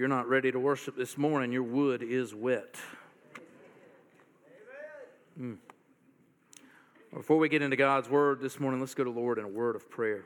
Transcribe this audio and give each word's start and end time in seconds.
you're 0.00 0.08
not 0.08 0.26
ready 0.30 0.50
to 0.50 0.58
worship 0.58 0.96
this 0.96 1.18
morning, 1.18 1.52
your 1.52 1.62
wood 1.62 2.02
is 2.02 2.34
wet. 2.34 2.74
Mm. 5.38 5.58
Before 7.12 7.36
we 7.36 7.50
get 7.50 7.60
into 7.60 7.76
God's 7.76 8.08
word 8.08 8.40
this 8.40 8.58
morning, 8.58 8.80
let's 8.80 8.94
go 8.94 9.04
to 9.04 9.12
the 9.12 9.20
Lord 9.20 9.36
in 9.36 9.44
a 9.44 9.48
word 9.48 9.76
of 9.76 9.90
prayer. 9.90 10.24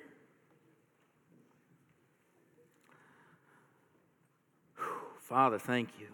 Father, 5.18 5.59
thank 5.59 5.88
you. 5.98 6.06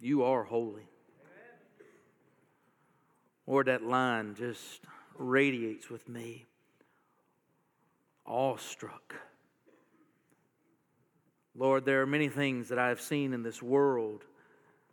You 0.00 0.24
are 0.24 0.42
holy. 0.42 0.88
Lord, 3.46 3.68
that 3.68 3.84
line 3.84 4.34
just 4.34 4.80
radiates 5.16 5.88
with 5.88 6.08
me, 6.08 6.46
awestruck. 8.26 9.14
Lord, 11.58 11.86
there 11.86 12.02
are 12.02 12.06
many 12.06 12.28
things 12.28 12.68
that 12.68 12.78
I 12.78 12.88
have 12.88 13.00
seen 13.00 13.32
in 13.32 13.42
this 13.42 13.62
world 13.62 14.24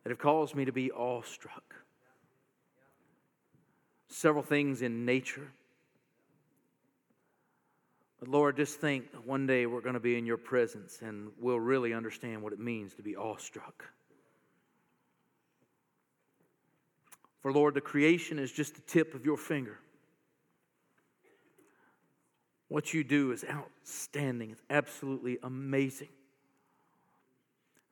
that 0.03 0.09
have 0.09 0.19
caused 0.19 0.55
me 0.55 0.65
to 0.65 0.71
be 0.71 0.91
awestruck. 0.91 1.75
Several 4.07 4.43
things 4.43 4.81
in 4.81 5.05
nature. 5.05 5.51
But 8.19 8.29
Lord, 8.29 8.55
just 8.55 8.79
think 8.79 9.07
one 9.25 9.45
day 9.45 9.65
we're 9.65 9.81
going 9.81 9.95
to 9.95 9.99
be 9.99 10.17
in 10.17 10.25
your 10.25 10.37
presence 10.37 10.99
and 11.01 11.31
we'll 11.37 11.59
really 11.59 11.93
understand 11.93 12.41
what 12.41 12.53
it 12.53 12.59
means 12.59 12.93
to 12.95 13.01
be 13.01 13.17
awestruck. 13.17 13.83
For 17.41 17.51
Lord, 17.51 17.73
the 17.73 17.81
creation 17.81 18.39
is 18.39 18.49
just 18.49 18.75
the 18.75 18.81
tip 18.81 19.13
of 19.13 19.25
your 19.25 19.35
finger. 19.35 19.77
What 22.69 22.93
you 22.93 23.03
do 23.03 23.33
is 23.33 23.43
outstanding, 23.43 24.51
it's 24.51 24.61
absolutely 24.69 25.39
amazing. 25.43 26.07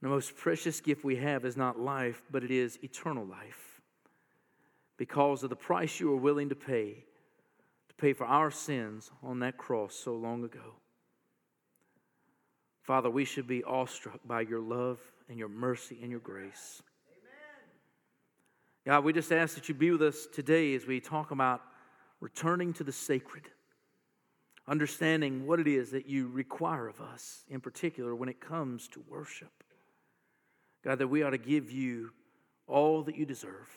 The 0.01 0.09
most 0.09 0.35
precious 0.35 0.81
gift 0.81 1.03
we 1.03 1.17
have 1.17 1.45
is 1.45 1.55
not 1.55 1.79
life, 1.79 2.23
but 2.31 2.43
it 2.43 2.51
is 2.51 2.79
eternal 2.83 3.25
life. 3.25 3.81
Because 4.97 5.43
of 5.43 5.49
the 5.49 5.55
price 5.55 5.99
you 5.99 6.09
were 6.09 6.17
willing 6.17 6.49
to 6.49 6.55
pay 6.55 7.05
to 7.91 7.95
pay 7.95 8.13
for 8.13 8.25
our 8.25 8.49
sins 8.49 9.11
on 9.21 9.39
that 9.39 9.57
cross 9.57 9.93
so 9.93 10.15
long 10.15 10.45
ago. 10.45 10.75
Father, 12.83 13.09
we 13.09 13.25
should 13.25 13.47
be 13.47 13.63
awestruck 13.65 14.21
by 14.25 14.41
your 14.41 14.61
love 14.61 14.97
and 15.27 15.37
your 15.37 15.49
mercy 15.49 15.99
and 16.01 16.09
your 16.09 16.21
grace. 16.21 16.81
Amen. 17.09 17.69
God, 18.85 19.03
we 19.03 19.11
just 19.11 19.31
ask 19.31 19.55
that 19.55 19.67
you 19.67 19.75
be 19.75 19.91
with 19.91 20.01
us 20.01 20.25
today 20.33 20.73
as 20.73 20.87
we 20.87 21.01
talk 21.01 21.31
about 21.31 21.61
returning 22.21 22.71
to 22.73 22.83
the 22.85 22.93
sacred, 22.93 23.43
understanding 24.67 25.45
what 25.45 25.59
it 25.59 25.67
is 25.67 25.91
that 25.91 26.07
you 26.07 26.29
require 26.29 26.87
of 26.87 27.01
us, 27.01 27.43
in 27.49 27.59
particular 27.59 28.15
when 28.15 28.29
it 28.29 28.39
comes 28.39 28.87
to 28.87 29.03
worship. 29.09 29.51
God, 30.83 30.99
that 30.99 31.07
we 31.07 31.23
ought 31.23 31.31
to 31.31 31.37
give 31.37 31.71
you 31.71 32.11
all 32.67 33.03
that 33.03 33.15
you 33.15 33.25
deserve, 33.25 33.69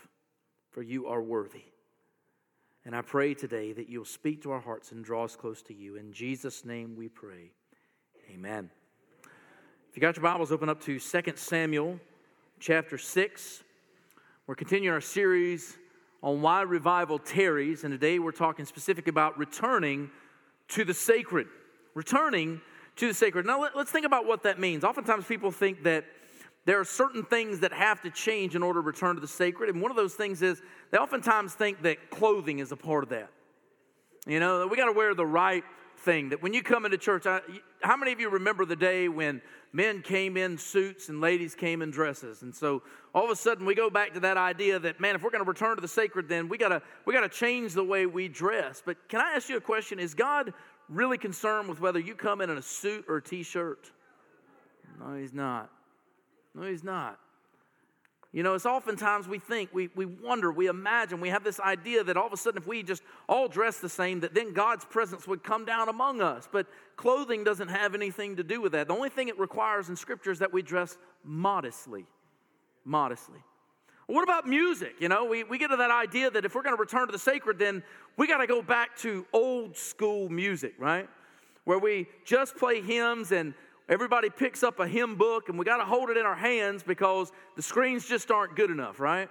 for 0.71 0.83
you 0.83 1.07
are 1.07 1.23
worthy. 1.23 1.65
And 2.87 2.95
I 2.95 3.03
pray 3.03 3.35
today 3.35 3.73
that 3.73 3.89
you'll 3.89 4.05
speak 4.05 4.43
to 4.43 4.51
our 4.53 4.61
hearts 4.61 4.93
and 4.93 5.05
draw 5.05 5.25
us 5.25 5.37
close 5.37 5.63
to 5.63 5.75
you. 5.75 5.97
In 5.97 6.13
Jesus' 6.13 6.65
name 6.65 6.97
we 6.97 7.09
pray. 7.09 7.51
Amen. 8.33 8.71
If 9.91 9.97
you 9.97 10.01
got 10.01 10.17
your 10.17 10.23
Bibles, 10.23 10.51
open 10.51 10.69
up 10.69 10.81
to 10.83 10.99
2 10.99 11.23
Samuel 11.37 12.01
chapter 12.59 12.99
6. 12.99 13.63
We're 14.47 14.55
continuing 14.55 14.93
our 14.93 15.01
series 15.01 15.77
on 16.23 16.41
why 16.41 16.63
revival 16.63 17.19
tarries, 17.19 17.85
and 17.85 17.93
today 17.93 18.19
we're 18.19 18.33
talking 18.33 18.65
specific 18.65 19.09
about 19.09 19.39
returning 19.39 20.11
to 20.69 20.85
the 20.85 20.95
sacred. 20.95 21.47
Returning 21.95 22.61
to 22.97 23.09
the 23.09 23.15
sacred. 23.15 23.47
Now, 23.47 23.61
let, 23.61 23.77
us 23.77 23.91
think 23.91 24.07
about 24.07 24.27
what 24.27 24.43
that 24.45 24.59
means. 24.59 24.85
Oftentimes, 24.85 25.27
people 25.27 25.51
think 25.51 25.83
that 25.85 26.05
there 26.65 26.81
are 26.81 26.85
certain 26.85 27.23
things 27.23 27.61
that 27.61 27.73
have 27.73 28.01
to 28.03 28.11
change 28.11 28.55
in 28.55 28.63
order 28.63 28.81
to 28.81 28.87
return 28.87 29.17
to 29.17 29.21
the 29.21 29.29
sacred. 29.29 29.71
And 29.71 29.83
one 29.83 29.91
of 29.91 29.97
those 29.97 30.15
things 30.15 30.41
is 30.43 30.63
they 30.91 30.99
oftentimes 30.99 31.55
think 31.55 31.83
that 31.83 32.11
clothing 32.11 32.59
is 32.59 32.73
a 32.73 32.77
part 32.77 33.05
of 33.05 33.11
that. 33.11 33.31
You 34.27 34.41
know, 34.41 34.67
we 34.67 34.77
got 34.77 34.87
to 34.87 34.93
wear 34.93 35.15
the 35.15 35.27
right 35.27 35.65
thing. 35.99 36.31
That 36.31 36.43
when 36.43 36.55
you 36.55 36.63
come 36.63 36.85
into 36.87 36.97
church, 36.97 37.27
I, 37.27 37.41
how 37.83 37.97
many 37.97 38.13
of 38.13 38.21
you 38.21 38.31
remember 38.31 38.65
the 38.65 38.77
day 38.77 39.09
when 39.09 39.43
men 39.73 40.01
came 40.01 40.37
in 40.37 40.57
suits 40.57 41.11
and 41.11 41.21
ladies 41.21 41.55
came 41.55 41.83
in 41.83 41.91
dresses? 41.91 42.43
And 42.43 42.55
so 42.55 42.83
all 43.15 43.25
of 43.25 43.31
a 43.31 43.37
sudden 43.37 43.67
we 43.67 43.75
go 43.75 43.91
back 43.91 44.15
to 44.15 44.21
that 44.21 44.39
idea 44.39 44.79
that, 44.79 45.01
man, 45.01 45.15
if 45.15 45.23
we're 45.23 45.31
going 45.31 45.45
to 45.45 45.49
return 45.49 45.77
to 45.77 45.83
the 45.83 45.89
sacred, 45.89 46.29
then 46.29 46.49
we 46.49 46.57
got 46.57 46.69
to 46.69 46.81
we 47.05 47.13
got 47.13 47.21
to 47.21 47.29
change 47.29 47.75
the 47.75 47.85
way 47.85 48.07
we 48.07 48.29
dress. 48.29 48.83
But 48.85 49.09
can 49.09 49.21
I 49.21 49.35
ask 49.35 49.51
you 49.51 49.59
a 49.59 49.61
question? 49.61 49.99
Is 49.99 50.15
God 50.15 50.55
really 50.89 51.19
concerned 51.19 51.69
with 51.69 51.81
whether 51.81 51.99
you 51.99 52.15
come 52.15 52.41
in 52.41 52.49
in 52.49 52.57
a 52.57 52.63
suit 52.63 53.05
or 53.09 53.19
a 53.19 53.23
t 53.23 53.43
shirt? 53.43 53.91
No, 55.01 55.15
He's 55.17 55.35
not. 55.35 55.71
No, 56.55 56.63
he's 56.63 56.85
not. 56.85 57.19
You 58.35 58.43
know, 58.43 58.55
it's 58.55 58.67
oftentimes 58.67 59.29
we 59.29 59.39
think, 59.39 59.71
we, 59.73 59.91
we 59.95 60.07
wonder, 60.07 60.51
we 60.51 60.67
imagine, 60.67 61.21
we 61.21 61.29
have 61.29 61.45
this 61.45 61.61
idea 61.61 62.03
that 62.03 62.17
all 62.17 62.27
of 62.27 62.33
a 62.33 62.37
sudden, 62.37 62.61
if 62.61 62.67
we 62.67 62.83
just 62.83 63.05
all 63.29 63.47
dress 63.47 63.79
the 63.79 63.89
same, 63.89 64.19
that 64.21 64.35
then 64.35 64.53
God's 64.53 64.85
presence 64.85 65.29
would 65.29 65.45
come 65.45 65.65
down 65.65 65.89
among 65.89 66.21
us. 66.21 66.49
But 66.51 66.67
clothing 66.97 67.45
doesn't 67.45 67.69
have 67.69 67.95
anything 67.95 68.35
to 68.35 68.43
do 68.43 68.61
with 68.61 68.73
that. 68.73 68.89
The 68.89 68.95
only 68.95 69.09
thing 69.09 69.29
it 69.29 69.39
requires 69.39 69.89
in 69.89 69.95
Scripture 69.95 70.33
is 70.33 70.41
that 70.41 70.53
we 70.53 70.63
dress 70.63 70.99
modestly. 71.23 72.07
Modestly. 72.85 73.39
What 74.09 74.25
about 74.25 74.49
music? 74.49 74.97
You 74.99 75.09
know, 75.09 75.25
we, 75.25 75.45
we 75.45 75.57
get 75.57 75.69
to 75.69 75.77
that 75.77 75.93
idea 75.93 76.29
that 76.31 76.45
if 76.45 76.57
we're 76.57 76.63
going 76.63 76.77
to 76.77 76.81
return 76.81 77.07
to 77.07 77.13
the 77.13 77.21
sacred, 77.21 77.61
then 77.61 77.85
we 78.17 78.27
got 78.27 78.39
to 78.39 78.49
go 78.49 78.63
back 78.63 78.97
to 78.99 79.25
old 79.33 79.77
school 79.77 80.29
music, 80.29 80.75
right? 80.79 81.09
Where 81.65 81.79
we 81.79 82.09
just 82.25 82.57
play 82.57 82.83
hymns 82.83 83.31
and 83.31 83.55
Everybody 83.89 84.31
picks 84.31 84.63
up 84.63 84.81
a 84.81 84.89
hymn 84.89 85.17
book 85.17 85.49
and 85.49 85.59
we 85.59 85.65
got 85.65 85.77
to 85.77 85.85
hold 85.85 86.09
it 86.09 86.17
in 86.17 86.25
our 86.25 86.35
hands 86.35 86.83
because 86.83 87.31
the 87.57 87.63
screens 87.63 88.07
just 88.07 88.31
aren't 88.31 88.57
good 88.57 88.71
enough, 88.71 88.99
right? 88.99 89.29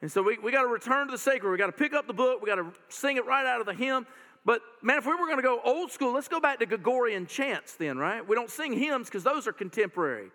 And 0.00 0.10
so 0.10 0.22
we, 0.22 0.38
we 0.38 0.50
got 0.50 0.62
to 0.62 0.68
return 0.68 1.06
to 1.08 1.12
the 1.12 1.18
sacred. 1.18 1.50
We 1.50 1.58
got 1.58 1.66
to 1.66 1.72
pick 1.72 1.92
up 1.92 2.06
the 2.06 2.14
book. 2.14 2.40
We 2.40 2.48
got 2.48 2.56
to 2.56 2.72
sing 2.88 3.18
it 3.18 3.26
right 3.26 3.44
out 3.44 3.60
of 3.60 3.66
the 3.66 3.74
hymn. 3.74 4.06
But 4.46 4.62
man, 4.82 4.96
if 4.96 5.04
we 5.04 5.12
were 5.12 5.26
going 5.26 5.36
to 5.36 5.42
go 5.42 5.60
old 5.62 5.90
school, 5.90 6.14
let's 6.14 6.28
go 6.28 6.40
back 6.40 6.60
to 6.60 6.66
Gregorian 6.66 7.26
chants 7.26 7.74
then, 7.74 7.98
right? 7.98 8.26
We 8.26 8.34
don't 8.34 8.50
sing 8.50 8.72
hymns 8.72 9.08
because 9.08 9.22
those 9.22 9.46
are 9.46 9.52
contemporary. 9.52 10.30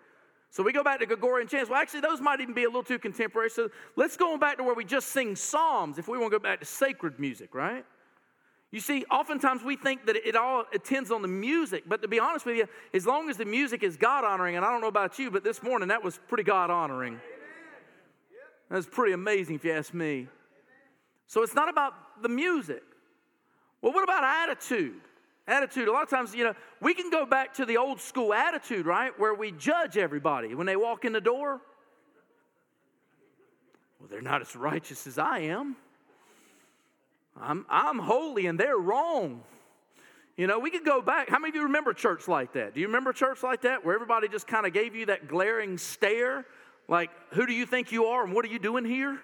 So 0.50 0.62
we 0.62 0.72
go 0.72 0.84
back 0.84 1.00
to 1.00 1.06
Gregorian 1.06 1.48
chants. 1.48 1.68
Well, 1.68 1.80
actually, 1.80 2.00
those 2.00 2.20
might 2.20 2.40
even 2.40 2.54
be 2.54 2.64
a 2.64 2.68
little 2.68 2.84
too 2.84 3.00
contemporary. 3.00 3.50
So 3.50 3.68
let's 3.96 4.16
go 4.16 4.38
back 4.38 4.58
to 4.58 4.62
where 4.62 4.74
we 4.74 4.84
just 4.84 5.08
sing 5.08 5.34
psalms 5.34 5.98
if 5.98 6.06
we 6.06 6.18
want 6.18 6.32
to 6.32 6.38
go 6.38 6.42
back 6.42 6.60
to 6.60 6.66
sacred 6.66 7.18
music, 7.18 7.52
right? 7.52 7.84
You 8.72 8.80
see, 8.80 9.04
oftentimes 9.10 9.62
we 9.62 9.76
think 9.76 10.06
that 10.06 10.16
it 10.16 10.34
all 10.34 10.64
attends 10.74 11.10
on 11.10 11.22
the 11.22 11.28
music, 11.28 11.84
but 11.86 12.02
to 12.02 12.08
be 12.08 12.18
honest 12.18 12.44
with 12.44 12.56
you, 12.56 12.66
as 12.92 13.06
long 13.06 13.30
as 13.30 13.36
the 13.36 13.44
music 13.44 13.82
is 13.82 13.96
God 13.96 14.24
honoring, 14.24 14.56
and 14.56 14.64
I 14.64 14.70
don't 14.70 14.80
know 14.80 14.88
about 14.88 15.18
you, 15.18 15.30
but 15.30 15.44
this 15.44 15.62
morning 15.62 15.88
that 15.88 16.02
was 16.02 16.18
pretty 16.28 16.42
God 16.42 16.68
honoring. 16.70 17.20
That 18.68 18.76
was 18.76 18.86
pretty 18.86 19.12
amazing 19.12 19.54
if 19.54 19.64
you 19.64 19.72
ask 19.72 19.94
me. 19.94 20.26
So 21.28 21.42
it's 21.42 21.54
not 21.54 21.68
about 21.68 22.22
the 22.22 22.28
music. 22.28 22.82
Well, 23.80 23.92
what 23.92 24.02
about 24.02 24.24
attitude? 24.24 25.00
Attitude. 25.46 25.86
A 25.86 25.92
lot 25.92 26.02
of 26.02 26.10
times, 26.10 26.34
you 26.34 26.42
know, 26.42 26.54
we 26.80 26.92
can 26.92 27.08
go 27.08 27.24
back 27.24 27.54
to 27.54 27.64
the 27.64 27.76
old 27.76 28.00
school 28.00 28.34
attitude, 28.34 28.84
right? 28.84 29.16
Where 29.16 29.34
we 29.34 29.52
judge 29.52 29.96
everybody 29.96 30.54
when 30.56 30.66
they 30.66 30.74
walk 30.74 31.04
in 31.04 31.12
the 31.12 31.20
door. 31.20 31.60
Well, 34.00 34.08
they're 34.10 34.20
not 34.20 34.40
as 34.40 34.56
righteous 34.56 35.06
as 35.06 35.18
I 35.18 35.38
am. 35.40 35.76
I'm, 37.40 37.66
I'm 37.68 37.98
holy 37.98 38.46
and 38.46 38.58
they're 38.58 38.78
wrong. 38.78 39.42
You 40.36 40.46
know, 40.46 40.58
we 40.58 40.70
could 40.70 40.84
go 40.84 41.00
back. 41.00 41.30
How 41.30 41.38
many 41.38 41.50
of 41.50 41.54
you 41.54 41.62
remember 41.62 41.94
church 41.94 42.28
like 42.28 42.52
that? 42.52 42.74
Do 42.74 42.80
you 42.80 42.86
remember 42.86 43.12
church 43.12 43.42
like 43.42 43.62
that 43.62 43.84
where 43.84 43.94
everybody 43.94 44.28
just 44.28 44.46
kind 44.46 44.66
of 44.66 44.72
gave 44.72 44.94
you 44.94 45.06
that 45.06 45.28
glaring 45.28 45.78
stare? 45.78 46.44
Like, 46.88 47.10
who 47.30 47.46
do 47.46 47.52
you 47.52 47.66
think 47.66 47.90
you 47.90 48.06
are 48.06 48.24
and 48.24 48.34
what 48.34 48.44
are 48.44 48.48
you 48.48 48.58
doing 48.58 48.84
here? 48.84 49.18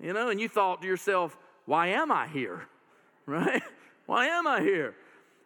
You 0.00 0.12
know, 0.12 0.30
and 0.30 0.40
you 0.40 0.48
thought 0.48 0.82
to 0.82 0.88
yourself, 0.88 1.36
why 1.66 1.88
am 1.88 2.10
I 2.10 2.28
here? 2.28 2.68
Right? 3.26 3.62
Why 4.04 4.26
am 4.26 4.46
I 4.46 4.60
here? 4.60 4.94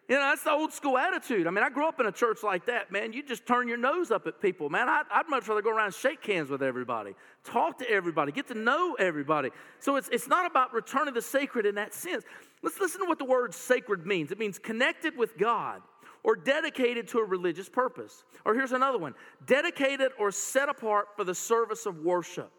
You 0.08 0.14
know, 0.14 0.22
that's 0.22 0.42
the 0.42 0.52
old 0.52 0.72
school 0.72 0.96
attitude. 0.96 1.46
I 1.46 1.50
mean, 1.50 1.62
I 1.62 1.68
grew 1.68 1.86
up 1.86 2.00
in 2.00 2.06
a 2.06 2.12
church 2.12 2.42
like 2.42 2.64
that, 2.64 2.90
man. 2.90 3.12
You 3.12 3.22
just 3.22 3.44
turn 3.44 3.68
your 3.68 3.76
nose 3.76 4.10
up 4.10 4.26
at 4.26 4.40
people, 4.40 4.70
man. 4.70 4.88
I'd, 4.88 5.02
I'd, 5.10 5.28
much 5.28 5.46
rather 5.48 5.60
go 5.60 5.70
around 5.70 5.86
and 5.86 5.94
shake 5.94 6.24
hands 6.24 6.48
with 6.48 6.62
everybody, 6.62 7.14
talk 7.44 7.78
to 7.80 7.90
everybody, 7.90 8.32
get 8.32 8.48
to 8.48 8.54
know 8.54 8.94
everybody. 8.94 9.50
So 9.80 9.96
it's, 9.96 10.08
it's 10.08 10.26
not 10.26 10.50
about 10.50 10.72
returning 10.72 11.12
the 11.12 11.20
sacred 11.20 11.66
in 11.66 11.74
that 11.74 11.92
sense. 11.92 12.24
Let's 12.62 12.80
listen 12.80 13.02
to 13.02 13.06
what 13.06 13.18
the 13.18 13.26
word 13.26 13.52
sacred 13.52 14.06
means 14.06 14.32
it 14.32 14.38
means 14.38 14.58
connected 14.58 15.14
with 15.14 15.36
God 15.36 15.82
or 16.22 16.36
dedicated 16.36 17.06
to 17.08 17.18
a 17.18 17.24
religious 17.24 17.68
purpose. 17.68 18.24
Or 18.46 18.54
here's 18.54 18.72
another 18.72 18.98
one 18.98 19.14
dedicated 19.44 20.12
or 20.18 20.30
set 20.30 20.70
apart 20.70 21.08
for 21.16 21.24
the 21.24 21.34
service 21.34 21.84
of 21.84 21.98
worship. 21.98 22.50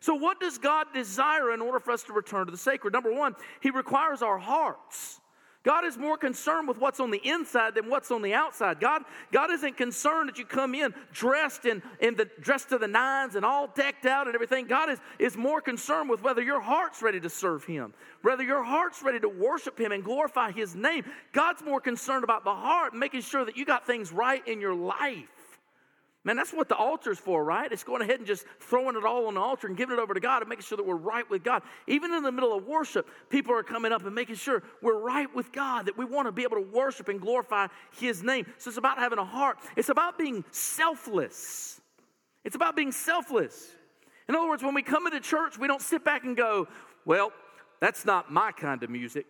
So, 0.00 0.14
what 0.14 0.40
does 0.40 0.56
God 0.56 0.86
desire 0.94 1.52
in 1.52 1.60
order 1.60 1.80
for 1.80 1.90
us 1.90 2.02
to 2.04 2.14
return 2.14 2.46
to 2.46 2.50
the 2.50 2.58
sacred? 2.58 2.94
Number 2.94 3.12
one, 3.12 3.34
He 3.60 3.70
requires 3.70 4.22
our 4.22 4.38
hearts. 4.38 5.20
God 5.64 5.86
is 5.86 5.96
more 5.96 6.18
concerned 6.18 6.68
with 6.68 6.76
what's 6.76 7.00
on 7.00 7.10
the 7.10 7.26
inside 7.26 7.74
than 7.74 7.88
what's 7.88 8.10
on 8.10 8.20
the 8.20 8.34
outside. 8.34 8.80
God, 8.80 9.02
God 9.32 9.50
isn't 9.50 9.78
concerned 9.78 10.28
that 10.28 10.38
you 10.38 10.44
come 10.44 10.74
in 10.74 10.94
dressed 11.12 11.64
in, 11.64 11.82
in 12.00 12.14
the 12.16 12.28
dressed 12.40 12.68
to 12.68 12.78
the 12.78 12.86
nines 12.86 13.34
and 13.34 13.46
all 13.46 13.68
decked 13.68 14.04
out 14.04 14.26
and 14.26 14.34
everything. 14.34 14.66
God 14.66 14.90
is, 14.90 14.98
is 15.18 15.36
more 15.36 15.62
concerned 15.62 16.10
with 16.10 16.22
whether 16.22 16.42
your 16.42 16.60
heart's 16.60 17.00
ready 17.00 17.18
to 17.18 17.30
serve 17.30 17.64
Him, 17.64 17.94
whether 18.20 18.42
your 18.42 18.62
heart's 18.62 19.02
ready 19.02 19.18
to 19.20 19.28
worship 19.28 19.80
Him 19.80 19.90
and 19.90 20.04
glorify 20.04 20.52
His 20.52 20.74
name. 20.74 21.04
God's 21.32 21.62
more 21.62 21.80
concerned 21.80 22.24
about 22.24 22.44
the 22.44 22.54
heart, 22.54 22.94
making 22.94 23.22
sure 23.22 23.46
that 23.46 23.56
you 23.56 23.64
got 23.64 23.86
things 23.86 24.12
right 24.12 24.46
in 24.46 24.60
your 24.60 24.74
life. 24.74 25.28
Man, 26.26 26.36
that's 26.36 26.54
what 26.54 26.70
the 26.70 26.74
altar's 26.74 27.18
for, 27.18 27.44
right? 27.44 27.70
It's 27.70 27.84
going 27.84 28.00
ahead 28.00 28.16
and 28.16 28.26
just 28.26 28.46
throwing 28.58 28.96
it 28.96 29.04
all 29.04 29.26
on 29.26 29.34
the 29.34 29.40
altar 29.40 29.66
and 29.66 29.76
giving 29.76 29.98
it 29.98 30.00
over 30.00 30.14
to 30.14 30.20
God 30.20 30.40
and 30.40 30.48
making 30.48 30.64
sure 30.64 30.76
that 30.76 30.86
we're 30.86 30.94
right 30.94 31.28
with 31.28 31.44
God. 31.44 31.62
Even 31.86 32.14
in 32.14 32.22
the 32.22 32.32
middle 32.32 32.56
of 32.56 32.64
worship, 32.64 33.06
people 33.28 33.54
are 33.54 33.62
coming 33.62 33.92
up 33.92 34.06
and 34.06 34.14
making 34.14 34.36
sure 34.36 34.62
we're 34.80 34.98
right 34.98 35.32
with 35.34 35.52
God, 35.52 35.84
that 35.84 35.98
we 35.98 36.06
want 36.06 36.26
to 36.26 36.32
be 36.32 36.42
able 36.42 36.56
to 36.56 36.66
worship 36.72 37.08
and 37.08 37.20
glorify 37.20 37.66
His 37.98 38.22
name. 38.22 38.46
So 38.56 38.70
it's 38.70 38.78
about 38.78 38.96
having 38.96 39.18
a 39.18 39.24
heart, 39.24 39.58
it's 39.76 39.90
about 39.90 40.16
being 40.16 40.44
selfless. 40.50 41.80
It's 42.42 42.56
about 42.56 42.74
being 42.74 42.92
selfless. 42.92 43.70
In 44.26 44.34
other 44.34 44.48
words, 44.48 44.62
when 44.62 44.74
we 44.74 44.82
come 44.82 45.06
into 45.06 45.20
church, 45.20 45.58
we 45.58 45.66
don't 45.66 45.82
sit 45.82 46.04
back 46.04 46.24
and 46.24 46.34
go, 46.34 46.68
well, 47.04 47.32
that's 47.80 48.06
not 48.06 48.32
my 48.32 48.52
kind 48.52 48.82
of 48.82 48.88
music. 48.88 49.26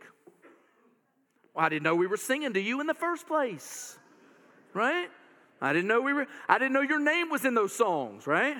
Well, 1.54 1.64
I 1.64 1.68
didn't 1.68 1.82
know 1.82 1.96
we 1.96 2.06
were 2.06 2.16
singing 2.16 2.52
to 2.52 2.60
you 2.60 2.80
in 2.80 2.86
the 2.86 2.94
first 2.94 3.26
place, 3.26 3.98
right? 4.72 5.08
I 5.60 5.72
didn't 5.72 5.88
know 5.88 6.00
we 6.00 6.12
were, 6.12 6.26
I 6.48 6.58
didn't 6.58 6.72
know 6.72 6.82
your 6.82 6.98
name 6.98 7.30
was 7.30 7.44
in 7.44 7.54
those 7.54 7.74
songs, 7.74 8.26
right? 8.26 8.56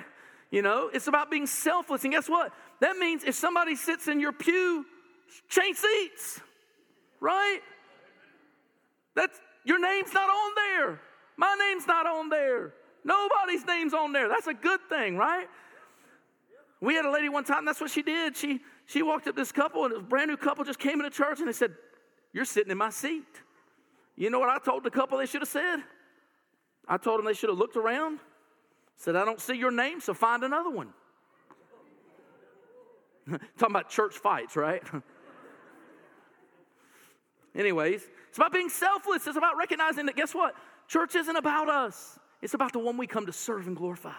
You 0.51 0.61
know, 0.61 0.89
it's 0.93 1.07
about 1.07 1.29
being 1.29 1.47
selfless. 1.47 2.03
And 2.03 2.13
guess 2.13 2.29
what? 2.29 2.53
That 2.79 2.97
means 2.97 3.23
if 3.23 3.35
somebody 3.35 3.75
sits 3.75 4.07
in 4.07 4.19
your 4.19 4.31
pew, 4.31 4.85
change 5.49 5.77
seats, 5.77 6.39
right? 7.19 7.59
That's 9.15 9.39
your 9.63 9.79
name's 9.79 10.13
not 10.13 10.29
on 10.29 10.51
there. 10.55 11.01
My 11.37 11.55
name's 11.59 11.87
not 11.87 12.05
on 12.05 12.29
there. 12.29 12.73
Nobody's 13.03 13.65
name's 13.65 13.93
on 13.93 14.13
there. 14.13 14.29
That's 14.29 14.47
a 14.47 14.53
good 14.53 14.79
thing, 14.89 15.17
right? 15.17 15.47
We 16.81 16.95
had 16.95 17.05
a 17.05 17.11
lady 17.11 17.29
one 17.29 17.43
time, 17.43 17.65
that's 17.65 17.81
what 17.81 17.91
she 17.91 18.01
did. 18.01 18.35
She 18.35 18.61
she 18.85 19.01
walked 19.01 19.27
up 19.27 19.35
this 19.35 19.51
couple, 19.51 19.85
and 19.85 19.93
a 19.93 19.99
brand 19.99 20.29
new 20.29 20.37
couple 20.37 20.63
just 20.63 20.79
came 20.79 20.99
into 20.99 21.09
church, 21.09 21.39
and 21.39 21.47
they 21.47 21.53
said, 21.53 21.73
You're 22.33 22.45
sitting 22.45 22.71
in 22.71 22.77
my 22.77 22.89
seat. 22.89 23.23
You 24.15 24.29
know 24.29 24.39
what 24.39 24.49
I 24.49 24.59
told 24.59 24.83
the 24.83 24.91
couple 24.91 25.17
they 25.17 25.25
should 25.25 25.41
have 25.41 25.49
said? 25.49 25.77
I 26.87 26.97
told 26.97 27.19
them 27.19 27.25
they 27.25 27.33
should 27.33 27.49
have 27.49 27.57
looked 27.57 27.77
around, 27.77 28.19
said, 28.97 29.15
I 29.15 29.25
don't 29.25 29.41
see 29.41 29.55
your 29.55 29.71
name, 29.71 29.99
so 29.99 30.13
find 30.13 30.43
another 30.43 30.69
one. 30.69 30.89
Talking 33.57 33.75
about 33.75 33.89
church 33.89 34.15
fights, 34.15 34.55
right? 34.55 34.83
Anyways, 37.55 38.03
it's 38.29 38.37
about 38.37 38.53
being 38.53 38.69
selfless. 38.69 39.25
It's 39.25 39.37
about 39.37 39.57
recognizing 39.57 40.05
that, 40.07 40.15
guess 40.15 40.35
what? 40.35 40.55
Church 40.87 41.15
isn't 41.15 41.35
about 41.35 41.69
us, 41.69 42.19
it's 42.41 42.53
about 42.53 42.73
the 42.73 42.79
one 42.79 42.97
we 42.97 43.07
come 43.07 43.25
to 43.25 43.33
serve 43.33 43.67
and 43.67 43.75
glorify. 43.75 44.13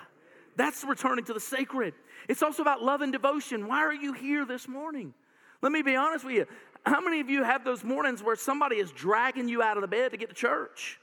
That's 0.56 0.84
returning 0.84 1.24
to 1.26 1.34
the 1.34 1.40
sacred. 1.40 1.94
It's 2.28 2.42
also 2.42 2.62
about 2.62 2.82
love 2.82 3.02
and 3.02 3.12
devotion. 3.12 3.68
Why 3.68 3.80
are 3.80 3.94
you 3.94 4.14
here 4.14 4.46
this 4.46 4.66
morning? 4.66 5.12
Let 5.60 5.70
me 5.70 5.82
be 5.82 5.96
honest 5.96 6.24
with 6.24 6.34
you. 6.34 6.46
How 6.84 7.00
many 7.00 7.20
of 7.20 7.28
you 7.28 7.42
have 7.42 7.62
those 7.62 7.84
mornings 7.84 8.22
where 8.22 8.36
somebody 8.36 8.76
is 8.76 8.90
dragging 8.90 9.48
you 9.48 9.62
out 9.62 9.76
of 9.76 9.82
the 9.82 9.88
bed 9.88 10.12
to 10.12 10.16
get 10.16 10.30
to 10.30 10.34
church? 10.34 10.98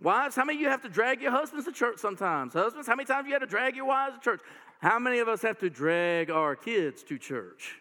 Wives, 0.00 0.34
how 0.34 0.44
many 0.44 0.58
of 0.58 0.62
you 0.62 0.68
have 0.68 0.82
to 0.82 0.88
drag 0.88 1.22
your 1.22 1.30
husbands 1.30 1.66
to 1.66 1.72
church 1.72 1.98
sometimes? 1.98 2.52
Husbands, 2.52 2.86
how 2.86 2.96
many 2.96 3.06
times 3.06 3.26
you 3.26 3.32
had 3.32 3.40
to 3.40 3.46
drag 3.46 3.76
your 3.76 3.86
wives 3.86 4.16
to 4.16 4.20
church? 4.20 4.40
How 4.80 4.98
many 4.98 5.18
of 5.20 5.28
us 5.28 5.42
have 5.42 5.58
to 5.60 5.70
drag 5.70 6.30
our 6.30 6.56
kids 6.56 7.02
to 7.04 7.18
church? 7.18 7.76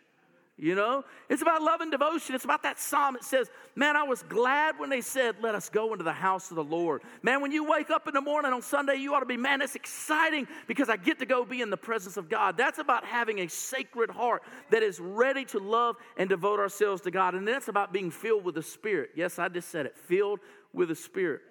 You 0.56 0.76
know, 0.76 1.04
it's 1.30 1.42
about 1.42 1.64
love 1.64 1.82
and 1.82 1.90
devotion. 1.90 2.36
It's 2.36 2.46
about 2.46 2.62
that 2.62 2.80
psalm. 2.80 3.16
It 3.16 3.24
says, 3.24 3.50
Man, 3.76 3.96
I 3.96 4.04
was 4.04 4.22
glad 4.22 4.78
when 4.78 4.92
they 4.92 5.02
said, 5.02 5.38
Let 5.42 5.56
us 5.56 5.68
go 5.68 5.94
into 5.94 6.04
the 6.04 6.14
house 6.14 6.52
of 6.52 6.56
the 6.56 6.64
Lord. 6.64 7.02
Man, 7.24 7.42
when 7.42 7.52
you 7.52 7.64
wake 7.64 7.90
up 7.90 8.08
in 8.08 8.14
the 8.14 8.22
morning 8.22 8.54
on 8.54 8.62
Sunday, 8.62 8.98
you 8.98 9.16
ought 9.16 9.22
to 9.22 9.26
be, 9.26 9.36
Man, 9.36 9.64
it's 9.64 9.76
exciting 9.76 10.48
because 10.68 10.90
I 10.90 10.98
get 10.98 11.18
to 11.20 11.26
go 11.26 11.44
be 11.44 11.62
in 11.62 11.72
the 11.72 11.78
presence 11.78 12.18
of 12.18 12.30
God. 12.30 12.56
That's 12.56 12.78
about 12.78 13.04
having 13.04 13.40
a 13.40 13.50
sacred 13.50 14.12
heart 14.12 14.44
that 14.70 14.84
is 14.84 15.00
ready 15.00 15.44
to 15.46 15.60
love 15.60 15.96
and 16.18 16.30
devote 16.30 16.60
ourselves 16.60 17.02
to 17.02 17.12
God. 17.12 17.34
And 17.34 17.48
that's 17.48 17.68
about 17.68 17.92
being 17.92 18.12
filled 18.12 18.46
with 18.46 18.54
the 18.54 18.64
Spirit. 18.64 19.10
Yes, 19.16 19.40
I 19.40 19.50
just 19.50 19.70
said 19.70 19.88
it 19.88 19.98
filled 19.98 20.40
with 20.72 20.90
the 20.90 20.96
Spirit. 20.96 21.42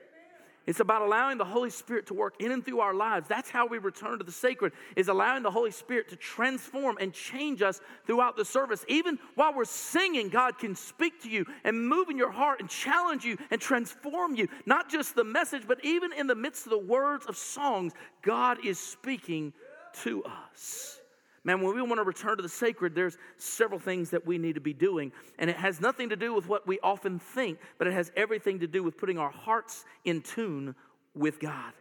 It's 0.66 0.80
about 0.80 1.02
allowing 1.02 1.38
the 1.38 1.44
Holy 1.44 1.70
Spirit 1.70 2.06
to 2.06 2.14
work 2.14 2.34
in 2.40 2.52
and 2.52 2.64
through 2.64 2.80
our 2.80 2.94
lives. 2.94 3.26
That's 3.28 3.50
how 3.50 3.66
we 3.66 3.78
return 3.78 4.18
to 4.18 4.24
the 4.24 4.32
sacred, 4.32 4.72
is 4.94 5.08
allowing 5.08 5.42
the 5.42 5.50
Holy 5.50 5.72
Spirit 5.72 6.08
to 6.10 6.16
transform 6.16 6.98
and 7.00 7.12
change 7.12 7.62
us 7.62 7.80
throughout 8.06 8.36
the 8.36 8.44
service. 8.44 8.84
Even 8.88 9.18
while 9.34 9.52
we're 9.54 9.64
singing, 9.64 10.28
God 10.28 10.58
can 10.58 10.76
speak 10.76 11.20
to 11.22 11.28
you 11.28 11.44
and 11.64 11.88
move 11.88 12.08
in 12.08 12.16
your 12.16 12.30
heart 12.30 12.60
and 12.60 12.68
challenge 12.68 13.24
you 13.24 13.36
and 13.50 13.60
transform 13.60 14.36
you. 14.36 14.48
Not 14.64 14.88
just 14.88 15.16
the 15.16 15.24
message, 15.24 15.64
but 15.66 15.84
even 15.84 16.12
in 16.12 16.28
the 16.28 16.36
midst 16.36 16.66
of 16.66 16.70
the 16.70 16.78
words 16.78 17.26
of 17.26 17.36
songs, 17.36 17.92
God 18.22 18.64
is 18.64 18.78
speaking 18.78 19.52
to 20.04 20.22
us. 20.24 21.01
Man, 21.44 21.60
when 21.60 21.74
we 21.74 21.82
want 21.82 21.96
to 21.96 22.04
return 22.04 22.36
to 22.36 22.42
the 22.42 22.48
sacred, 22.48 22.94
there's 22.94 23.18
several 23.36 23.80
things 23.80 24.10
that 24.10 24.24
we 24.24 24.38
need 24.38 24.54
to 24.54 24.60
be 24.60 24.72
doing. 24.72 25.10
And 25.38 25.50
it 25.50 25.56
has 25.56 25.80
nothing 25.80 26.10
to 26.10 26.16
do 26.16 26.32
with 26.32 26.48
what 26.48 26.66
we 26.66 26.78
often 26.80 27.18
think, 27.18 27.58
but 27.78 27.88
it 27.88 27.92
has 27.92 28.12
everything 28.16 28.60
to 28.60 28.68
do 28.68 28.82
with 28.82 28.96
putting 28.96 29.18
our 29.18 29.30
hearts 29.30 29.84
in 30.04 30.20
tune 30.20 30.74
with 31.14 31.40
God. 31.40 31.72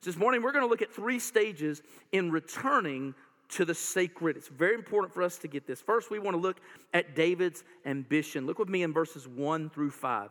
So 0.00 0.10
this 0.10 0.18
morning, 0.18 0.42
we're 0.42 0.52
going 0.52 0.64
to 0.64 0.68
look 0.68 0.82
at 0.82 0.92
three 0.92 1.18
stages 1.18 1.82
in 2.12 2.30
returning 2.30 3.14
to 3.48 3.64
the 3.64 3.74
sacred. 3.74 4.36
It's 4.36 4.48
very 4.48 4.74
important 4.74 5.14
for 5.14 5.22
us 5.22 5.38
to 5.38 5.48
get 5.48 5.66
this. 5.66 5.80
First, 5.80 6.10
we 6.10 6.18
want 6.18 6.34
to 6.36 6.40
look 6.40 6.60
at 6.92 7.16
David's 7.16 7.64
ambition. 7.86 8.44
Look 8.44 8.58
with 8.58 8.68
me 8.68 8.82
in 8.82 8.92
verses 8.92 9.26
1 9.26 9.70
through 9.70 9.92
5. 9.92 10.30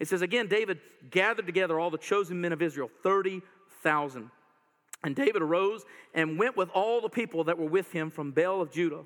It 0.00 0.08
says, 0.08 0.22
Again, 0.22 0.48
David 0.48 0.80
gathered 1.10 1.46
together 1.46 1.80
all 1.80 1.90
the 1.90 1.98
chosen 1.98 2.40
men 2.40 2.52
of 2.52 2.60
Israel, 2.60 2.90
30,000. 3.02 4.30
And 5.04 5.14
David 5.14 5.42
arose 5.42 5.84
and 6.14 6.38
went 6.38 6.56
with 6.56 6.70
all 6.70 7.00
the 7.00 7.08
people 7.08 7.44
that 7.44 7.58
were 7.58 7.68
with 7.68 7.92
him 7.92 8.10
from 8.10 8.32
Baal 8.32 8.60
of 8.60 8.72
Judah 8.72 9.04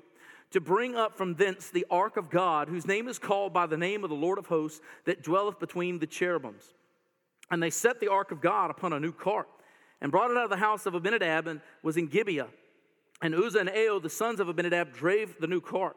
to 0.51 0.61
bring 0.61 0.95
up 0.95 1.17
from 1.17 1.33
thence 1.33 1.69
the 1.69 1.85
ark 1.89 2.15
of 2.15 2.29
God, 2.29 2.67
whose 2.67 2.85
name 2.85 3.07
is 3.07 3.17
called 3.17 3.53
by 3.53 3.65
the 3.65 3.77
name 3.77 4.03
of 4.03 4.09
the 4.09 4.15
Lord 4.15 4.37
of 4.37 4.47
hosts, 4.47 4.81
that 5.05 5.23
dwelleth 5.23 5.59
between 5.59 5.99
the 5.99 6.07
cherubims. 6.07 6.73
And 7.49 7.61
they 7.61 7.71
set 7.71 7.99
the 7.99 8.11
ark 8.11 8.31
of 8.31 8.41
God 8.41 8.69
upon 8.71 8.93
a 8.93 8.99
new 8.99 9.11
cart 9.11 9.47
and 10.01 10.11
brought 10.11 10.31
it 10.31 10.37
out 10.37 10.43
of 10.43 10.49
the 10.49 10.57
house 10.57 10.85
of 10.85 10.93
Abinadab 10.93 11.47
and 11.47 11.61
was 11.81 11.97
in 11.97 12.07
Gibeah. 12.07 12.47
And 13.21 13.33
Uzzah 13.33 13.59
and 13.59 13.69
Ahio, 13.69 14.01
the 14.01 14.09
sons 14.09 14.39
of 14.39 14.49
Abinadab, 14.49 14.93
drave 14.93 15.35
the 15.39 15.47
new 15.47 15.61
cart. 15.61 15.95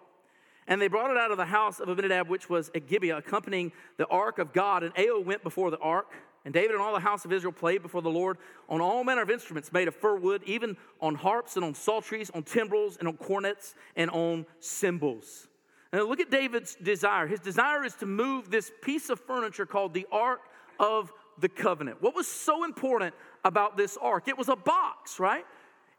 And 0.68 0.80
they 0.80 0.88
brought 0.88 1.10
it 1.10 1.16
out 1.16 1.30
of 1.30 1.36
the 1.36 1.44
house 1.44 1.80
of 1.80 1.88
Abinadab, 1.88 2.28
which 2.28 2.48
was 2.48 2.70
at 2.74 2.88
Gibeah, 2.88 3.18
accompanying 3.18 3.72
the 3.98 4.06
ark 4.06 4.38
of 4.38 4.52
God. 4.52 4.82
And 4.82 4.94
Ahio 4.94 5.24
went 5.24 5.42
before 5.42 5.70
the 5.70 5.78
ark. 5.78 6.12
And 6.46 6.54
David 6.54 6.70
and 6.70 6.80
all 6.80 6.94
the 6.94 7.00
house 7.00 7.24
of 7.24 7.32
Israel 7.32 7.52
played 7.52 7.82
before 7.82 8.02
the 8.02 8.08
Lord 8.08 8.38
on 8.68 8.80
all 8.80 9.02
manner 9.02 9.22
of 9.22 9.30
instruments 9.30 9.72
made 9.72 9.88
of 9.88 9.96
fir 9.96 10.14
wood, 10.14 10.42
even 10.46 10.76
on 11.00 11.16
harps 11.16 11.56
and 11.56 11.64
on 11.64 11.74
psalteries, 11.74 12.30
on 12.30 12.44
timbrels 12.44 12.96
and 12.98 13.08
on 13.08 13.16
cornets 13.16 13.74
and 13.96 14.08
on 14.10 14.46
cymbals. 14.60 15.48
And 15.90 16.04
look 16.04 16.20
at 16.20 16.30
David's 16.30 16.76
desire. 16.76 17.26
His 17.26 17.40
desire 17.40 17.84
is 17.84 17.94
to 17.96 18.06
move 18.06 18.48
this 18.48 18.70
piece 18.80 19.10
of 19.10 19.18
furniture 19.18 19.66
called 19.66 19.92
the 19.92 20.06
Ark 20.12 20.40
of 20.78 21.12
the 21.40 21.48
Covenant. 21.48 22.00
What 22.00 22.14
was 22.14 22.28
so 22.28 22.62
important 22.62 23.12
about 23.44 23.76
this 23.76 23.98
ark? 24.00 24.28
It 24.28 24.38
was 24.38 24.48
a 24.48 24.56
box, 24.56 25.18
right? 25.18 25.44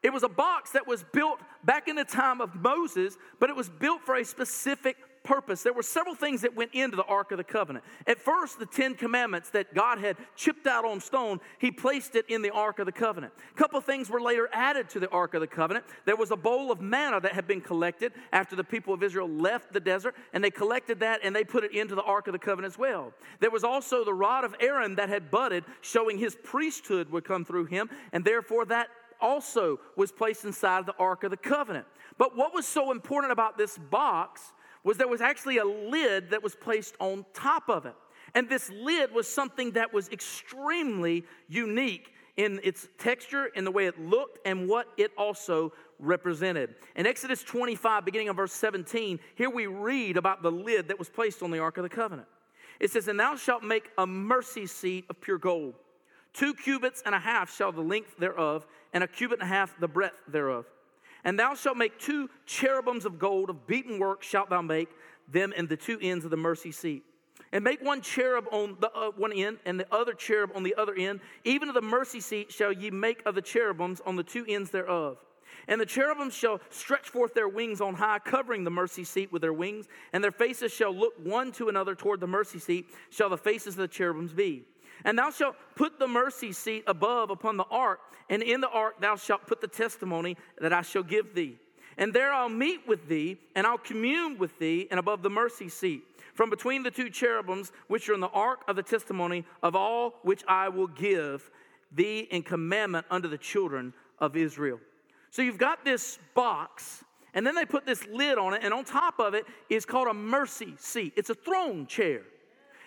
It 0.02 0.14
was 0.14 0.24
a 0.24 0.30
box 0.30 0.72
that 0.72 0.88
was 0.88 1.04
built 1.12 1.42
back 1.66 1.90
in 1.90 1.98
the 1.98 2.06
time 2.06 2.40
of 2.40 2.56
Moses, 2.56 3.18
but 3.42 3.50
it 3.50 3.56
was 3.58 3.68
built 3.68 4.02
for 4.02 4.16
a 4.16 4.24
specific 4.24 4.96
purpose. 5.28 5.62
There 5.62 5.74
were 5.74 5.84
several 5.84 6.16
things 6.16 6.42
that 6.42 6.56
went 6.56 6.74
into 6.74 6.96
the 6.96 7.04
Ark 7.04 7.32
of 7.32 7.38
the 7.38 7.44
Covenant. 7.44 7.84
At 8.08 8.18
first, 8.18 8.60
the 8.60 8.66
Ten 8.66 8.96
Commandments 8.96 9.50
that 9.50 9.74
God 9.74 10.00
had 10.00 10.16
chipped 10.36 10.66
out 10.66 10.86
on 10.86 11.02
stone, 11.02 11.42
He 11.60 11.70
placed 11.70 12.16
it 12.16 12.26
in 12.30 12.42
the 12.42 12.52
Ark 12.52 12.80
of 12.80 12.86
the 12.86 12.92
Covenant. 12.94 13.34
A 13.52 13.58
couple 13.58 13.80
things 13.82 14.10
were 14.10 14.22
later 14.22 14.50
added 14.54 14.90
to 14.92 15.00
the 15.00 15.10
Ark 15.10 15.34
of 15.34 15.42
the 15.42 15.48
Covenant. 15.48 15.86
There 16.06 16.16
was 16.16 16.32
a 16.32 16.38
bowl 16.38 16.72
of 16.72 16.80
manna 16.80 17.20
that 17.20 17.34
had 17.34 17.46
been 17.46 17.60
collected 17.60 18.14
after 18.32 18.56
the 18.56 18.64
people 18.64 18.94
of 18.94 19.04
Israel 19.04 19.28
left 19.28 19.74
the 19.74 19.82
desert, 19.82 20.16
and 20.32 20.42
they 20.42 20.50
collected 20.50 21.02
that 21.02 21.20
and 21.24 21.36
they 21.36 21.44
put 21.44 21.66
it 21.66 21.74
into 21.74 21.94
the 21.94 22.04
Ark 22.04 22.28
of 22.28 22.34
the 22.34 22.40
Covenant 22.40 22.74
as 22.74 22.80
well. 22.80 23.14
There 23.42 23.52
was 23.52 23.66
also 23.66 24.06
the 24.06 24.14
rod 24.14 24.46
of 24.46 24.56
Aaron 24.62 24.96
that 24.96 25.10
had 25.10 25.30
budded, 25.30 25.66
showing 25.82 26.18
his 26.18 26.38
priesthood 26.42 27.12
would 27.12 27.26
come 27.26 27.44
through 27.44 27.66
him, 27.66 27.90
and 28.14 28.24
therefore 28.24 28.64
that 28.66 28.88
also 29.20 29.80
was 29.98 30.12
placed 30.12 30.46
inside 30.46 30.86
the 30.86 30.96
Ark 30.98 31.26
of 31.26 31.32
the 31.32 31.38
Covenant. 31.38 31.86
But 32.18 32.36
what 32.36 32.54
was 32.54 32.66
so 32.66 32.92
important 32.92 33.32
about 33.32 33.58
this 33.58 33.78
box 33.78 34.54
was 34.88 34.98
there 34.98 35.08
was 35.08 35.20
actually 35.20 35.58
a 35.58 35.66
lid 35.66 36.30
that 36.30 36.42
was 36.42 36.56
placed 36.56 36.96
on 37.00 37.26
top 37.34 37.68
of 37.68 37.86
it. 37.86 37.94
And 38.34 38.48
this 38.48 38.70
lid 38.70 39.12
was 39.14 39.28
something 39.28 39.72
that 39.72 39.94
was 39.94 40.08
extremely 40.10 41.26
unique 41.50 42.14
in 42.38 42.62
its 42.64 42.88
texture, 42.98 43.48
in 43.48 43.66
the 43.66 43.72
way 43.72 43.88
it 43.88 44.00
looked, 44.00 44.40
and 44.46 44.70
what 44.70 44.88
it 44.96 45.12
also 45.18 45.74
represented. 46.00 46.76
In 46.96 47.06
Exodus 47.06 47.44
25, 47.44 48.06
beginning 48.06 48.30
of 48.30 48.38
verse 48.38 48.54
17, 48.54 49.20
here 49.36 49.50
we 49.50 49.68
read 49.68 50.16
about 50.16 50.42
the 50.42 50.52
lid 50.52 50.88
that 50.88 50.98
was 50.98 51.10
placed 51.10 51.44
on 51.44 51.52
the 51.52 51.60
Ark 51.60 51.78
of 51.78 51.84
the 51.84 51.90
Covenant. 51.90 52.30
It 52.80 52.92
says, 52.92 53.10
And 53.10 53.20
thou 53.20 53.36
shalt 53.36 53.64
make 53.64 53.90
a 53.98 54.08
mercy 54.08 54.68
seat 54.68 55.06
of 55.10 55.20
pure 55.20 55.38
gold. 55.38 55.74
Two 56.32 56.54
cubits 56.54 57.04
and 57.06 57.14
a 57.14 57.20
half 57.20 57.54
shall 57.54 57.74
the 57.74 57.82
length 57.82 58.16
thereof, 58.20 58.66
and 58.94 59.04
a 59.04 59.08
cubit 59.08 59.40
and 59.40 59.50
a 59.50 59.54
half 59.54 59.78
the 59.80 59.88
breadth 59.90 60.22
thereof. 60.30 60.66
And 61.28 61.38
thou 61.38 61.56
shalt 61.56 61.76
make 61.76 62.00
two 62.00 62.30
cherubims 62.46 63.04
of 63.04 63.20
gold, 63.20 63.50
of 63.50 63.68
beaten 63.68 64.00
work 64.00 64.24
shalt 64.24 64.50
thou 64.50 64.62
make 64.62 64.88
them 65.28 65.52
in 65.52 65.68
the 65.68 65.76
two 65.76 66.00
ends 66.02 66.24
of 66.24 66.32
the 66.32 66.38
mercy 66.38 66.72
seat. 66.72 67.04
And 67.52 67.66
make 67.66 67.82
one 67.82 68.00
cherub 68.00 68.46
on 68.50 68.78
the 68.80 68.90
uh, 68.94 69.12
one 69.12 69.34
end, 69.34 69.58
and 69.66 69.78
the 69.78 69.94
other 69.94 70.14
cherub 70.14 70.52
on 70.56 70.64
the 70.64 70.74
other 70.76 70.96
end. 70.96 71.20
Even 71.44 71.68
of 71.68 71.76
the 71.76 71.82
mercy 71.82 72.22
seat 72.22 72.50
shall 72.50 72.72
ye 72.72 72.92
make 72.92 73.22
of 73.26 73.36
the 73.36 73.42
cherubims 73.42 74.00
on 74.06 74.16
the 74.16 74.24
two 74.24 74.46
ends 74.48 74.72
thereof. 74.72 75.18
And 75.68 75.82
the 75.82 75.86
cherubims 75.86 76.34
shall 76.34 76.62
stretch 76.70 77.10
forth 77.10 77.34
their 77.34 77.50
wings 77.50 77.82
on 77.82 77.96
high, 77.96 78.20
covering 78.20 78.64
the 78.64 78.72
mercy 78.72 79.04
seat 79.04 79.30
with 79.30 79.42
their 79.42 79.52
wings, 79.52 79.90
and 80.14 80.24
their 80.24 80.32
faces 80.32 80.72
shall 80.72 80.96
look 80.96 81.14
one 81.22 81.52
to 81.54 81.68
another 81.68 81.94
toward 81.94 82.22
the 82.22 82.28
mercy 82.28 82.60
seat, 82.60 82.86
shall 83.10 83.28
the 83.28 83.38
faces 83.38 83.74
of 83.74 83.80
the 83.80 83.90
cherubims 83.90 84.32
be. 84.32 84.64
And 85.06 85.18
thou 85.18 85.30
shalt 85.32 85.56
put 85.76 86.00
the 86.00 86.08
mercy 86.08 86.52
seat 86.52 86.84
above 86.88 87.30
upon 87.30 87.58
the 87.58 87.66
ark, 87.66 88.00
and 88.30 88.42
in 88.42 88.62
the 88.62 88.70
ark 88.70 89.00
thou 89.00 89.16
shalt 89.16 89.48
put 89.48 89.62
the 89.62 89.68
testimony 89.68 90.38
that 90.60 90.74
I 90.74 90.82
shall 90.82 91.04
give 91.04 91.34
thee. 91.34 91.58
And 91.98 92.14
there 92.14 92.32
I'll 92.32 92.50
meet 92.50 92.88
with 92.88 93.08
thee, 93.08 93.40
and 93.56 93.66
I'll 93.66 93.78
commune 93.78 94.38
with 94.38 94.58
thee, 94.60 94.88
and 94.92 95.00
above 95.00 95.24
the 95.24 95.30
mercy 95.30 95.70
seat, 95.70 96.04
from 96.34 96.50
between 96.50 96.84
the 96.84 96.92
two 96.92 97.10
cherubims 97.10 97.72
which 97.88 98.08
are 98.08 98.14
in 98.14 98.20
the 98.20 98.28
ark 98.28 98.62
of 98.68 98.76
the 98.76 98.84
testimony 98.84 99.46
of 99.64 99.76
all 99.76 100.20
which 100.22 100.44
I 100.48 100.70
will 100.70 100.88
give 100.88 101.50
thee 101.92 102.28
in 102.30 102.44
commandment 102.44 103.08
unto 103.10 103.28
the 103.28 103.38
children 103.38 103.94
of 104.20 104.36
Israel. 104.36 104.80
So 105.32 105.42
you've 105.42 105.58
got 105.58 105.84
this 105.84 106.20
box, 106.36 107.04
and 107.34 107.46
then 107.46 107.56
they 107.56 107.66
put 107.66 107.86
this 107.86 108.06
lid 108.08 108.38
on 108.38 108.54
it, 108.54 108.62
and 108.64 108.74
on 108.74 108.84
top 108.84 109.20
of 109.20 109.34
it 109.34 109.46
is 109.70 109.86
called 109.86 110.08
a 110.08 110.14
mercy 110.14 110.76
seat. 110.78 111.14
It's 111.16 111.30
a 111.30 111.36
throne 111.36 111.88
chair. 111.88 112.22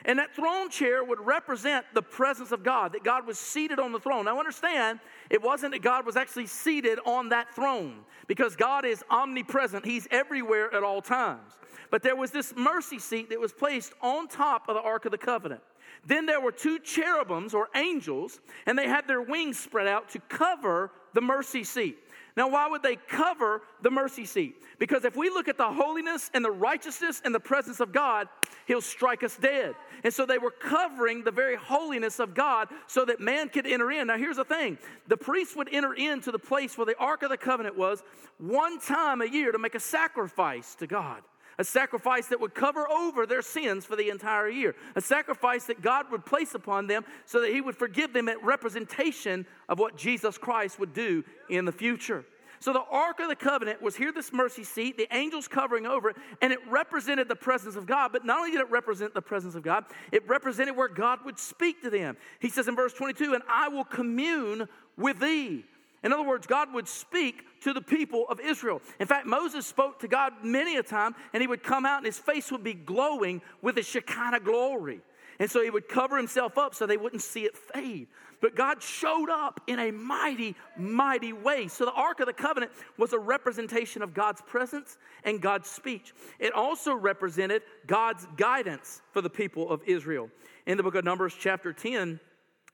And 0.04 0.18
that 0.18 0.34
throne 0.34 0.70
chair 0.70 1.04
would 1.04 1.20
represent 1.20 1.84
the 1.92 2.02
presence 2.02 2.52
of 2.52 2.62
God, 2.62 2.92
that 2.92 3.04
God 3.04 3.26
was 3.26 3.38
seated 3.38 3.78
on 3.78 3.92
the 3.92 4.00
throne. 4.00 4.24
Now, 4.24 4.38
understand, 4.38 5.00
it 5.28 5.42
wasn't 5.42 5.72
that 5.72 5.82
God 5.82 6.06
was 6.06 6.16
actually 6.16 6.46
seated 6.46 6.98
on 7.04 7.28
that 7.30 7.54
throne, 7.54 8.04
because 8.26 8.56
God 8.56 8.84
is 8.84 9.04
omnipresent, 9.10 9.84
He's 9.84 10.08
everywhere 10.10 10.74
at 10.74 10.82
all 10.82 11.02
times. 11.02 11.58
But 11.90 12.02
there 12.02 12.16
was 12.16 12.30
this 12.30 12.54
mercy 12.56 12.98
seat 12.98 13.30
that 13.30 13.40
was 13.40 13.52
placed 13.52 13.92
on 14.00 14.28
top 14.28 14.68
of 14.68 14.74
the 14.74 14.82
Ark 14.82 15.04
of 15.04 15.10
the 15.10 15.18
Covenant. 15.18 15.60
Then 16.06 16.24
there 16.24 16.40
were 16.40 16.52
two 16.52 16.78
cherubims 16.78 17.52
or 17.52 17.68
angels, 17.74 18.40
and 18.64 18.78
they 18.78 18.88
had 18.88 19.06
their 19.06 19.20
wings 19.20 19.58
spread 19.58 19.86
out 19.86 20.08
to 20.10 20.18
cover 20.20 20.92
the 21.12 21.20
mercy 21.20 21.64
seat. 21.64 21.98
Now, 22.36 22.48
why 22.48 22.68
would 22.68 22.82
they 22.82 22.96
cover 22.96 23.62
the 23.82 23.90
mercy 23.90 24.24
seat? 24.24 24.56
Because 24.78 25.04
if 25.04 25.16
we 25.16 25.28
look 25.28 25.48
at 25.48 25.58
the 25.58 25.70
holiness 25.70 26.30
and 26.32 26.44
the 26.44 26.50
righteousness 26.50 27.20
and 27.24 27.34
the 27.34 27.40
presence 27.40 27.80
of 27.80 27.92
God, 27.92 28.28
He'll 28.66 28.80
strike 28.80 29.22
us 29.22 29.36
dead. 29.36 29.74
And 30.04 30.14
so 30.14 30.24
they 30.24 30.38
were 30.38 30.50
covering 30.50 31.24
the 31.24 31.30
very 31.30 31.56
holiness 31.56 32.18
of 32.18 32.34
God 32.34 32.68
so 32.86 33.04
that 33.04 33.20
man 33.20 33.48
could 33.48 33.66
enter 33.66 33.90
in. 33.90 34.06
Now, 34.06 34.16
here's 34.16 34.36
the 34.36 34.44
thing 34.44 34.78
the 35.08 35.16
priests 35.16 35.56
would 35.56 35.68
enter 35.72 35.92
into 35.92 36.30
the 36.30 36.38
place 36.38 36.78
where 36.78 36.86
the 36.86 36.96
Ark 36.98 37.22
of 37.22 37.30
the 37.30 37.36
Covenant 37.36 37.76
was 37.76 38.02
one 38.38 38.80
time 38.80 39.20
a 39.20 39.26
year 39.26 39.52
to 39.52 39.58
make 39.58 39.74
a 39.74 39.80
sacrifice 39.80 40.74
to 40.76 40.86
God 40.86 41.22
a 41.58 41.64
sacrifice 41.64 42.26
that 42.28 42.40
would 42.40 42.54
cover 42.54 42.88
over 42.90 43.26
their 43.26 43.42
sins 43.42 43.84
for 43.84 43.96
the 43.96 44.10
entire 44.10 44.48
year, 44.48 44.74
a 44.96 45.00
sacrifice 45.00 45.64
that 45.64 45.82
God 45.82 46.06
would 46.10 46.24
place 46.24 46.54
upon 46.54 46.86
them 46.86 47.04
so 47.26 47.40
that 47.40 47.52
He 47.52 47.60
would 47.60 47.76
forgive 47.76 48.12
them 48.12 48.28
at 48.28 48.42
representation 48.42 49.46
of 49.68 49.78
what 49.78 49.96
Jesus 49.96 50.38
Christ 50.38 50.78
would 50.78 50.92
do 50.92 51.24
in 51.48 51.64
the 51.64 51.72
future. 51.72 52.24
So 52.60 52.74
the 52.74 52.84
Ark 52.90 53.20
of 53.20 53.28
the 53.28 53.36
Covenant 53.36 53.80
was 53.80 53.96
here, 53.96 54.12
this 54.12 54.34
mercy 54.34 54.64
seat, 54.64 54.98
the 54.98 55.08
angels 55.16 55.48
covering 55.48 55.86
over 55.86 56.10
it, 56.10 56.16
and 56.42 56.52
it 56.52 56.58
represented 56.68 57.26
the 57.26 57.34
presence 57.34 57.74
of 57.74 57.86
God. 57.86 58.12
But 58.12 58.26
not 58.26 58.38
only 58.38 58.50
did 58.50 58.60
it 58.60 58.70
represent 58.70 59.14
the 59.14 59.22
presence 59.22 59.54
of 59.54 59.62
God, 59.62 59.86
it 60.12 60.28
represented 60.28 60.76
where 60.76 60.88
God 60.88 61.20
would 61.24 61.38
speak 61.38 61.80
to 61.82 61.90
them. 61.90 62.18
He 62.38 62.50
says 62.50 62.68
in 62.68 62.76
verse 62.76 62.92
22, 62.92 63.32
And 63.32 63.42
I 63.48 63.68
will 63.68 63.84
commune 63.84 64.68
with 64.98 65.20
thee. 65.20 65.64
In 66.02 66.12
other 66.12 66.22
words, 66.22 66.46
God 66.46 66.72
would 66.72 66.88
speak 66.88 67.44
to 67.60 67.72
the 67.72 67.82
people 67.82 68.24
of 68.28 68.40
Israel. 68.40 68.80
In 68.98 69.06
fact, 69.06 69.26
Moses 69.26 69.66
spoke 69.66 69.98
to 70.00 70.08
God 70.08 70.32
many 70.42 70.76
a 70.76 70.82
time, 70.82 71.14
and 71.32 71.42
he 71.42 71.46
would 71.46 71.62
come 71.62 71.84
out 71.84 71.98
and 71.98 72.06
his 72.06 72.18
face 72.18 72.50
would 72.50 72.64
be 72.64 72.74
glowing 72.74 73.42
with 73.60 73.76
a 73.76 73.82
Shekinah 73.82 74.40
glory. 74.40 75.02
And 75.38 75.50
so 75.50 75.62
he 75.62 75.70
would 75.70 75.88
cover 75.88 76.16
himself 76.16 76.58
up 76.58 76.74
so 76.74 76.86
they 76.86 76.98
wouldn't 76.98 77.22
see 77.22 77.44
it 77.44 77.56
fade. 77.56 78.08
But 78.40 78.56
God 78.56 78.82
showed 78.82 79.30
up 79.30 79.60
in 79.66 79.78
a 79.78 79.90
mighty, 79.90 80.54
mighty 80.76 81.32
way. 81.32 81.68
So 81.68 81.84
the 81.84 81.92
Ark 81.92 82.20
of 82.20 82.26
the 82.26 82.32
Covenant 82.32 82.72
was 82.96 83.12
a 83.12 83.18
representation 83.18 84.02
of 84.02 84.14
God's 84.14 84.40
presence 84.42 84.98
and 85.24 85.40
God's 85.40 85.68
speech. 85.68 86.14
It 86.38 86.52
also 86.52 86.94
represented 86.94 87.62
God's 87.86 88.26
guidance 88.36 89.02
for 89.12 89.20
the 89.20 89.30
people 89.30 89.70
of 89.70 89.82
Israel. 89.86 90.30
In 90.66 90.76
the 90.76 90.82
book 90.82 90.94
of 90.94 91.04
Numbers, 91.04 91.34
chapter 91.38 91.72
10, 91.72 92.20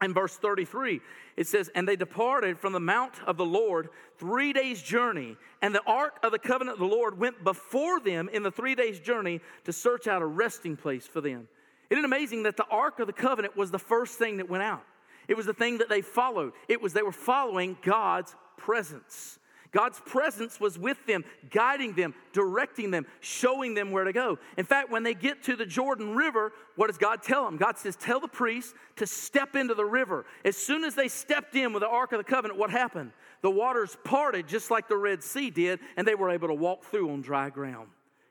and 0.01 0.15
verse 0.15 0.37
33, 0.37 1.01
it 1.37 1.47
says, 1.47 1.71
And 1.75 1.89
they 1.89 1.97
departed 1.97 2.59
from 2.59 2.73
the 2.73 2.81
mount 2.81 3.15
of 3.27 3.37
the 3.37 3.45
Lord 3.47 3.89
three 4.19 4.53
days' 4.53 4.83
journey, 4.83 5.37
and 5.63 5.75
the 5.75 5.83
ark 5.87 6.19
of 6.23 6.33
the 6.33 6.39
covenant 6.39 6.75
of 6.75 6.89
the 6.89 6.95
Lord 6.95 7.19
went 7.19 7.43
before 7.43 8.01
them 8.01 8.29
in 8.31 8.43
the 8.43 8.51
three 8.51 8.75
days' 8.75 9.01
journey 9.01 9.41
to 9.65 9.73
search 9.73 10.07
out 10.07 10.23
a 10.23 10.27
resting 10.27 10.77
place 10.77 11.07
for 11.07 11.21
them. 11.21 11.49
Isn't 11.89 12.05
it 12.05 12.07
amazing 12.07 12.43
that 12.43 12.57
the 12.57 12.67
ark 12.71 12.99
of 12.99 13.07
the 13.07 13.13
covenant 13.13 13.57
was 13.57 13.71
the 13.71 13.79
first 13.79 14.19
thing 14.19 14.37
that 14.39 14.51
went 14.51 14.65
out? 14.65 14.85
It 15.29 15.37
was 15.37 15.47
the 15.47 15.55
thing 15.55 15.79
that 15.79 15.89
they 15.89 16.03
followed. 16.03 16.53
It 16.69 16.81
was 16.81 16.93
they 16.93 17.03
were 17.03 17.13
following 17.13 17.77
God's 17.83 18.35
presence. 18.57 19.39
God's 19.77 20.01
presence 20.07 20.59
was 20.59 20.79
with 20.79 20.97
them, 21.05 21.23
guiding 21.51 21.93
them, 21.93 22.15
directing 22.33 22.91
them, 22.91 23.05
showing 23.21 23.75
them 23.75 23.91
where 23.91 24.05
to 24.05 24.13
go. 24.13 24.39
In 24.57 24.65
fact, 24.65 24.91
when 24.91 25.03
they 25.03 25.13
get 25.13 25.43
to 25.43 25.55
the 25.55 25.67
Jordan 25.67 26.17
River, 26.17 26.55
what 26.77 26.87
does 26.87 26.97
God 26.97 27.23
tell 27.23 27.45
them? 27.45 27.59
God 27.59 27.77
says, 27.77 27.95
Tell 27.95 28.19
the 28.19 28.27
priests 28.27 28.73
to 28.97 29.07
step 29.07 29.55
into 29.55 29.75
the 29.75 29.85
river. 29.85 30.25
As 30.47 30.57
soon 30.57 30.83
as 30.83 30.95
they 30.95 31.09
stepped 31.09 31.55
in 31.57 31.75
with 31.75 31.83
the 31.83 31.89
Ark 31.91 32.13
of 32.13 32.19
the 32.19 32.25
Covenant, 32.25 32.59
what 32.59 32.71
happened? 32.71 33.13
The 33.43 33.51
waters 33.51 33.99
parted 34.03 34.49
just 34.49 34.71
like 34.71 34.89
the 34.89 34.97
Red 34.97 35.23
Sea 35.23 35.51
did, 35.51 35.81
and 35.99 36.09
they 36.09 36.15
were 36.15 36.31
able 36.31 36.49
to 36.49 36.55
walk 36.55 36.85
through 36.85 37.11
on 37.11 37.21
dry 37.21 37.51
ground. 37.51 37.91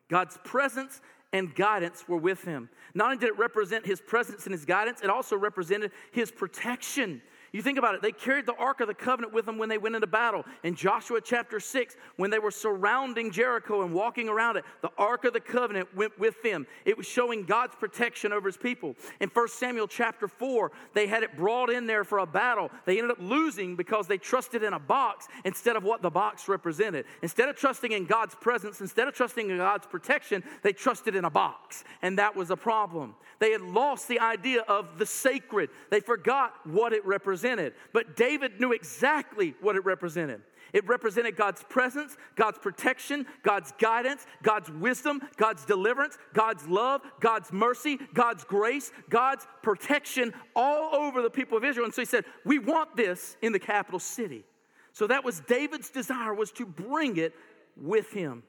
God's 0.09 0.39
presence 0.43 0.99
and 1.31 1.53
guidance 1.53 2.07
were 2.07 2.17
with 2.17 2.43
him. 2.43 2.69
Not 2.95 3.11
only 3.11 3.17
did 3.17 3.29
it 3.29 3.37
represent 3.37 3.85
his 3.85 4.01
presence 4.01 4.45
and 4.45 4.51
his 4.51 4.65
guidance, 4.65 5.01
it 5.03 5.11
also 5.11 5.37
represented 5.37 5.91
his 6.11 6.31
protection. 6.31 7.21
You 7.55 7.61
think 7.61 7.77
about 7.77 7.95
it, 7.95 8.01
they 8.01 8.11
carried 8.11 8.45
the 8.45 8.55
Ark 8.55 8.81
of 8.81 8.87
the 8.87 8.93
Covenant 8.93 9.31
with 9.31 9.45
them 9.45 9.57
when 9.57 9.69
they 9.69 9.77
went 9.77 9.95
into 9.95 10.07
battle. 10.07 10.43
In 10.63 10.75
Joshua 10.75 11.21
chapter 11.23 11.61
6, 11.61 11.95
when 12.17 12.29
they 12.29 12.37
were 12.37 12.51
surrounding 12.51 13.31
Jericho 13.31 13.83
and 13.83 13.93
walking 13.93 14.27
around 14.27 14.57
it, 14.57 14.65
the 14.81 14.91
Ark 14.97 15.23
of 15.23 15.31
the 15.31 15.39
Covenant 15.39 15.87
went 15.95 16.19
with 16.19 16.43
them. 16.43 16.67
It 16.83 16.97
was 16.97 17.07
showing 17.07 17.45
God's 17.45 17.73
protection 17.73 18.33
over 18.33 18.49
his 18.49 18.57
people. 18.57 18.97
In 19.21 19.29
1 19.29 19.47
Samuel 19.47 19.87
chapter 19.87 20.27
4, 20.27 20.69
they 20.93 21.07
had 21.07 21.23
it 21.23 21.37
brought 21.37 21.69
in 21.69 21.87
there 21.87 22.03
for 22.03 22.17
a 22.17 22.25
battle. 22.25 22.71
They 22.83 22.97
ended 22.97 23.11
up 23.11 23.19
losing 23.21 23.77
because 23.77 24.05
they 24.05 24.17
trusted 24.17 24.61
in 24.61 24.73
a 24.73 24.79
box 24.79 25.29
instead 25.45 25.77
of 25.77 25.83
what 25.85 26.01
the 26.01 26.09
box 26.09 26.49
represented. 26.49 27.05
Instead 27.21 27.47
of 27.47 27.55
trusting 27.55 27.93
in 27.93 28.05
God's 28.05 28.35
presence, 28.35 28.81
instead 28.81 29.07
of 29.07 29.13
trusting 29.13 29.49
in 29.49 29.55
God's 29.55 29.87
protection, 29.87 30.43
they 30.61 30.73
trusted 30.73 31.15
in 31.15 31.23
a 31.23 31.29
box. 31.29 31.85
And 32.01 32.19
that 32.19 32.35
was 32.35 32.51
a 32.51 32.57
problem. 32.57 33.15
They 33.39 33.51
had 33.51 33.61
lost 33.61 34.07
the 34.07 34.19
idea 34.19 34.61
of 34.61 34.97
the 34.97 35.05
sacred, 35.05 35.69
they 35.89 35.99
forgot 35.99 36.53
what 36.65 36.93
it 36.93 37.05
represented. 37.05 37.73
But 37.93 38.15
David 38.15 38.59
knew 38.59 38.71
exactly 38.71 39.55
what 39.61 39.75
it 39.75 39.85
represented. 39.85 40.41
It 40.73 40.85
represented 40.87 41.37
God's 41.37 41.63
presence, 41.63 42.17
God's 42.35 42.57
protection, 42.57 43.25
God's 43.43 43.71
guidance, 43.79 44.25
God's 44.43 44.69
wisdom, 44.69 45.21
God's 45.37 45.63
deliverance, 45.63 46.17
God's 46.33 46.67
love, 46.67 47.01
God's 47.21 47.53
mercy, 47.53 47.97
God's 48.13 48.43
grace, 48.43 48.91
God's 49.09 49.47
protection 49.63 50.33
all 50.53 50.93
over 50.93 51.21
the 51.21 51.29
people 51.29 51.57
of 51.57 51.63
Israel. 51.63 51.85
And 51.85 51.93
so 51.93 52.01
he 52.01 52.05
said, 52.05 52.25
We 52.43 52.59
want 52.59 52.97
this 52.97 53.37
in 53.41 53.53
the 53.53 53.59
capital 53.59 53.99
city. 53.99 54.43
So 54.91 55.07
that 55.07 55.23
was 55.23 55.39
David's 55.41 55.89
desire 55.89 56.33
was 56.33 56.51
to 56.53 56.65
bring 56.65 57.17
it 57.17 57.33
with 57.77 58.11
him. 58.11 58.43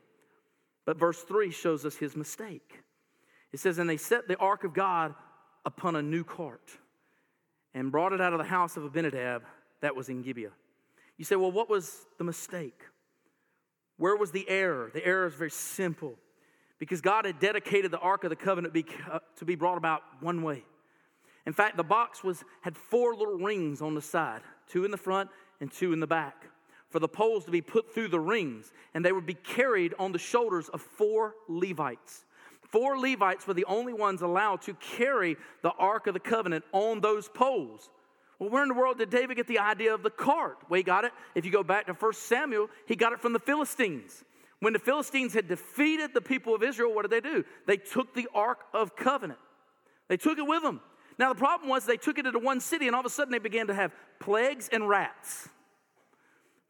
But 0.84 0.98
verse 0.98 1.22
3 1.22 1.50
shows 1.50 1.84
us 1.84 1.96
his 1.96 2.16
mistake. 2.16 2.80
It 3.56 3.60
says, 3.60 3.78
And 3.78 3.88
they 3.88 3.96
set 3.96 4.28
the 4.28 4.36
ark 4.36 4.64
of 4.64 4.74
God 4.74 5.14
upon 5.64 5.96
a 5.96 6.02
new 6.02 6.24
cart 6.24 6.72
and 7.72 7.90
brought 7.90 8.12
it 8.12 8.20
out 8.20 8.34
of 8.34 8.38
the 8.38 8.44
house 8.44 8.76
of 8.76 8.84
Abinadab 8.84 9.44
that 9.80 9.96
was 9.96 10.10
in 10.10 10.20
Gibeah. 10.20 10.50
You 11.16 11.24
say, 11.24 11.36
well, 11.36 11.50
what 11.50 11.70
was 11.70 12.04
the 12.18 12.24
mistake? 12.24 12.78
Where 13.96 14.14
was 14.14 14.30
the 14.30 14.46
error? 14.46 14.90
The 14.92 15.02
error 15.02 15.26
is 15.26 15.32
very 15.32 15.50
simple 15.50 16.18
because 16.78 17.00
God 17.00 17.24
had 17.24 17.38
dedicated 17.38 17.90
the 17.90 17.98
Ark 17.98 18.24
of 18.24 18.30
the 18.30 18.36
Covenant 18.36 18.76
uh, 19.10 19.20
to 19.36 19.46
be 19.46 19.54
brought 19.54 19.78
about 19.78 20.02
one 20.20 20.42
way. 20.42 20.62
In 21.46 21.54
fact, 21.54 21.78
the 21.78 21.82
box 21.82 22.22
was, 22.22 22.44
had 22.60 22.76
four 22.76 23.14
little 23.14 23.38
rings 23.38 23.80
on 23.80 23.94
the 23.94 24.02
side 24.02 24.42
two 24.68 24.84
in 24.84 24.90
the 24.90 24.98
front 24.98 25.30
and 25.62 25.72
two 25.72 25.94
in 25.94 26.00
the 26.00 26.06
back 26.06 26.44
for 26.90 26.98
the 26.98 27.08
poles 27.08 27.46
to 27.46 27.50
be 27.50 27.62
put 27.62 27.94
through 27.94 28.08
the 28.08 28.20
rings, 28.20 28.70
and 28.92 29.02
they 29.02 29.12
would 29.12 29.24
be 29.24 29.32
carried 29.32 29.94
on 29.98 30.12
the 30.12 30.18
shoulders 30.18 30.68
of 30.68 30.82
four 30.82 31.36
Levites. 31.48 32.25
Four 32.70 32.98
Levites 32.98 33.46
were 33.46 33.54
the 33.54 33.64
only 33.66 33.92
ones 33.92 34.22
allowed 34.22 34.62
to 34.62 34.74
carry 34.74 35.36
the 35.62 35.70
Ark 35.72 36.06
of 36.06 36.14
the 36.14 36.20
Covenant 36.20 36.64
on 36.72 37.00
those 37.00 37.28
poles. 37.28 37.90
Well, 38.38 38.50
where 38.50 38.62
in 38.62 38.68
the 38.68 38.74
world 38.74 38.98
did 38.98 39.10
David 39.10 39.36
get 39.36 39.46
the 39.46 39.58
idea 39.58 39.94
of 39.94 40.02
the 40.02 40.10
cart? 40.10 40.58
Well, 40.68 40.76
he 40.76 40.82
got 40.82 41.04
it. 41.04 41.12
If 41.34 41.44
you 41.44 41.52
go 41.52 41.62
back 41.62 41.86
to 41.86 41.94
1 41.94 42.12
Samuel, 42.12 42.68
he 42.86 42.96
got 42.96 43.12
it 43.12 43.20
from 43.20 43.32
the 43.32 43.38
Philistines. 43.38 44.24
When 44.60 44.72
the 44.72 44.78
Philistines 44.78 45.34
had 45.34 45.48
defeated 45.48 46.12
the 46.12 46.20
people 46.20 46.54
of 46.54 46.62
Israel, 46.62 46.94
what 46.94 47.02
did 47.02 47.10
they 47.10 47.26
do? 47.26 47.44
They 47.66 47.76
took 47.76 48.14
the 48.14 48.28
Ark 48.34 48.60
of 48.74 48.96
Covenant. 48.96 49.38
They 50.08 50.16
took 50.16 50.38
it 50.38 50.46
with 50.46 50.62
them. 50.62 50.80
Now, 51.18 51.32
the 51.32 51.38
problem 51.38 51.70
was 51.70 51.86
they 51.86 51.96
took 51.96 52.18
it 52.18 52.26
into 52.26 52.38
one 52.38 52.60
city, 52.60 52.86
and 52.86 52.94
all 52.94 53.00
of 53.00 53.06
a 53.06 53.10
sudden 53.10 53.32
they 53.32 53.38
began 53.38 53.68
to 53.68 53.74
have 53.74 53.92
plagues 54.20 54.68
and 54.70 54.88
rats. 54.88 55.48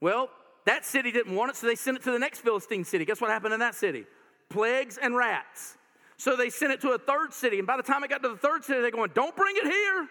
Well, 0.01 0.31
that 0.67 0.85
city 0.85 1.11
didn't 1.11 1.35
want 1.35 1.51
it, 1.51 1.57
so 1.57 1.67
they 1.67 1.75
sent 1.75 1.97
it 1.97 2.03
to 2.05 2.13
the 2.13 2.19
next 2.19 2.41
Philistine 2.41 2.85
city. 2.85 3.05
Guess 3.05 3.21
what 3.21 3.31
happened 3.31 3.55
in 3.55 3.61
that 3.61 3.75
city? 3.75 4.05
Plagues 4.49 4.99
and 4.99 5.17
rats. 5.17 5.77
So 6.17 6.37
they 6.37 6.51
sent 6.51 6.73
it 6.73 6.81
to 6.81 6.91
a 6.91 6.99
third 6.99 7.33
city. 7.33 7.59
And 7.59 7.67
by 7.67 7.77
the 7.77 7.83
time 7.83 8.03
it 8.05 8.11
got 8.11 8.23
to 8.23 8.29
the 8.29 8.37
third 8.37 8.65
city, 8.65 8.81
they're 8.81 8.91
going, 8.91 9.11
Don't 9.15 9.37
bring 9.37 9.57
it 9.57 9.65
here. 9.65 10.09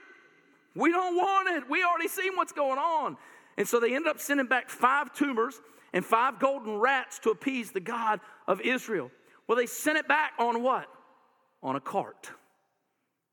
We 0.75 0.91
don't 0.91 1.15
want 1.15 1.49
it. 1.49 1.69
We 1.69 1.83
already 1.83 2.09
seen 2.09 2.35
what's 2.35 2.51
going 2.51 2.77
on. 2.77 3.17
And 3.57 3.67
so 3.67 3.79
they 3.79 3.95
ended 3.95 4.09
up 4.09 4.19
sending 4.19 4.47
back 4.47 4.69
five 4.69 5.13
tumors 5.13 5.61
and 5.93 6.05
five 6.05 6.39
golden 6.39 6.77
rats 6.77 7.19
to 7.19 7.29
appease 7.29 7.71
the 7.71 7.79
God 7.79 8.19
of 8.47 8.59
Israel. 8.61 9.09
Well, 9.47 9.57
they 9.57 9.65
sent 9.65 9.97
it 9.97 10.07
back 10.07 10.33
on 10.37 10.61
what? 10.61 10.87
On 11.63 11.75
a 11.75 11.79
cart. 11.79 12.29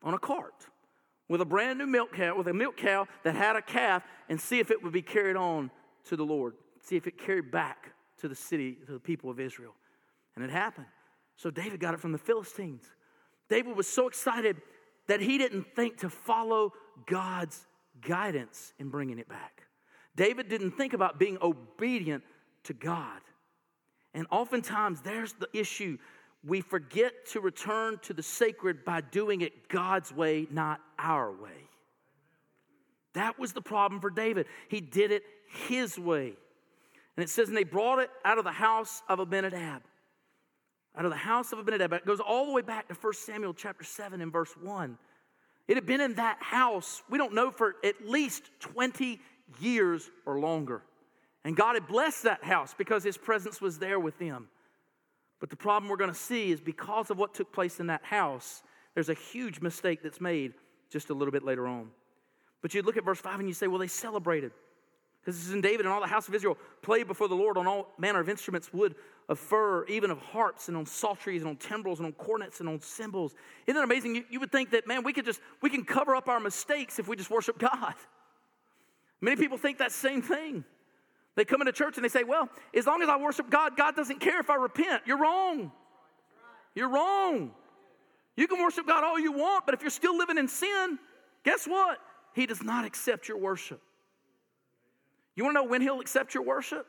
On 0.03 0.15
a 0.15 0.19
cart. 0.19 0.55
with 1.29 1.41
a 1.41 1.45
brand 1.47 1.79
new 1.79 1.87
milk 1.87 2.13
cow, 2.13 2.37
with 2.37 2.47
a 2.47 2.53
milk 2.53 2.77
cow 2.77 3.07
that 3.25 3.35
had 3.35 3.57
a 3.57 3.63
calf, 3.63 4.05
and 4.29 4.41
see 4.41 4.61
if 4.61 4.71
it 4.71 4.83
would 4.83 4.93
be 4.93 5.03
carried 5.03 5.37
on 5.37 5.71
to 6.05 6.17
the 6.17 6.25
Lord. 6.25 6.55
See 6.83 6.97
if 6.97 7.07
it 7.07 7.17
carried 7.19 7.51
back 7.51 7.93
to 8.19 8.29
the 8.29 8.35
city, 8.35 8.77
to 8.87 8.93
the 8.93 9.01
people 9.01 9.31
of 9.31 9.41
Israel. 9.41 9.75
And 10.37 10.45
it 10.45 10.51
happened. 10.51 10.87
So 11.37 11.51
David 11.51 11.81
got 11.81 11.95
it 11.95 12.01
from 12.01 12.13
the 12.13 12.19
Philistines. 12.19 12.85
David 13.49 13.77
was 13.77 13.89
so 13.89 14.09
excited 14.09 14.57
that 15.09 15.21
he 15.21 15.39
didn't 15.39 15.67
think 15.75 15.99
to 15.99 16.09
follow 16.09 16.73
God's 17.07 17.67
guidance 18.01 18.73
in 18.79 18.89
bringing 18.89 19.19
it 19.19 19.29
back. 19.29 19.63
David 20.15 20.49
didn't 20.49 20.73
think 20.73 20.93
about 20.93 21.19
being 21.19 21.39
obedient 21.43 22.23
to 22.65 22.75
God. 22.75 23.21
And 24.15 24.27
oftentimes, 24.31 25.01
there's 25.01 25.33
the 25.33 25.49
issue. 25.53 25.99
We 26.45 26.61
forget 26.61 27.13
to 27.33 27.41
return 27.41 27.99
to 28.03 28.13
the 28.13 28.23
sacred 28.23 28.85
by 28.85 29.01
doing 29.01 29.41
it 29.41 29.69
God's 29.69 30.13
way, 30.13 30.47
not 30.51 30.81
our 30.99 31.31
way. 31.31 31.69
That 33.15 33.39
was 33.39 33.53
the 33.53 33.63
problem 33.63 34.01
for 34.01 34.11
David. 34.11 34.47
He 34.69 34.81
did 34.81 35.11
it 35.13 35.23
his 35.69 35.99
way. 35.99 36.35
And 37.17 37.25
it 37.25 37.29
says, 37.29 37.49
and 37.49 37.57
they 37.57 37.65
brought 37.65 37.99
it 37.99 38.11
out 38.25 38.39
of 38.39 38.45
the 38.45 38.53
house 38.53 39.03
of 39.09 39.19
Abinadab. 39.19 39.83
Out 40.97 41.05
of 41.05 41.11
the 41.11 41.17
house 41.17 41.53
of 41.53 41.59
Abinadab. 41.59 41.93
It 41.95 42.07
goes 42.07 42.21
all 42.21 42.47
the 42.47 42.53
way 42.53 42.63
back 42.63 42.89
to 42.89 42.95
1 42.95 43.13
Samuel 43.15 43.55
chapter 43.55 43.85
7 43.85 44.21
and 44.21 44.31
verse 44.31 44.53
1. 44.61 44.99
It 45.69 45.77
had 45.77 45.87
been 45.87 46.01
in 46.01 46.15
that 46.15 46.39
house, 46.41 47.03
we 47.09 47.19
don't 47.19 47.35
know, 47.35 47.51
for 47.51 47.77
at 47.85 48.07
least 48.07 48.51
20 48.61 49.21
years 49.61 50.11
or 50.27 50.39
longer. 50.39 50.83
And 51.45 51.57
God 51.57 51.75
had 51.75 51.87
blessed 51.87 52.25
that 52.25 52.45
house 52.45 52.75
because 52.77 53.03
his 53.03 53.17
presence 53.17 53.61
was 53.61 53.79
there 53.79 53.99
with 53.99 54.19
them. 54.19 54.49
But 55.41 55.51
the 55.51 55.57
problem 55.57 55.91
we're 55.91 55.97
going 55.97 56.11
to 56.11 56.17
see 56.17 56.53
is 56.53 56.61
because 56.61 57.11
of 57.11 57.19
what 57.19 57.35
took 57.35 57.53
place 57.53 57.81
in 57.81 57.89
that 57.89 58.05
house, 58.05 58.63
there's 58.95 59.09
a 59.09 59.15
huge 59.15 59.61
mistake 59.61 60.03
that's 60.03 60.21
made 60.21 60.55
just 60.91 61.11
a 61.11 61.15
little 61.15 61.33
bit 61.33 61.43
later 61.43 61.67
on. 61.67 61.89
But 62.61 62.75
you 62.75 62.83
look 62.83 62.97
at 62.97 63.05
verse 63.05 63.19
5 63.19 63.41
and 63.41 63.49
you 63.49 63.55
say, 63.55 63.67
well, 63.67 63.79
they 63.79 63.89
celebrated. 63.89 64.53
Because 65.23 65.39
this 65.39 65.47
is 65.47 65.55
in 65.55 65.61
David 65.61 65.87
and 65.87 65.95
all 65.95 66.01
the 66.01 66.07
house 66.09 66.27
of 66.27 66.35
Israel 66.35 66.59
played 66.83 67.07
before 67.07 67.29
the 67.29 67.37
Lord 67.37 67.57
on 67.57 67.69
all 67.69 67.89
manner 67.97 68.19
of 68.19 68.29
instruments, 68.29 68.73
wood 68.73 68.97
of 69.29 69.39
fir, 69.39 69.87
even 69.87 70.11
of 70.11 70.19
harps 70.19 70.67
and 70.67 70.77
on 70.77 70.85
psalteries 70.85 71.43
and 71.43 71.49
on 71.49 71.57
timbrels 71.57 72.01
and 72.01 72.07
on 72.07 72.13
cornets 72.13 72.59
and 72.59 72.69
on 72.69 72.81
cymbals. 72.81 73.35
Isn't 73.67 73.77
that 73.77 73.85
amazing? 73.85 74.17
You, 74.17 74.25
you 74.31 74.41
would 74.41 74.51
think 74.51 74.73
that, 74.73 74.89
man, 74.89 75.05
we 75.05 75.13
could 75.13 75.25
just, 75.25 75.41
we 75.61 75.71
can 75.71 75.85
cover 75.85 76.17
up 76.17 76.29
our 76.29 76.41
mistakes 76.41 76.99
if 76.99 77.07
we 77.07 77.15
just 77.15 77.31
worship 77.31 77.57
God. 77.57 77.95
Many 79.21 79.37
people 79.37 79.59
think 79.59 79.79
that 79.79 79.93
same 79.93 80.23
thing. 80.23 80.65
They 81.37 81.45
come 81.45 81.61
into 81.63 81.73
church 81.73 81.97
and 81.97 82.05
they 82.05 82.09
say, 82.09 82.25
well, 82.25 82.49
as 82.75 82.87
long 82.87 83.01
as 83.01 83.09
I 83.09 83.17
worship 83.17 83.49
God, 83.49 83.77
God 83.77 83.95
doesn't 83.95 84.19
care 84.19 84.41
if 84.41 84.51
I 84.51 84.57
repent. 84.57 85.03
You're 85.07 85.19
wrong. 85.19 85.71
You're 86.75 86.91
wrong. 86.91 87.53
You 88.37 88.49
can 88.49 88.61
worship 88.61 88.89
God 88.89 89.05
all 89.05 89.21
you 89.21 89.31
want, 89.31 89.67
but 89.67 89.75
if 89.75 89.83
you're 89.83 89.91
still 89.91 90.17
living 90.17 90.37
in 90.37 90.49
sin, 90.49 90.99
guess 91.45 91.65
what? 91.67 91.99
He 92.35 92.47
does 92.47 92.63
not 92.63 92.85
accept 92.85 93.29
your 93.29 93.39
worship. 93.39 93.81
You 95.37 95.45
want 95.45 95.57
to 95.57 95.63
know 95.63 95.69
when 95.69 95.83
He'll 95.83 96.01
accept 96.01 96.35
your 96.35 96.43
worship? 96.43 96.87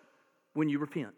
When 0.53 0.69
you 0.69 0.79
repent. 0.79 1.13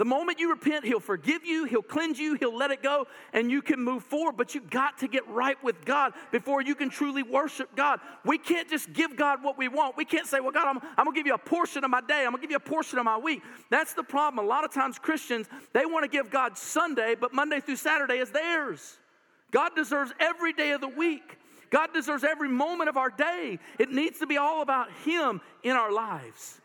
The 0.00 0.06
moment 0.06 0.40
you 0.40 0.48
repent, 0.48 0.86
He'll 0.86 0.98
forgive 0.98 1.44
you, 1.44 1.66
He'll 1.66 1.82
cleanse 1.82 2.18
you, 2.18 2.32
He'll 2.32 2.56
let 2.56 2.70
it 2.70 2.82
go, 2.82 3.06
and 3.34 3.50
you 3.50 3.60
can 3.60 3.84
move 3.84 4.02
forward. 4.02 4.38
But 4.38 4.54
you 4.54 4.62
got 4.62 4.96
to 5.00 5.08
get 5.08 5.28
right 5.28 5.62
with 5.62 5.84
God 5.84 6.14
before 6.32 6.62
you 6.62 6.74
can 6.74 6.88
truly 6.88 7.22
worship 7.22 7.76
God. 7.76 8.00
We 8.24 8.38
can't 8.38 8.70
just 8.70 8.94
give 8.94 9.14
God 9.14 9.44
what 9.44 9.58
we 9.58 9.68
want. 9.68 9.98
We 9.98 10.06
can't 10.06 10.26
say, 10.26 10.40
Well, 10.40 10.52
God, 10.52 10.68
I'm, 10.68 10.78
I'm 10.96 11.04
gonna 11.04 11.14
give 11.14 11.26
you 11.26 11.34
a 11.34 11.38
portion 11.38 11.84
of 11.84 11.90
my 11.90 12.00
day, 12.00 12.24
I'm 12.24 12.30
gonna 12.30 12.40
give 12.40 12.50
you 12.50 12.56
a 12.56 12.60
portion 12.60 12.98
of 12.98 13.04
my 13.04 13.18
week. 13.18 13.42
That's 13.68 13.92
the 13.92 14.02
problem. 14.02 14.42
A 14.42 14.48
lot 14.48 14.64
of 14.64 14.72
times, 14.72 14.98
Christians, 14.98 15.46
they 15.74 15.84
want 15.84 16.04
to 16.04 16.08
give 16.08 16.30
God 16.30 16.56
Sunday, 16.56 17.14
but 17.14 17.34
Monday 17.34 17.60
through 17.60 17.76
Saturday 17.76 18.20
is 18.20 18.30
theirs. 18.30 18.96
God 19.50 19.72
deserves 19.76 20.14
every 20.18 20.54
day 20.54 20.70
of 20.70 20.80
the 20.80 20.88
week. 20.88 21.36
God 21.70 21.94
deserves 21.94 22.24
every 22.24 22.48
moment 22.48 22.88
of 22.88 22.96
our 22.96 23.10
day. 23.10 23.58
It 23.78 23.90
needs 23.90 24.18
to 24.18 24.26
be 24.26 24.36
all 24.36 24.62
about 24.62 24.90
Him 25.04 25.40
in 25.62 25.72
our 25.72 25.92
lives. 25.92 26.60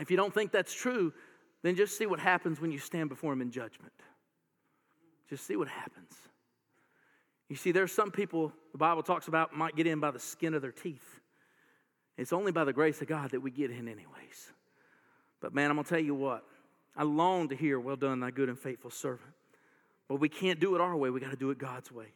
If 0.00 0.10
you 0.10 0.16
don't 0.16 0.34
think 0.34 0.52
that's 0.52 0.74
true, 0.74 1.12
then 1.62 1.76
just 1.76 1.96
see 1.96 2.06
what 2.06 2.20
happens 2.20 2.60
when 2.60 2.72
you 2.72 2.78
stand 2.78 3.08
before 3.08 3.32
Him 3.32 3.40
in 3.40 3.50
judgment. 3.50 3.92
Just 5.30 5.46
see 5.46 5.56
what 5.56 5.68
happens. 5.68 6.14
You 7.48 7.56
see, 7.56 7.72
there's 7.72 7.92
some 7.92 8.10
people 8.10 8.52
the 8.72 8.78
Bible 8.78 9.02
talks 9.02 9.28
about 9.28 9.56
might 9.56 9.74
get 9.74 9.86
in 9.86 10.00
by 10.00 10.10
the 10.10 10.18
skin 10.18 10.54
of 10.54 10.62
their 10.62 10.72
teeth. 10.72 11.20
It's 12.16 12.32
only 12.32 12.52
by 12.52 12.64
the 12.64 12.72
grace 12.72 13.00
of 13.00 13.06
God 13.06 13.30
that 13.30 13.40
we 13.40 13.50
get 13.50 13.70
in, 13.70 13.88
anyways. 13.88 14.52
But 15.40 15.54
man, 15.54 15.70
I'm 15.70 15.76
going 15.76 15.84
to 15.84 15.90
tell 15.90 15.98
you 16.00 16.14
what. 16.14 16.44
I 16.96 17.04
long 17.04 17.48
to 17.50 17.56
hear, 17.56 17.78
well 17.78 17.96
done, 17.96 18.18
thy 18.18 18.32
good 18.32 18.48
and 18.48 18.58
faithful 18.58 18.90
servant. 18.90 19.30
But 20.08 20.16
we 20.16 20.28
can't 20.28 20.58
do 20.58 20.74
it 20.74 20.80
our 20.80 20.96
way. 20.96 21.10
We 21.10 21.20
got 21.20 21.30
to 21.30 21.36
do 21.36 21.50
it 21.50 21.58
God's 21.58 21.92
way. 21.92 22.06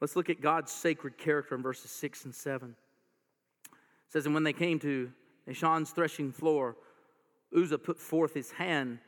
Let's 0.00 0.16
look 0.16 0.30
at 0.30 0.40
God's 0.40 0.70
sacred 0.70 1.18
character 1.18 1.54
in 1.54 1.62
verses 1.62 1.90
6 1.90 2.26
and 2.26 2.34
7. 2.34 2.70
It 2.70 3.76
says, 4.12 4.26
And 4.26 4.34
when 4.34 4.44
they 4.44 4.52
came 4.52 4.78
to 4.80 5.10
Nashon's 5.46 5.90
threshing 5.90 6.32
floor, 6.32 6.76
Uzzah 7.56 7.78
put 7.78 7.98
forth 7.98 8.34
his 8.34 8.52
hand 8.52 8.98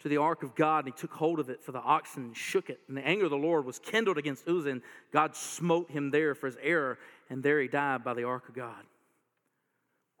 to 0.00 0.08
the 0.08 0.16
ark 0.16 0.42
of 0.42 0.54
God, 0.54 0.84
and 0.84 0.94
he 0.94 1.00
took 1.00 1.12
hold 1.12 1.38
of 1.38 1.48
it 1.48 1.62
for 1.62 1.72
the 1.72 1.80
oxen 1.80 2.32
shook 2.34 2.70
it. 2.70 2.80
And 2.88 2.96
the 2.96 3.06
anger 3.06 3.24
of 3.24 3.30
the 3.30 3.36
Lord 3.36 3.64
was 3.64 3.78
kindled 3.78 4.18
against 4.18 4.48
Uzzah, 4.48 4.70
and 4.70 4.82
God 5.12 5.36
smote 5.36 5.90
him 5.90 6.10
there 6.10 6.34
for 6.34 6.46
his 6.46 6.56
error, 6.62 6.98
and 7.30 7.42
there 7.42 7.60
he 7.60 7.68
died 7.68 8.02
by 8.02 8.14
the 8.14 8.24
ark 8.24 8.48
of 8.48 8.54
God. 8.54 8.82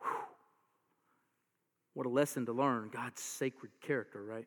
Whew. 0.00 0.10
What 1.94 2.06
a 2.06 2.10
lesson 2.10 2.46
to 2.46 2.52
learn 2.52 2.90
God's 2.92 3.22
sacred 3.22 3.72
character, 3.80 4.22
right? 4.22 4.46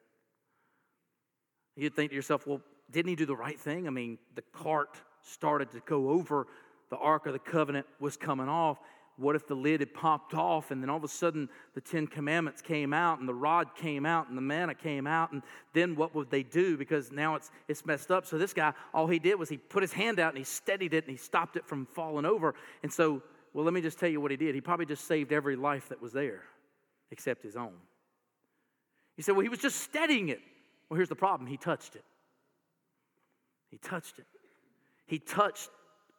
You'd 1.75 1.95
think 1.95 2.11
to 2.11 2.15
yourself, 2.15 2.47
well, 2.47 2.61
didn't 2.89 3.09
he 3.09 3.15
do 3.15 3.25
the 3.25 3.35
right 3.35 3.59
thing? 3.59 3.87
I 3.87 3.89
mean, 3.89 4.17
the 4.35 4.43
cart 4.53 5.01
started 5.25 5.71
to 5.71 5.81
go 5.85 6.09
over, 6.09 6.47
the 6.89 6.97
Ark 6.97 7.25
of 7.25 7.33
the 7.33 7.39
Covenant 7.39 7.85
was 7.99 8.15
coming 8.15 8.47
off. 8.47 8.77
What 9.17 9.35
if 9.35 9.47
the 9.47 9.55
lid 9.55 9.79
had 9.79 9.93
popped 9.93 10.33
off 10.33 10.71
and 10.71 10.83
then 10.83 10.89
all 10.89 10.97
of 10.97 11.03
a 11.03 11.07
sudden 11.07 11.47
the 11.73 11.81
Ten 11.81 12.05
Commandments 12.05 12.61
came 12.61 12.93
out 12.93 13.19
and 13.19 13.29
the 13.29 13.33
rod 13.33 13.73
came 13.75 14.05
out 14.05 14.27
and 14.27 14.37
the 14.37 14.41
manna 14.41 14.75
came 14.75 15.07
out? 15.07 15.31
And 15.31 15.41
then 15.73 15.95
what 15.95 16.13
would 16.13 16.29
they 16.29 16.43
do? 16.43 16.77
Because 16.77 17.11
now 17.11 17.35
it's, 17.35 17.49
it's 17.67 17.85
messed 17.85 18.11
up. 18.11 18.25
So 18.25 18.37
this 18.37 18.53
guy, 18.53 18.73
all 18.93 19.07
he 19.07 19.19
did 19.19 19.35
was 19.35 19.47
he 19.47 19.57
put 19.57 19.81
his 19.81 19.93
hand 19.93 20.19
out 20.19 20.29
and 20.29 20.37
he 20.37 20.43
steadied 20.43 20.93
it 20.93 21.05
and 21.05 21.11
he 21.11 21.17
stopped 21.17 21.55
it 21.55 21.65
from 21.65 21.85
falling 21.85 22.25
over. 22.25 22.55
And 22.83 22.91
so, 22.91 23.23
well, 23.53 23.63
let 23.63 23.73
me 23.73 23.81
just 23.81 23.97
tell 23.99 24.09
you 24.09 24.19
what 24.19 24.31
he 24.31 24.37
did. 24.37 24.53
He 24.53 24.59
probably 24.59 24.85
just 24.85 25.07
saved 25.07 25.31
every 25.31 25.55
life 25.55 25.87
that 25.89 26.01
was 26.01 26.11
there 26.11 26.43
except 27.09 27.41
his 27.41 27.55
own. 27.55 27.73
He 29.15 29.21
said, 29.21 29.31
well, 29.31 29.43
he 29.43 29.49
was 29.49 29.59
just 29.59 29.79
steadying 29.79 30.27
it. 30.27 30.41
Well, 30.89 30.97
here's 30.97 31.09
the 31.09 31.15
problem 31.15 31.47
he 31.47 31.57
touched 31.57 31.95
it. 31.95 32.03
He 33.71 33.77
touched 33.77 34.19
it. 34.19 34.25
He 35.05 35.19
touched 35.19 35.69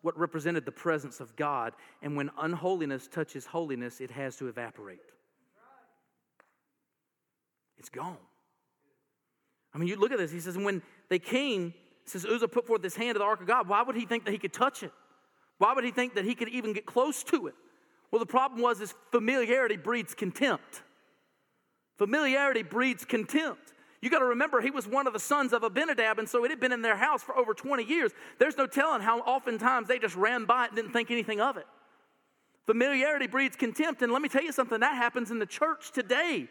what 0.03 0.19
represented 0.19 0.65
the 0.65 0.73
presence 0.73 1.21
of 1.21 1.35
God. 1.37 1.73
And 2.03 2.17
when 2.17 2.31
unholiness 2.39 3.09
touches 3.09 3.47
holiness, 3.47 4.01
it 4.01 4.11
has 4.11 4.37
to 4.37 4.49
evaporate. 4.49 5.01
It's 7.79 7.89
gone. 7.89 8.17
I 9.75 9.79
mean, 9.79 9.89
you 9.89 9.97
look 9.97 10.13
at 10.13 10.19
this. 10.19 10.31
He 10.31 10.41
says, 10.41 10.57
when 10.57 10.83
they 11.09 11.19
came, 11.19 11.75
says 12.05 12.25
Uzzah 12.25 12.49
put 12.49 12.67
forth 12.67 12.83
his 12.83 12.97
hand 12.97 13.17
to 13.17 13.19
the 13.19 13.25
ark 13.25 13.41
of 13.41 13.47
God. 13.47 13.69
Why 13.69 13.83
would 13.83 13.97
he 13.97 14.07
think 14.07 14.25
that 14.25 14.31
he 14.31 14.39
could 14.39 14.53
touch 14.53 14.83
it? 14.83 14.93
Why 15.59 15.73
would 15.73 15.85
he 15.85 15.91
think 15.91 16.15
that 16.15 16.25
he 16.25 16.35
could 16.35 16.49
even 16.49 16.73
get 16.73 16.87
close 16.87 17.23
to 17.25 17.49
it? 17.49 17.55
Well, 18.11 18.21
the 18.21 18.27
problem 18.27 18.63
was 18.63 18.81
is 18.81 18.95
familiarity 19.11 19.77
breeds 19.77 20.15
contempt. 20.15 20.83
Familiarity 21.99 22.63
breeds 22.63 23.05
contempt. 23.05 23.73
You 24.01 24.11
got 24.11 24.19
to 24.19 24.27
remember, 24.27 24.61
he 24.61 24.71
was 24.71 24.87
one 24.87 25.07
of 25.07 25.13
the 25.13 25.19
sons 25.19 25.53
of 25.53 25.63
Abinadab, 25.63 26.19
and 26.19 26.29
so 26.29 26.45
it 26.45 26.51
had 26.51 26.61
been 26.61 26.73
in 26.73 26.83
their 26.83 26.97
house 26.97 27.23
for 27.23 27.37
over 27.37 27.55
20 27.55 27.85
years. 27.85 28.13
There's 28.39 28.57
no 28.57 28.67
telling 28.67 29.01
how 29.01 29.21
oftentimes 29.21 29.89
they 29.89 29.99
just 29.99 30.17
ran 30.17 30.45
by 30.45 30.65
it 30.65 30.69
and 30.69 30.77
didn't 30.77 30.93
think 30.93 31.11
anything 31.11 31.41
of 31.41 31.57
it. 31.57 31.67
Familiarity 32.67 33.27
breeds 33.27 33.57
contempt, 33.57 34.03
and 34.03 34.13
let 34.13 34.21
me 34.21 34.29
tell 34.29 34.43
you 34.43 34.53
something 34.53 34.81
that 34.81 34.95
happens 34.95 35.31
in 35.31 35.39
the 35.39 35.47
church 35.47 35.93
today. 35.93 36.49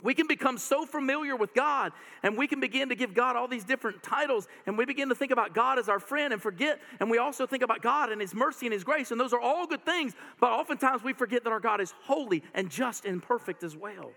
We 0.00 0.14
can 0.14 0.28
become 0.28 0.58
so 0.58 0.86
familiar 0.86 1.34
with 1.34 1.54
God 1.54 1.90
and 2.22 2.38
we 2.38 2.46
can 2.46 2.60
begin 2.60 2.90
to 2.90 2.94
give 2.94 3.14
God 3.14 3.34
all 3.34 3.48
these 3.48 3.64
different 3.64 4.00
titles 4.00 4.46
and 4.66 4.78
we 4.78 4.84
begin 4.84 5.08
to 5.08 5.14
think 5.16 5.32
about 5.32 5.54
God 5.54 5.76
as 5.76 5.88
our 5.88 5.98
friend 5.98 6.32
and 6.32 6.40
forget. 6.40 6.80
And 7.00 7.10
we 7.10 7.18
also 7.18 7.48
think 7.48 7.64
about 7.64 7.82
God 7.82 8.12
and 8.12 8.20
His 8.20 8.32
mercy 8.32 8.66
and 8.66 8.72
His 8.72 8.84
grace. 8.84 9.10
And 9.10 9.20
those 9.20 9.32
are 9.32 9.40
all 9.40 9.66
good 9.66 9.84
things, 9.84 10.14
but 10.38 10.52
oftentimes 10.52 11.02
we 11.02 11.14
forget 11.14 11.42
that 11.42 11.50
our 11.50 11.58
God 11.58 11.80
is 11.80 11.92
holy 12.02 12.44
and 12.54 12.70
just 12.70 13.06
and 13.06 13.20
perfect 13.20 13.64
as 13.64 13.76
well. 13.76 14.12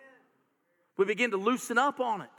We 0.97 1.06
begin 1.06 1.32
to 1.32 1.38
loosen 1.38 1.77
up 1.77 1.99
on 1.99 2.21
it. 2.21 2.30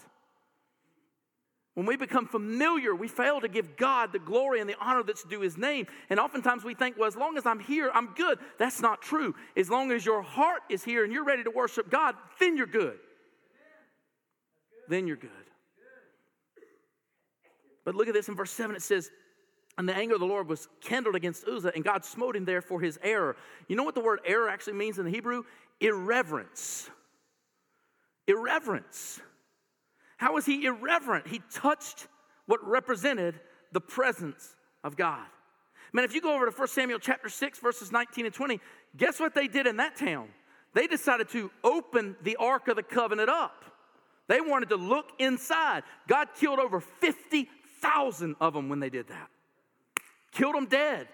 When 1.75 1.87
we 1.87 1.97
become 1.97 2.27
familiar, 2.27 2.95
we 2.95 3.09
fail 3.09 3.41
to 3.41 3.49
give 3.49 3.77
God 3.77 4.12
the 4.12 4.19
glory 4.19 4.61
and 4.61 4.69
the 4.69 4.77
honor 4.79 5.03
that's 5.03 5.25
due 5.25 5.41
His 5.41 5.57
name. 5.57 5.87
And 6.11 6.21
oftentimes 6.21 6.65
we 6.65 6.75
think, 6.75 6.99
well, 6.99 7.09
as 7.09 7.17
long 7.17 7.38
as 7.38 7.47
I'm 7.47 7.61
here, 7.61 7.91
I'm 7.95 8.09
good. 8.15 8.38
That's 8.59 8.83
not 8.83 9.01
true. 9.01 9.35
As 9.57 9.71
long 9.71 9.91
as 9.91 10.05
your 10.05 10.21
heart 10.21 10.61
is 10.69 10.85
here 10.85 11.03
and 11.03 11.12
you're 11.12 11.25
ready 11.25 11.45
to 11.45 11.51
worship 11.51 11.91
God, 11.91 12.15
then 12.38 12.59
you're 12.59 12.67
good. 12.67 12.99
Then 14.88 15.07
you're 15.07 15.17
good. 15.17 15.31
But 17.85 17.95
look 17.95 18.07
at 18.07 18.15
this 18.15 18.29
in 18.29 18.37
verse 18.37 18.51
7 18.51 18.77
it 18.77 18.83
says, 18.83 19.11
And 19.79 19.88
the 19.88 19.97
anger 19.97 20.15
of 20.15 20.21
the 20.21 20.27
Lord 20.27 20.49
was 20.49 20.69
kindled 20.83 21.17
against 21.17 21.49
Uzzah, 21.49 21.73
and 21.75 21.83
God 21.83 22.05
smote 22.05 22.37
him 22.37 22.45
there 22.45 22.61
for 22.61 22.81
his 22.83 22.99
error. 23.03 23.35
You 23.67 23.77
know 23.77 23.83
what 23.83 23.95
the 23.95 24.03
word 24.03 24.21
error 24.27 24.51
actually 24.51 24.75
means 24.75 24.99
in 24.99 25.07
the 25.07 25.11
Hebrew? 25.11 25.45
Irreverence 25.81 26.91
irreverence. 28.27 29.21
How 30.17 30.35
was 30.35 30.47
he 30.47 30.65
irreverent? 30.65 31.27
He 31.27 31.41
touched 31.53 32.07
what 32.47 32.67
represented 32.67 33.41
the 33.73 33.81
presence 33.81 34.55
of 34.85 34.97
God. 34.97 35.27
Man, 35.93 36.05
if 36.05 36.15
you 36.15 36.21
go 36.21 36.35
over 36.35 36.47
to 36.47 36.53
1 36.53 36.69
Samuel 36.69 36.99
chapter 36.99 37.29
6, 37.29 37.59
verses 37.59 37.93
19 37.93 38.27
and 38.27 38.35
20, 38.35 38.61
guess 38.97 39.21
what 39.21 39.35
they 39.35 39.47
did 39.47 39.67
in 39.67 39.77
that 39.77 39.97
town? 39.97 40.29
They 40.75 40.87
decided 40.87 41.29
to 41.31 41.51
open 41.63 42.17
the 42.23 42.37
Ark 42.37 42.69
of 42.69 42.77
the 42.77 42.83
Covenant 42.83 43.29
up. 43.29 43.65
They 44.29 44.41
wanted 44.41 44.71
to 44.71 44.77
look 44.77 45.07
inside. 45.19 45.83
God 46.09 46.29
killed 46.39 46.59
over 46.59 46.81
50,000 46.81 48.37
of 48.41 48.55
them 48.55 48.69
when 48.69 48.81
they 48.81 48.89
did 48.89 49.09
that. 49.09 49.29
Killed 50.33 50.55
them 50.55 50.67
dead. 50.67 51.09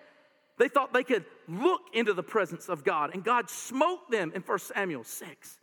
They 0.58 0.68
thought 0.68 0.92
they 0.92 1.04
could 1.04 1.24
look 1.48 1.80
into 1.92 2.12
the 2.12 2.22
presence 2.22 2.68
of 2.68 2.84
God, 2.84 3.14
and 3.14 3.24
God 3.24 3.48
smote 3.48 4.10
them 4.10 4.32
in 4.34 4.42
1 4.42 4.58
Samuel 4.58 5.04
6, 5.04 5.58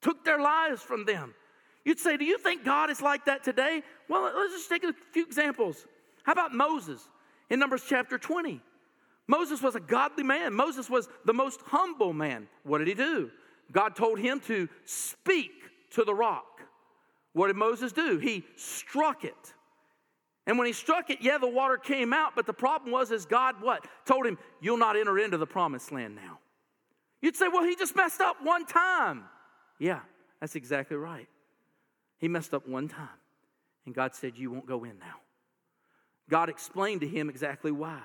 took 0.00 0.24
their 0.24 0.40
lives 0.40 0.82
from 0.82 1.04
them. 1.04 1.34
You'd 1.84 1.98
say, 1.98 2.16
Do 2.16 2.24
you 2.24 2.38
think 2.38 2.64
God 2.64 2.90
is 2.90 3.00
like 3.00 3.24
that 3.26 3.44
today? 3.44 3.82
Well, 4.08 4.22
let's 4.22 4.52
just 4.52 4.68
take 4.68 4.84
a 4.84 4.94
few 5.12 5.24
examples. 5.24 5.86
How 6.22 6.32
about 6.32 6.54
Moses 6.54 7.08
in 7.48 7.58
Numbers 7.58 7.82
chapter 7.88 8.18
20? 8.18 8.60
Moses 9.26 9.62
was 9.62 9.76
a 9.76 9.80
godly 9.80 10.24
man. 10.24 10.52
Moses 10.54 10.90
was 10.90 11.08
the 11.24 11.32
most 11.32 11.60
humble 11.62 12.12
man. 12.12 12.48
What 12.64 12.78
did 12.78 12.88
he 12.88 12.94
do? 12.94 13.30
God 13.72 13.94
told 13.94 14.18
him 14.18 14.40
to 14.40 14.68
speak 14.84 15.52
to 15.90 16.04
the 16.04 16.14
rock. 16.14 16.60
What 17.32 17.46
did 17.46 17.56
Moses 17.56 17.92
do? 17.92 18.18
He 18.18 18.44
struck 18.56 19.24
it. 19.24 19.54
And 20.46 20.58
when 20.58 20.66
he 20.66 20.72
struck 20.72 21.10
it, 21.10 21.18
yeah, 21.20 21.38
the 21.38 21.46
water 21.46 21.76
came 21.76 22.12
out, 22.12 22.32
but 22.34 22.46
the 22.46 22.52
problem 22.52 22.90
was 22.90 23.12
is 23.12 23.24
God 23.24 23.60
what? 23.60 23.86
Told 24.04 24.26
him, 24.26 24.36
"You'll 24.60 24.78
not 24.78 24.96
enter 24.96 25.18
into 25.18 25.38
the 25.38 25.46
promised 25.46 25.92
land 25.92 26.16
now." 26.16 26.40
You'd 27.20 27.36
say, 27.36 27.46
"Well, 27.46 27.62
he 27.62 27.76
just 27.76 27.94
messed 27.94 28.20
up 28.20 28.42
one 28.42 28.66
time." 28.66 29.28
Yeah, 29.80 30.00
that's 30.38 30.54
exactly 30.54 30.96
right. 30.96 31.26
He 32.18 32.28
messed 32.28 32.54
up 32.54 32.68
one 32.68 32.86
time. 32.86 33.08
And 33.86 33.94
God 33.94 34.14
said, 34.14 34.36
You 34.36 34.52
won't 34.52 34.66
go 34.66 34.84
in 34.84 34.98
now. 35.00 35.16
God 36.28 36.48
explained 36.48 37.00
to 37.00 37.08
him 37.08 37.28
exactly 37.28 37.72
why. 37.72 38.00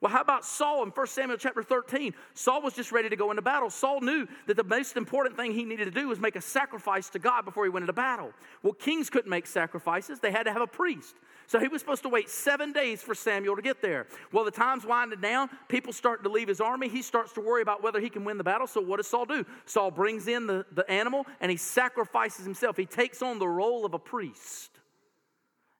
Well, 0.00 0.12
how 0.12 0.20
about 0.20 0.44
Saul 0.44 0.84
in 0.84 0.90
1 0.90 1.06
Samuel 1.08 1.38
chapter 1.38 1.62
13? 1.62 2.14
Saul 2.32 2.62
was 2.62 2.72
just 2.72 2.92
ready 2.92 3.08
to 3.08 3.16
go 3.16 3.30
into 3.30 3.42
battle. 3.42 3.68
Saul 3.68 4.00
knew 4.00 4.28
that 4.46 4.56
the 4.56 4.62
most 4.62 4.96
important 4.96 5.36
thing 5.36 5.52
he 5.52 5.64
needed 5.64 5.86
to 5.86 5.90
do 5.90 6.06
was 6.06 6.20
make 6.20 6.36
a 6.36 6.40
sacrifice 6.40 7.10
to 7.10 7.18
God 7.18 7.44
before 7.44 7.64
he 7.64 7.70
went 7.70 7.82
into 7.82 7.92
battle. 7.92 8.32
Well, 8.62 8.74
kings 8.74 9.10
couldn't 9.10 9.28
make 9.28 9.46
sacrifices, 9.46 10.20
they 10.20 10.30
had 10.30 10.44
to 10.44 10.52
have 10.52 10.62
a 10.62 10.68
priest. 10.68 11.16
So 11.48 11.58
he 11.58 11.66
was 11.66 11.80
supposed 11.80 12.02
to 12.02 12.10
wait 12.10 12.28
seven 12.28 12.72
days 12.72 13.00
for 13.00 13.14
Samuel 13.14 13.56
to 13.56 13.62
get 13.62 13.80
there. 13.80 14.06
Well, 14.32 14.44
the 14.44 14.50
time's 14.50 14.84
winding 14.84 15.22
down. 15.22 15.48
People 15.68 15.94
start 15.94 16.22
to 16.24 16.28
leave 16.28 16.46
his 16.46 16.60
army. 16.60 16.88
He 16.88 17.00
starts 17.00 17.32
to 17.32 17.40
worry 17.40 17.62
about 17.62 17.82
whether 17.82 18.00
he 18.00 18.10
can 18.10 18.22
win 18.22 18.36
the 18.36 18.44
battle. 18.44 18.66
So 18.66 18.82
what 18.82 18.98
does 18.98 19.06
Saul 19.06 19.24
do? 19.24 19.46
Saul 19.64 19.90
brings 19.90 20.28
in 20.28 20.46
the, 20.46 20.66
the 20.72 20.88
animal 20.90 21.26
and 21.40 21.50
he 21.50 21.56
sacrifices 21.56 22.44
himself. 22.44 22.76
He 22.76 22.84
takes 22.84 23.22
on 23.22 23.38
the 23.38 23.48
role 23.48 23.86
of 23.86 23.94
a 23.94 23.98
priest. 23.98 24.78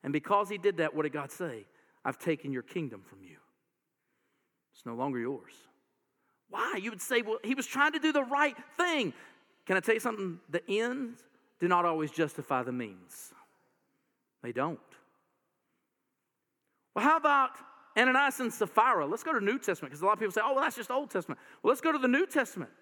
And 0.02 0.10
because 0.10 0.48
he 0.48 0.56
did 0.56 0.78
that, 0.78 0.94
what 0.94 1.02
did 1.02 1.12
God 1.12 1.30
say? 1.30 1.66
I've 2.02 2.18
taken 2.18 2.50
your 2.50 2.62
kingdom 2.62 3.02
from 3.04 3.22
you. 3.22 3.36
It's 4.72 4.86
no 4.86 4.94
longer 4.94 5.18
yours. 5.18 5.52
Why? 6.48 6.78
You 6.80 6.88
would 6.90 7.02
say, 7.02 7.20
well, 7.20 7.40
he 7.44 7.54
was 7.54 7.66
trying 7.66 7.92
to 7.92 7.98
do 7.98 8.10
the 8.10 8.24
right 8.24 8.56
thing. 8.78 9.12
Can 9.66 9.76
I 9.76 9.80
tell 9.80 9.92
you 9.92 10.00
something? 10.00 10.40
The 10.48 10.62
ends 10.66 11.20
do 11.60 11.68
not 11.68 11.84
always 11.84 12.10
justify 12.10 12.62
the 12.62 12.72
means, 12.72 13.34
they 14.42 14.52
don't. 14.52 14.80
Well, 16.98 17.06
how 17.06 17.16
about 17.16 17.50
Ananias 17.96 18.40
and 18.40 18.52
Sapphira? 18.52 19.06
Let's 19.06 19.22
go 19.22 19.32
to 19.32 19.40
New 19.40 19.56
Testament 19.60 19.92
because 19.92 20.02
a 20.02 20.04
lot 20.04 20.14
of 20.14 20.18
people 20.18 20.32
say, 20.32 20.40
oh, 20.42 20.54
well, 20.54 20.64
that's 20.64 20.74
just 20.74 20.90
Old 20.90 21.10
Testament. 21.10 21.38
Well, 21.62 21.68
let's 21.68 21.80
go 21.80 21.92
to 21.92 21.98
the 21.98 22.08
New 22.08 22.26
Testament. 22.26 22.72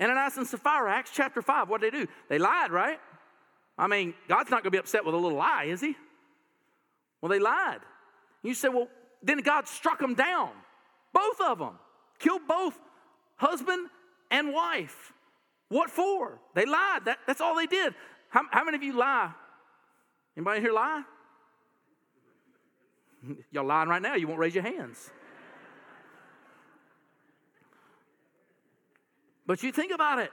Ananias 0.00 0.36
and 0.36 0.46
Sapphira, 0.46 0.92
Acts 0.92 1.10
chapter 1.12 1.42
5, 1.42 1.68
what 1.68 1.80
did 1.80 1.92
they 1.92 1.98
do? 1.98 2.06
They 2.28 2.38
lied, 2.38 2.70
right? 2.70 3.00
I 3.76 3.88
mean, 3.88 4.14
God's 4.28 4.48
not 4.48 4.62
going 4.62 4.66
to 4.66 4.70
be 4.70 4.78
upset 4.78 5.04
with 5.04 5.12
a 5.12 5.18
little 5.18 5.38
lie, 5.38 5.64
is 5.64 5.80
he? 5.80 5.96
Well, 7.20 7.30
they 7.30 7.40
lied. 7.40 7.80
You 8.44 8.54
say, 8.54 8.68
well, 8.68 8.86
then 9.24 9.38
God 9.38 9.66
struck 9.66 9.98
them 9.98 10.14
down. 10.14 10.50
Both 11.12 11.40
of 11.40 11.58
them. 11.58 11.76
Killed 12.20 12.42
both 12.46 12.78
husband 13.34 13.88
and 14.30 14.52
wife. 14.52 15.12
What 15.68 15.90
for? 15.90 16.38
They 16.54 16.64
lied. 16.64 17.06
That, 17.06 17.18
that's 17.26 17.40
all 17.40 17.56
they 17.56 17.66
did. 17.66 17.92
How, 18.28 18.42
how 18.52 18.62
many 18.62 18.76
of 18.76 18.84
you 18.84 18.92
lie? 18.92 19.32
Anybody 20.36 20.60
here 20.60 20.72
lie? 20.72 21.02
Y'all 23.50 23.64
lying 23.64 23.88
right 23.88 24.02
now. 24.02 24.14
You 24.14 24.28
won't 24.28 24.38
raise 24.38 24.54
your 24.54 24.64
hands. 24.64 25.10
But 29.46 29.62
you 29.62 29.72
think 29.72 29.92
about 29.92 30.18
it. 30.18 30.30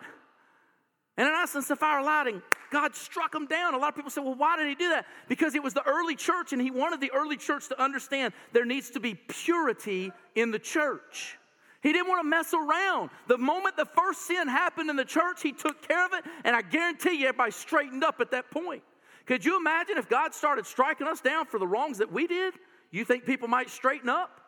And 1.17 1.27
in 1.27 1.34
Ananias 1.34 1.56
and 1.56 1.63
Sapphira 1.63 2.04
lighting, 2.04 2.41
God 2.71 2.95
struck 2.95 3.34
them 3.34 3.45
down. 3.45 3.73
A 3.73 3.77
lot 3.77 3.89
of 3.89 3.95
people 3.95 4.10
say, 4.10 4.21
well, 4.21 4.36
why 4.36 4.56
did 4.56 4.67
he 4.67 4.75
do 4.75 4.89
that? 4.89 5.06
Because 5.27 5.56
it 5.56 5.62
was 5.62 5.73
the 5.73 5.86
early 5.86 6.15
church, 6.15 6.54
and 6.54 6.62
he 6.62 6.71
wanted 6.71 7.01
the 7.01 7.12
early 7.12 7.36
church 7.36 7.67
to 7.67 7.82
understand 7.82 8.34
there 8.54 8.65
needs 8.65 8.89
to 8.91 9.01
be 9.01 9.15
purity 9.15 10.12
in 10.36 10.51
the 10.51 10.60
church. 10.60 11.38
He 11.84 11.91
didn't 11.91 12.08
want 12.08 12.21
to 12.23 12.30
mess 12.30 12.54
around. 12.54 13.10
The 13.27 13.38
moment 13.38 13.75
the 13.75 13.86
first 13.86 14.21
sin 14.21 14.47
happened 14.47 14.89
in 14.89 14.95
the 14.95 15.06
church, 15.06 15.41
he 15.41 15.51
took 15.51 15.86
care 15.86 16.06
of 16.06 16.13
it, 16.13 16.23
and 16.45 16.56
I 16.56 16.62
guarantee 16.62 17.15
you 17.17 17.27
everybody 17.27 17.51
straightened 17.51 18.04
up 18.04 18.21
at 18.21 18.32
that 18.32 18.49
point. 18.49 18.84
Could 19.25 19.43
you 19.43 19.58
imagine 19.58 19.97
if 19.97 20.08
God 20.08 20.34
started 20.34 20.65
striking 20.65 21.08
us 21.08 21.21
down 21.21 21.45
for 21.45 21.60
the 21.60 21.67
wrongs 21.67 21.97
that 21.97 22.12
we 22.12 22.25
did? 22.25 22.54
You 22.91 23.06
think 23.06 23.25
people 23.25 23.47
might 23.47 23.69
straighten 23.69 24.10
up? 24.10 24.41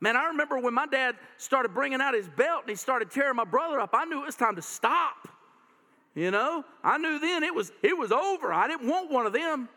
Man, 0.00 0.16
I 0.16 0.28
remember 0.28 0.58
when 0.58 0.72
my 0.72 0.86
dad 0.86 1.16
started 1.36 1.74
bringing 1.74 2.00
out 2.00 2.14
his 2.14 2.26
belt 2.28 2.62
and 2.62 2.70
he 2.70 2.76
started 2.76 3.10
tearing 3.10 3.36
my 3.36 3.44
brother 3.44 3.78
up, 3.78 3.90
I 3.92 4.06
knew 4.06 4.22
it 4.22 4.26
was 4.26 4.36
time 4.36 4.56
to 4.56 4.62
stop. 4.62 5.28
You 6.14 6.30
know, 6.30 6.64
I 6.82 6.98
knew 6.98 7.18
then 7.18 7.44
it 7.44 7.54
was 7.54 7.70
it 7.82 7.96
was 7.96 8.10
over. 8.10 8.52
I 8.52 8.66
didn't 8.66 8.88
want 8.88 9.10
one 9.10 9.26
of 9.26 9.32
them. 9.32 9.68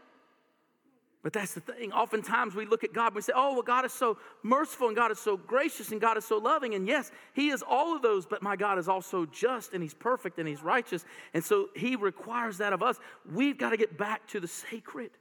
But 1.24 1.32
that's 1.32 1.54
the 1.54 1.62
thing. 1.62 1.94
Oftentimes 1.94 2.54
we 2.54 2.66
look 2.66 2.84
at 2.84 2.92
God 2.92 3.08
and 3.08 3.16
we 3.16 3.22
say, 3.22 3.32
oh, 3.34 3.54
well, 3.54 3.62
God 3.62 3.86
is 3.86 3.94
so 3.94 4.18
merciful 4.44 4.88
and 4.88 4.96
God 4.96 5.10
is 5.10 5.20
so 5.20 5.38
gracious 5.38 5.94
and 5.94 6.02
God 6.02 6.18
is 6.18 6.26
so 6.26 6.38
loving. 6.38 6.76
And 6.76 6.86
yes, 6.86 7.12
He 7.34 7.50
is 7.50 7.64
all 7.66 7.96
of 7.96 8.02
those, 8.02 8.26
but 8.26 8.42
my 8.42 8.58
God 8.58 8.78
is 8.78 8.90
also 8.90 9.26
just 9.28 9.72
and 9.74 9.82
He's 9.82 9.94
perfect 9.94 10.38
and 10.38 10.48
He's 10.48 10.62
righteous. 10.62 11.06
And 11.34 11.42
so 11.42 11.70
He 11.78 11.96
requires 11.96 12.58
that 12.58 12.74
of 12.74 12.84
us. 12.84 13.00
We've 13.32 13.58
got 13.58 13.70
to 13.70 13.78
get 13.78 13.98
back 13.98 14.28
to 14.30 14.42
the 14.42 14.50
sacred. 14.50 15.12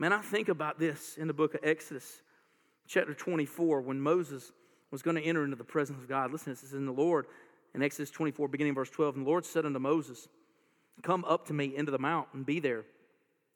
Man, 0.00 0.12
I 0.12 0.20
think 0.20 0.48
about 0.48 0.78
this 0.78 1.16
in 1.16 1.26
the 1.26 1.34
book 1.34 1.54
of 1.54 1.60
Exodus, 1.64 2.22
chapter 2.86 3.14
24, 3.14 3.80
when 3.80 4.00
Moses 4.00 4.52
was 4.92 5.02
going 5.02 5.16
to 5.16 5.22
enter 5.22 5.42
into 5.42 5.56
the 5.56 5.64
presence 5.64 6.00
of 6.00 6.08
God. 6.08 6.30
Listen, 6.30 6.52
this 6.52 6.62
is 6.62 6.72
in 6.72 6.86
the 6.86 6.92
Lord 6.92 7.26
in 7.74 7.82
Exodus 7.82 8.08
24, 8.12 8.46
beginning 8.46 8.76
verse 8.76 8.90
12. 8.90 9.16
And 9.16 9.26
the 9.26 9.28
Lord 9.28 9.44
said 9.44 9.66
unto 9.66 9.80
Moses, 9.80 10.28
Come 11.02 11.24
up 11.24 11.46
to 11.46 11.52
me 11.52 11.74
into 11.74 11.90
the 11.90 11.98
mount 11.98 12.28
and 12.32 12.46
be 12.46 12.60
there, 12.60 12.84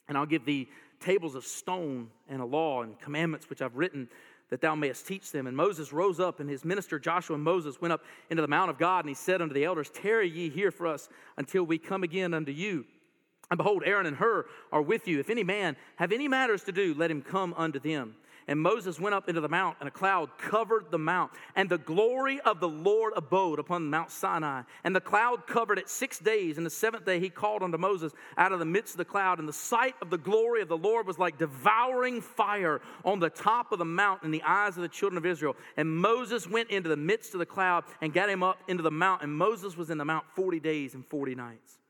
and 0.08 0.18
I'll 0.18 0.26
give 0.26 0.44
thee 0.44 0.68
tables 0.98 1.36
of 1.36 1.44
stone 1.44 2.08
and 2.28 2.42
a 2.42 2.44
law 2.44 2.82
and 2.82 2.98
commandments 2.98 3.48
which 3.48 3.62
I've 3.62 3.76
written 3.76 4.08
that 4.50 4.60
thou 4.60 4.74
mayest 4.74 5.06
teach 5.06 5.30
them. 5.30 5.46
And 5.46 5.56
Moses 5.56 5.92
rose 5.92 6.18
up, 6.18 6.40
and 6.40 6.50
his 6.50 6.64
minister 6.64 6.98
Joshua 6.98 7.36
and 7.36 7.44
Moses 7.44 7.80
went 7.80 7.92
up 7.92 8.02
into 8.30 8.42
the 8.42 8.48
mount 8.48 8.68
of 8.68 8.78
God, 8.78 9.04
and 9.04 9.08
he 9.08 9.14
said 9.14 9.40
unto 9.40 9.54
the 9.54 9.64
elders, 9.64 9.90
Tarry 9.90 10.28
ye 10.28 10.50
here 10.50 10.72
for 10.72 10.88
us 10.88 11.08
until 11.36 11.62
we 11.62 11.78
come 11.78 12.02
again 12.02 12.34
unto 12.34 12.50
you. 12.50 12.84
And 13.52 13.58
behold, 13.58 13.82
Aaron 13.84 14.06
and 14.06 14.16
Hur 14.16 14.46
are 14.72 14.80
with 14.80 15.06
you. 15.06 15.20
If 15.20 15.28
any 15.28 15.44
man 15.44 15.76
have 15.96 16.10
any 16.10 16.26
matters 16.26 16.62
to 16.62 16.72
do, 16.72 16.94
let 16.94 17.10
him 17.10 17.20
come 17.20 17.52
unto 17.52 17.78
them. 17.78 18.14
And 18.48 18.58
Moses 18.58 18.98
went 18.98 19.14
up 19.14 19.28
into 19.28 19.42
the 19.42 19.48
mount, 19.48 19.76
and 19.78 19.86
a 19.86 19.92
cloud 19.92 20.30
covered 20.38 20.90
the 20.90 20.98
mount. 20.98 21.32
And 21.54 21.68
the 21.68 21.76
glory 21.76 22.40
of 22.40 22.60
the 22.60 22.68
Lord 22.68 23.12
abode 23.14 23.58
upon 23.58 23.90
Mount 23.90 24.10
Sinai. 24.10 24.62
And 24.84 24.96
the 24.96 25.02
cloud 25.02 25.46
covered 25.46 25.78
it 25.78 25.90
six 25.90 26.18
days. 26.18 26.56
And 26.56 26.64
the 26.64 26.70
seventh 26.70 27.04
day 27.04 27.20
he 27.20 27.28
called 27.28 27.62
unto 27.62 27.76
Moses 27.76 28.14
out 28.38 28.52
of 28.52 28.58
the 28.58 28.64
midst 28.64 28.94
of 28.94 28.98
the 28.98 29.04
cloud. 29.04 29.38
And 29.38 29.46
the 29.46 29.52
sight 29.52 29.96
of 30.00 30.08
the 30.08 30.16
glory 30.16 30.62
of 30.62 30.68
the 30.68 30.78
Lord 30.78 31.06
was 31.06 31.18
like 31.18 31.36
devouring 31.36 32.22
fire 32.22 32.80
on 33.04 33.20
the 33.20 33.28
top 33.28 33.70
of 33.70 33.78
the 33.78 33.84
mount 33.84 34.22
in 34.22 34.30
the 34.30 34.42
eyes 34.44 34.78
of 34.78 34.82
the 34.82 34.88
children 34.88 35.18
of 35.18 35.26
Israel. 35.26 35.56
And 35.76 35.94
Moses 35.94 36.48
went 36.48 36.70
into 36.70 36.88
the 36.88 36.96
midst 36.96 37.34
of 37.34 37.38
the 37.38 37.44
cloud 37.44 37.84
and 38.00 38.14
got 38.14 38.30
him 38.30 38.42
up 38.42 38.62
into 38.66 38.82
the 38.82 38.90
mount. 38.90 39.20
And 39.20 39.36
Moses 39.36 39.76
was 39.76 39.90
in 39.90 39.98
the 39.98 40.06
mount 40.06 40.24
40 40.34 40.58
days 40.58 40.94
and 40.94 41.06
40 41.06 41.34
nights. 41.34 41.81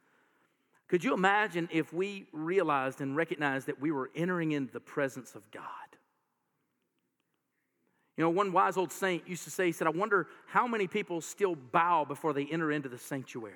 Could 0.92 1.05
you 1.05 1.14
imagine 1.14 1.70
if 1.72 1.90
we 1.90 2.26
realized 2.33 3.00
and 3.00 3.16
recognized 3.16 3.68
that 3.68 3.81
we 3.81 3.90
were 3.90 4.11
entering 4.14 4.52
into 4.52 4.74
the 4.74 4.78
presence 4.78 5.35
of 5.35 5.50
God? 5.50 5.64
You 8.18 8.24
know, 8.24 8.28
one 8.28 8.52
wise 8.52 8.76
old 8.76 8.92
saint 8.92 9.26
used 9.26 9.44
to 9.44 9.50
say, 9.50 9.64
he 9.64 9.72
said, 9.72 9.87
I 9.87 9.90
wonder 9.90 10.26
how 10.48 10.66
many 10.66 10.87
people 10.87 11.22
still 11.22 11.55
bow 11.55 12.05
before 12.05 12.35
they 12.35 12.44
enter 12.44 12.70
into 12.70 12.90
the 12.90 12.98
sanctuary 12.98 13.55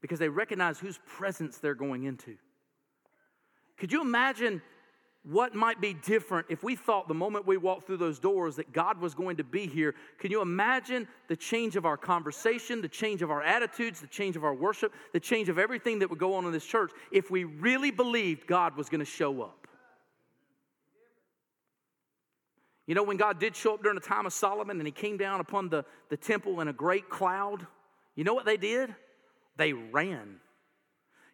because 0.00 0.18
they 0.18 0.28
recognize 0.28 0.80
whose 0.80 0.98
presence 1.06 1.58
they're 1.58 1.72
going 1.72 2.02
into. 2.02 2.36
Could 3.76 3.92
you 3.92 4.00
imagine 4.00 4.60
what 5.24 5.54
might 5.54 5.80
be 5.80 5.94
different 5.94 6.46
if 6.50 6.64
we 6.64 6.74
thought 6.74 7.06
the 7.06 7.14
moment 7.14 7.46
we 7.46 7.56
walked 7.56 7.86
through 7.86 7.98
those 7.98 8.18
doors 8.18 8.56
that 8.56 8.72
God 8.72 9.00
was 9.00 9.14
going 9.14 9.36
to 9.36 9.44
be 9.44 9.66
here? 9.66 9.94
Can 10.18 10.32
you 10.32 10.42
imagine 10.42 11.06
the 11.28 11.36
change 11.36 11.76
of 11.76 11.86
our 11.86 11.96
conversation, 11.96 12.82
the 12.82 12.88
change 12.88 13.22
of 13.22 13.30
our 13.30 13.42
attitudes, 13.42 14.00
the 14.00 14.08
change 14.08 14.34
of 14.34 14.42
our 14.42 14.54
worship, 14.54 14.92
the 15.12 15.20
change 15.20 15.48
of 15.48 15.58
everything 15.58 16.00
that 16.00 16.10
would 16.10 16.18
go 16.18 16.34
on 16.34 16.44
in 16.44 16.50
this 16.50 16.66
church 16.66 16.90
if 17.12 17.30
we 17.30 17.44
really 17.44 17.92
believed 17.92 18.48
God 18.48 18.76
was 18.76 18.88
going 18.88 18.98
to 18.98 19.04
show 19.04 19.42
up? 19.42 19.68
You 22.88 22.96
know, 22.96 23.04
when 23.04 23.16
God 23.16 23.38
did 23.38 23.54
show 23.54 23.74
up 23.74 23.82
during 23.82 23.94
the 23.94 24.04
time 24.04 24.26
of 24.26 24.32
Solomon 24.32 24.78
and 24.78 24.86
he 24.86 24.92
came 24.92 25.16
down 25.16 25.38
upon 25.38 25.68
the, 25.68 25.84
the 26.08 26.16
temple 26.16 26.60
in 26.60 26.66
a 26.66 26.72
great 26.72 27.08
cloud, 27.08 27.64
you 28.16 28.24
know 28.24 28.34
what 28.34 28.44
they 28.44 28.56
did? 28.56 28.92
They 29.56 29.72
ran. 29.72 30.40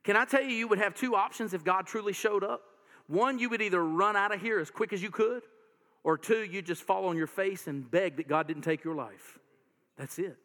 Can 0.04 0.14
I 0.14 0.26
tell 0.26 0.42
you, 0.42 0.50
you 0.50 0.68
would 0.68 0.78
have 0.78 0.94
two 0.94 1.16
options 1.16 1.54
if 1.54 1.64
God 1.64 1.86
truly 1.86 2.12
showed 2.12 2.44
up? 2.44 2.60
One, 3.08 3.38
you 3.38 3.48
would 3.48 3.62
either 3.62 3.82
run 3.82 4.16
out 4.16 4.34
of 4.34 4.40
here 4.40 4.60
as 4.60 4.70
quick 4.70 4.92
as 4.92 5.02
you 5.02 5.10
could, 5.10 5.42
or 6.04 6.16
two, 6.16 6.44
you 6.44 6.62
just 6.62 6.82
fall 6.82 7.06
on 7.06 7.16
your 7.16 7.26
face 7.26 7.66
and 7.66 7.90
beg 7.90 8.16
that 8.16 8.28
God 8.28 8.46
didn't 8.46 8.62
take 8.62 8.84
your 8.84 8.94
life. 8.94 9.38
That's 9.96 10.18
it. 10.18 10.36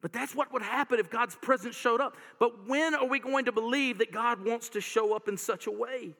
But 0.00 0.12
that's 0.12 0.34
what 0.34 0.52
would 0.52 0.62
happen 0.62 0.98
if 0.98 1.10
God's 1.10 1.36
presence 1.36 1.76
showed 1.76 2.00
up. 2.00 2.16
But 2.40 2.68
when 2.68 2.94
are 2.94 3.06
we 3.06 3.20
going 3.20 3.44
to 3.44 3.52
believe 3.52 3.98
that 3.98 4.12
God 4.12 4.44
wants 4.44 4.68
to 4.70 4.80
show 4.80 5.14
up 5.14 5.28
in 5.28 5.36
such 5.36 5.68
a 5.68 5.70
way? 5.70 6.14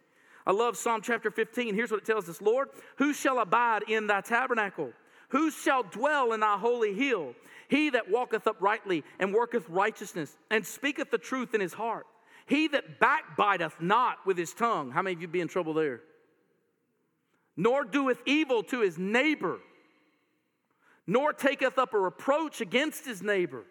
I 0.46 0.52
love 0.52 0.76
Psalm 0.76 1.02
chapter 1.02 1.30
15. 1.30 1.74
Here's 1.74 1.90
what 1.90 2.00
it 2.00 2.06
tells 2.06 2.28
us 2.28 2.40
Lord, 2.40 2.68
who 2.96 3.12
shall 3.12 3.40
abide 3.40 3.82
in 3.88 4.06
thy 4.06 4.20
tabernacle? 4.20 4.92
Who 5.30 5.50
shall 5.50 5.82
dwell 5.82 6.32
in 6.32 6.40
thy 6.40 6.56
holy 6.58 6.94
hill? 6.94 7.34
He 7.68 7.90
that 7.90 8.10
walketh 8.10 8.46
uprightly 8.46 9.02
and 9.18 9.34
worketh 9.34 9.68
righteousness 9.68 10.36
and 10.50 10.64
speaketh 10.64 11.10
the 11.10 11.18
truth 11.18 11.54
in 11.54 11.60
his 11.60 11.72
heart. 11.72 12.06
He 12.46 12.68
that 12.68 13.00
backbiteth 13.00 13.80
not 13.80 14.18
with 14.26 14.36
his 14.36 14.52
tongue. 14.52 14.90
How 14.90 15.02
many 15.02 15.14
of 15.14 15.22
you 15.22 15.28
be 15.28 15.40
in 15.40 15.48
trouble 15.48 15.74
there? 15.74 16.00
Nor 17.56 17.84
doeth 17.84 18.20
evil 18.26 18.62
to 18.64 18.80
his 18.80 18.98
neighbor, 18.98 19.58
nor 21.06 21.32
taketh 21.32 21.78
up 21.78 21.94
a 21.94 21.98
reproach 21.98 22.60
against 22.60 23.04
his 23.04 23.22
neighbor. 23.22 23.64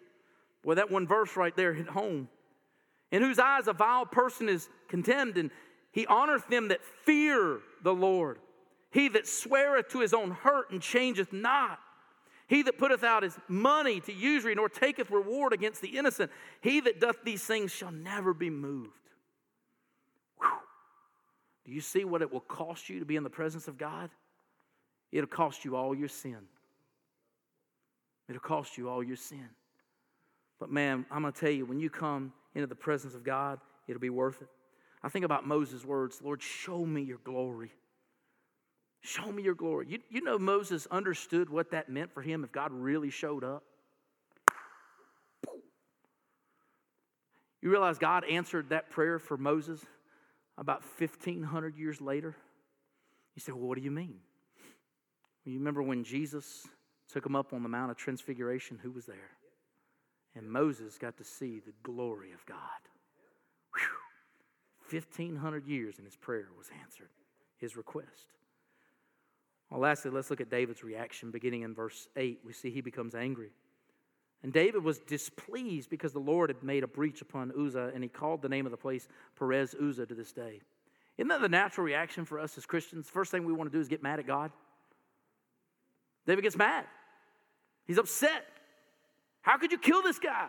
Boy, 0.62 0.74
that 0.74 0.90
one 0.90 1.06
verse 1.06 1.36
right 1.36 1.54
there 1.56 1.74
hit 1.74 1.88
home. 1.88 2.28
In 3.10 3.22
whose 3.22 3.38
eyes 3.38 3.66
a 3.66 3.72
vile 3.72 4.06
person 4.06 4.48
is 4.48 4.68
contemned, 4.88 5.36
and 5.36 5.50
he 5.90 6.06
honoreth 6.06 6.48
them 6.48 6.68
that 6.68 6.84
fear 7.04 7.58
the 7.82 7.94
Lord. 7.94 8.38
He 8.90 9.08
that 9.08 9.26
sweareth 9.26 9.88
to 9.88 10.00
his 10.00 10.14
own 10.14 10.30
hurt 10.30 10.70
and 10.70 10.80
changeth 10.80 11.32
not. 11.32 11.80
He 12.52 12.60
that 12.64 12.76
putteth 12.76 13.02
out 13.02 13.22
his 13.22 13.34
money 13.48 14.00
to 14.00 14.12
usury, 14.12 14.54
nor 14.54 14.68
taketh 14.68 15.10
reward 15.10 15.54
against 15.54 15.80
the 15.80 15.96
innocent. 15.96 16.30
He 16.60 16.80
that 16.80 17.00
doth 17.00 17.16
these 17.24 17.42
things 17.42 17.72
shall 17.72 17.90
never 17.90 18.34
be 18.34 18.50
moved. 18.50 18.90
Whew. 20.38 20.50
Do 21.64 21.72
you 21.72 21.80
see 21.80 22.04
what 22.04 22.20
it 22.20 22.30
will 22.30 22.40
cost 22.40 22.90
you 22.90 22.98
to 22.98 23.06
be 23.06 23.16
in 23.16 23.22
the 23.22 23.30
presence 23.30 23.68
of 23.68 23.78
God? 23.78 24.10
It'll 25.12 25.30
cost 25.30 25.64
you 25.64 25.76
all 25.76 25.94
your 25.94 26.10
sin. 26.10 26.40
It'll 28.28 28.38
cost 28.38 28.76
you 28.76 28.90
all 28.90 29.02
your 29.02 29.16
sin. 29.16 29.48
But 30.60 30.70
man, 30.70 31.06
I'm 31.10 31.22
going 31.22 31.32
to 31.32 31.40
tell 31.40 31.48
you, 31.48 31.64
when 31.64 31.80
you 31.80 31.88
come 31.88 32.34
into 32.54 32.66
the 32.66 32.74
presence 32.74 33.14
of 33.14 33.24
God, 33.24 33.60
it'll 33.88 33.98
be 33.98 34.10
worth 34.10 34.42
it. 34.42 34.48
I 35.02 35.08
think 35.08 35.24
about 35.24 35.46
Moses' 35.46 35.86
words 35.86 36.20
Lord, 36.22 36.42
show 36.42 36.84
me 36.84 37.00
your 37.00 37.20
glory. 37.24 37.72
Show 39.02 39.30
me 39.32 39.42
your 39.42 39.54
glory. 39.54 39.86
You, 39.88 39.98
you 40.10 40.20
know, 40.22 40.38
Moses 40.38 40.86
understood 40.90 41.50
what 41.50 41.72
that 41.72 41.88
meant 41.88 42.12
for 42.12 42.22
him 42.22 42.44
if 42.44 42.52
God 42.52 42.70
really 42.72 43.10
showed 43.10 43.42
up. 43.42 43.64
You 47.60 47.70
realize 47.70 47.98
God 47.98 48.24
answered 48.24 48.70
that 48.70 48.90
prayer 48.90 49.18
for 49.18 49.36
Moses 49.36 49.84
about 50.56 50.82
1,500 50.98 51.76
years 51.76 52.00
later? 52.00 52.36
You 53.34 53.40
say, 53.40 53.52
well, 53.52 53.68
what 53.68 53.78
do 53.78 53.84
you 53.84 53.90
mean? 53.90 54.18
You 55.44 55.58
remember 55.58 55.82
when 55.82 56.04
Jesus 56.04 56.66
took 57.12 57.26
him 57.26 57.34
up 57.34 57.52
on 57.52 57.62
the 57.62 57.68
Mount 57.68 57.90
of 57.90 57.96
Transfiguration? 57.96 58.78
Who 58.82 58.92
was 58.92 59.06
there? 59.06 59.30
And 60.36 60.50
Moses 60.50 60.96
got 60.98 61.16
to 61.18 61.24
see 61.24 61.60
the 61.60 61.72
glory 61.82 62.32
of 62.32 62.44
God. 62.46 62.58
Whew. 63.74 64.98
1,500 64.98 65.66
years 65.66 65.98
and 65.98 66.06
his 66.06 66.16
prayer 66.16 66.46
was 66.56 66.68
answered, 66.82 67.10
his 67.58 67.76
request. 67.76 68.26
Well, 69.72 69.80
lastly, 69.80 70.10
let's 70.10 70.28
look 70.28 70.42
at 70.42 70.50
David's 70.50 70.84
reaction 70.84 71.30
beginning 71.30 71.62
in 71.62 71.74
verse 71.74 72.06
8. 72.14 72.40
We 72.44 72.52
see 72.52 72.70
he 72.70 72.82
becomes 72.82 73.14
angry. 73.14 73.48
And 74.42 74.52
David 74.52 74.84
was 74.84 74.98
displeased 74.98 75.88
because 75.88 76.12
the 76.12 76.18
Lord 76.18 76.50
had 76.50 76.62
made 76.62 76.84
a 76.84 76.86
breach 76.86 77.22
upon 77.22 77.50
Uzzah, 77.58 77.90
and 77.94 78.02
he 78.02 78.10
called 78.10 78.42
the 78.42 78.50
name 78.50 78.66
of 78.66 78.70
the 78.70 78.76
place 78.76 79.08
Perez 79.38 79.74
Uzzah 79.74 80.04
to 80.04 80.14
this 80.14 80.30
day. 80.30 80.60
Isn't 81.16 81.28
that 81.28 81.40
the 81.40 81.48
natural 81.48 81.86
reaction 81.86 82.26
for 82.26 82.38
us 82.38 82.58
as 82.58 82.66
Christians? 82.66 83.08
First 83.08 83.30
thing 83.30 83.46
we 83.46 83.54
want 83.54 83.72
to 83.72 83.74
do 83.74 83.80
is 83.80 83.88
get 83.88 84.02
mad 84.02 84.18
at 84.18 84.26
God. 84.26 84.52
David 86.26 86.42
gets 86.42 86.56
mad. 86.56 86.84
He's 87.86 87.96
upset. 87.96 88.44
How 89.40 89.56
could 89.56 89.72
you 89.72 89.78
kill 89.78 90.02
this 90.02 90.18
guy? 90.18 90.48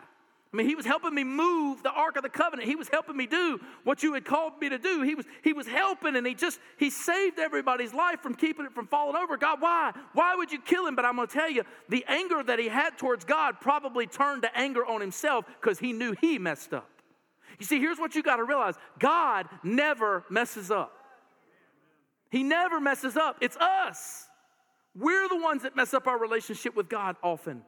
I 0.54 0.58
mean, 0.58 0.68
he 0.68 0.76
was 0.76 0.86
helping 0.86 1.16
me 1.16 1.24
move 1.24 1.82
the 1.82 1.90
Ark 1.90 2.16
of 2.16 2.22
the 2.22 2.30
Covenant. 2.30 2.70
He 2.70 2.76
was 2.76 2.88
helping 2.88 3.18
me 3.18 3.26
do 3.26 3.60
what 3.84 4.04
you 4.04 4.14
had 4.14 4.24
called 4.24 4.62
me 4.62 4.70
to 4.70 4.78
do. 4.78 5.02
He 5.02 5.16
was, 5.16 5.26
he 5.44 5.52
was 5.52 5.66
helping 5.66 6.16
and 6.16 6.28
he 6.28 6.36
just, 6.36 6.60
he 6.78 6.92
saved 6.92 7.40
everybody's 7.40 7.92
life 7.92 8.20
from 8.20 8.36
keeping 8.36 8.68
it 8.68 8.72
from 8.72 8.86
falling 8.86 9.16
over. 9.16 9.36
God, 9.36 9.62
why? 9.62 9.94
Why 10.14 10.36
would 10.36 10.52
you 10.52 10.62
kill 10.62 10.86
him? 10.86 10.96
But 10.96 11.06
I'm 11.06 11.16
going 11.16 11.28
to 11.28 11.34
tell 11.34 11.50
you, 11.50 11.64
the 11.90 12.06
anger 12.08 12.44
that 12.44 12.60
he 12.60 12.68
had 12.68 13.00
towards 13.00 13.26
God 13.26 13.62
probably 13.62 14.06
turned 14.06 14.44
to 14.44 14.56
anger 14.56 14.86
on 14.86 15.02
himself 15.02 15.46
because 15.60 15.80
he 15.80 15.92
knew 15.92 16.14
he 16.22 16.38
messed 16.38 16.72
up. 16.72 16.88
You 17.58 17.66
see, 17.66 17.80
here's 17.80 17.98
what 17.98 18.14
you 18.14 18.22
got 18.22 18.36
to 18.36 18.44
realize 18.44 18.76
God 19.00 19.48
never 19.64 20.24
messes 20.30 20.70
up. 20.70 20.94
He 22.30 22.44
never 22.44 22.80
messes 22.80 23.18
up. 23.18 23.38
It's 23.42 23.58
us. 23.58 24.28
We're 24.96 25.28
the 25.30 25.38
ones 25.38 25.64
that 25.64 25.76
mess 25.76 25.96
up 25.96 26.06
our 26.06 26.20
relationship 26.20 26.76
with 26.76 26.90
God 26.90 27.16
often. 27.24 27.64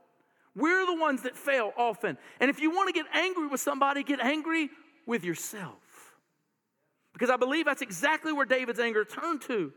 We're 0.56 0.86
the 0.86 0.96
ones 0.96 1.24
that 1.24 1.36
fail 1.36 1.74
often. 1.78 2.18
And 2.40 2.50
if 2.50 2.62
you 2.62 2.72
want 2.72 2.88
to 2.88 2.94
get 2.94 3.06
angry 3.14 3.48
with 3.48 3.60
somebody, 3.60 4.04
get 4.04 4.22
angry 4.22 4.70
with 5.06 5.24
yourself. 5.24 5.76
Because 7.12 7.30
I 7.30 7.38
believe 7.38 7.66
that's 7.66 7.82
exactly 7.82 8.34
where 8.34 8.46
David's 8.46 8.80
anger 8.80 9.06
turned 9.06 9.42
to. 9.44 9.72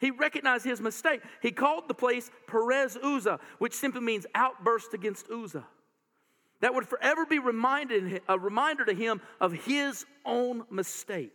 He 0.00 0.10
recognized 0.10 0.64
his 0.64 0.80
mistake. 0.80 1.22
He 1.42 1.50
called 1.50 1.88
the 1.88 1.94
place 1.94 2.30
Perez 2.46 2.96
Uzzah, 2.96 3.40
which 3.58 3.74
simply 3.74 4.00
means 4.00 4.26
outburst 4.34 4.94
against 4.94 5.28
Uzzah. 5.30 5.66
That 6.60 6.74
would 6.74 6.86
forever 6.86 7.26
be 7.26 7.38
reminded, 7.38 8.22
a 8.28 8.38
reminder 8.38 8.84
to 8.84 8.94
him 8.94 9.20
of 9.40 9.52
his 9.52 10.06
own 10.24 10.64
mistake. 10.70 11.32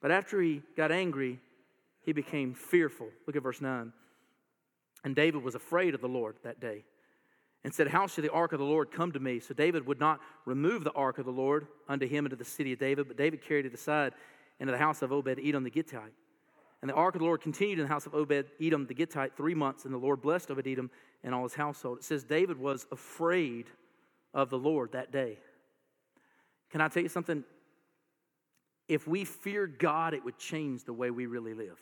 But 0.00 0.10
after 0.12 0.40
he 0.40 0.62
got 0.76 0.92
angry, 0.92 1.40
he 2.04 2.12
became 2.12 2.54
fearful. 2.54 3.08
Look 3.26 3.34
at 3.34 3.42
verse 3.42 3.60
9. 3.60 3.92
And 5.04 5.16
David 5.16 5.42
was 5.42 5.54
afraid 5.54 5.94
of 5.94 6.00
the 6.00 6.08
Lord 6.08 6.36
that 6.44 6.60
day 6.60 6.84
and 7.66 7.74
said, 7.74 7.88
How 7.88 8.06
shall 8.06 8.22
the 8.22 8.30
ark 8.30 8.52
of 8.52 8.60
the 8.60 8.64
Lord 8.64 8.92
come 8.92 9.10
to 9.10 9.18
me? 9.18 9.40
So 9.40 9.52
David 9.52 9.88
would 9.88 9.98
not 9.98 10.20
remove 10.44 10.84
the 10.84 10.92
ark 10.92 11.18
of 11.18 11.24
the 11.24 11.32
Lord 11.32 11.66
unto 11.88 12.06
him 12.06 12.24
into 12.24 12.36
the 12.36 12.44
city 12.44 12.72
of 12.72 12.78
David, 12.78 13.08
but 13.08 13.16
David 13.16 13.42
carried 13.42 13.66
it 13.66 13.74
aside 13.74 14.12
into 14.60 14.70
the 14.70 14.78
house 14.78 15.02
of 15.02 15.10
Obed 15.10 15.40
Edom 15.42 15.64
the 15.64 15.70
Gittite. 15.70 16.12
And 16.80 16.88
the 16.88 16.94
ark 16.94 17.16
of 17.16 17.18
the 17.18 17.24
Lord 17.24 17.40
continued 17.40 17.80
in 17.80 17.86
the 17.86 17.88
house 17.88 18.06
of 18.06 18.14
Obed 18.14 18.46
Edom 18.62 18.86
the 18.86 18.94
Gittite 18.94 19.36
three 19.36 19.54
months, 19.56 19.84
and 19.84 19.92
the 19.92 19.98
Lord 19.98 20.22
blessed 20.22 20.52
Obed 20.52 20.64
Edom 20.64 20.92
and 21.24 21.34
all 21.34 21.42
his 21.42 21.54
household. 21.54 21.98
It 21.98 22.04
says 22.04 22.22
David 22.22 22.56
was 22.56 22.86
afraid 22.92 23.66
of 24.32 24.48
the 24.48 24.58
Lord 24.58 24.92
that 24.92 25.10
day. 25.10 25.40
Can 26.70 26.80
I 26.80 26.86
tell 26.86 27.02
you 27.02 27.08
something? 27.08 27.42
If 28.86 29.08
we 29.08 29.24
feared 29.24 29.80
God, 29.80 30.14
it 30.14 30.24
would 30.24 30.38
change 30.38 30.84
the 30.84 30.92
way 30.92 31.10
we 31.10 31.26
really 31.26 31.54
live. 31.54 31.80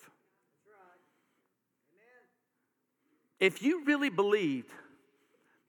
If 3.38 3.62
you 3.62 3.84
really 3.84 4.08
believed 4.08 4.70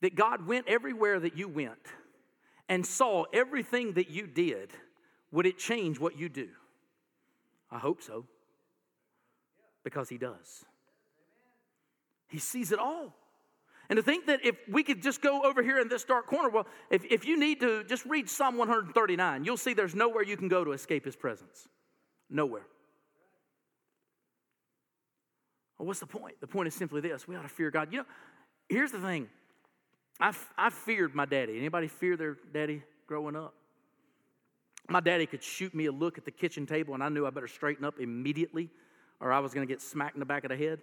that 0.06 0.14
God 0.14 0.46
went 0.46 0.68
everywhere 0.68 1.20
that 1.20 1.36
you 1.36 1.48
went 1.48 1.80
and 2.70 2.86
saw 2.86 3.24
everything 3.34 3.94
that 3.94 4.08
you 4.08 4.28
did, 4.28 4.70
would 5.32 5.48
it 5.48 5.58
change 5.58 6.00
what 6.00 6.16
you 6.16 6.30
do? 6.30 6.48
I 7.72 7.80
hope 7.80 8.04
so. 8.04 8.28
Because 9.84 10.08
He 10.08 10.20
does. 10.20 10.64
He 12.28 12.38
sees 12.38 12.72
it 12.72 12.78
all. 12.78 13.16
And 13.90 13.98
to 13.98 14.04
think 14.04 14.28
that 14.28 14.46
if 14.46 14.56
we 14.70 14.84
could 14.84 15.02
just 15.02 15.24
go 15.24 15.42
over 15.42 15.64
here 15.64 15.80
in 15.80 15.88
this 15.88 16.04
dark 16.04 16.28
corner, 16.28 16.50
well, 16.50 16.68
if, 16.92 17.04
if 17.06 17.26
you 17.26 17.40
need 17.40 17.60
to 17.62 17.84
just 17.86 18.06
read 18.06 18.30
Psalm 18.30 18.58
139, 18.58 19.44
you'll 19.44 19.58
see 19.58 19.74
there's 19.74 19.96
nowhere 19.96 20.22
you 20.22 20.38
can 20.38 20.50
go 20.50 20.64
to 20.64 20.74
escape 20.74 21.04
His 21.04 21.16
presence. 21.16 21.68
Nowhere. 22.30 22.68
Well, 25.80 25.88
what's 25.88 26.00
the 26.00 26.06
point? 26.06 26.36
The 26.42 26.48
point 26.48 26.68
is 26.68 26.76
simply 26.76 27.02
this 27.02 27.28
we 27.28 27.36
ought 27.36 27.42
to 27.42 27.50
fear 27.50 27.72
God. 27.72 27.92
You 27.92 28.00
know, 28.00 28.06
here's 28.70 28.92
the 28.92 29.00
thing 29.00 29.30
I, 30.20 30.34
I 30.58 30.70
feared 30.70 31.14
my 31.14 31.26
daddy. 31.26 31.58
Anybody 31.58 31.88
fear 31.88 32.16
their 32.16 32.38
daddy 32.54 32.84
growing 33.08 33.36
up? 33.36 33.54
My 34.88 35.00
daddy 35.00 35.26
could 35.26 35.44
shoot 35.44 35.74
me 35.74 35.88
a 35.88 35.92
look 35.92 36.18
at 36.18 36.26
the 36.26 36.32
kitchen 36.32 36.66
table, 36.66 36.94
and 36.94 37.04
I 37.04 37.10
knew 37.10 37.26
I 37.26 37.32
better 37.32 37.48
straighten 37.48 37.84
up 37.84 38.00
immediately, 38.00 38.70
or 39.20 39.32
I 39.32 39.40
was 39.40 39.54
going 39.54 39.68
to 39.68 39.72
get 39.72 39.82
smacked 39.82 40.16
in 40.16 40.20
the 40.20 40.26
back 40.26 40.44
of 40.44 40.50
the 40.50 40.58
head 40.58 40.80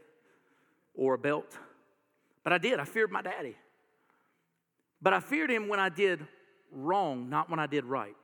or 0.94 1.14
a 1.14 1.18
belt. 1.18 1.56
But 2.44 2.52
I 2.52 2.58
did. 2.58 2.80
I 2.80 2.84
feared 2.84 3.10
my 3.12 3.22
daddy. 3.22 3.56
But 5.00 5.12
I 5.12 5.20
feared 5.20 5.50
him 5.50 5.68
when 5.68 5.80
I 5.80 5.88
did 5.88 6.26
wrong, 6.70 7.30
not 7.30 7.48
when 7.48 7.58
I 7.58 7.66
did 7.66 7.84
right. 7.84 8.16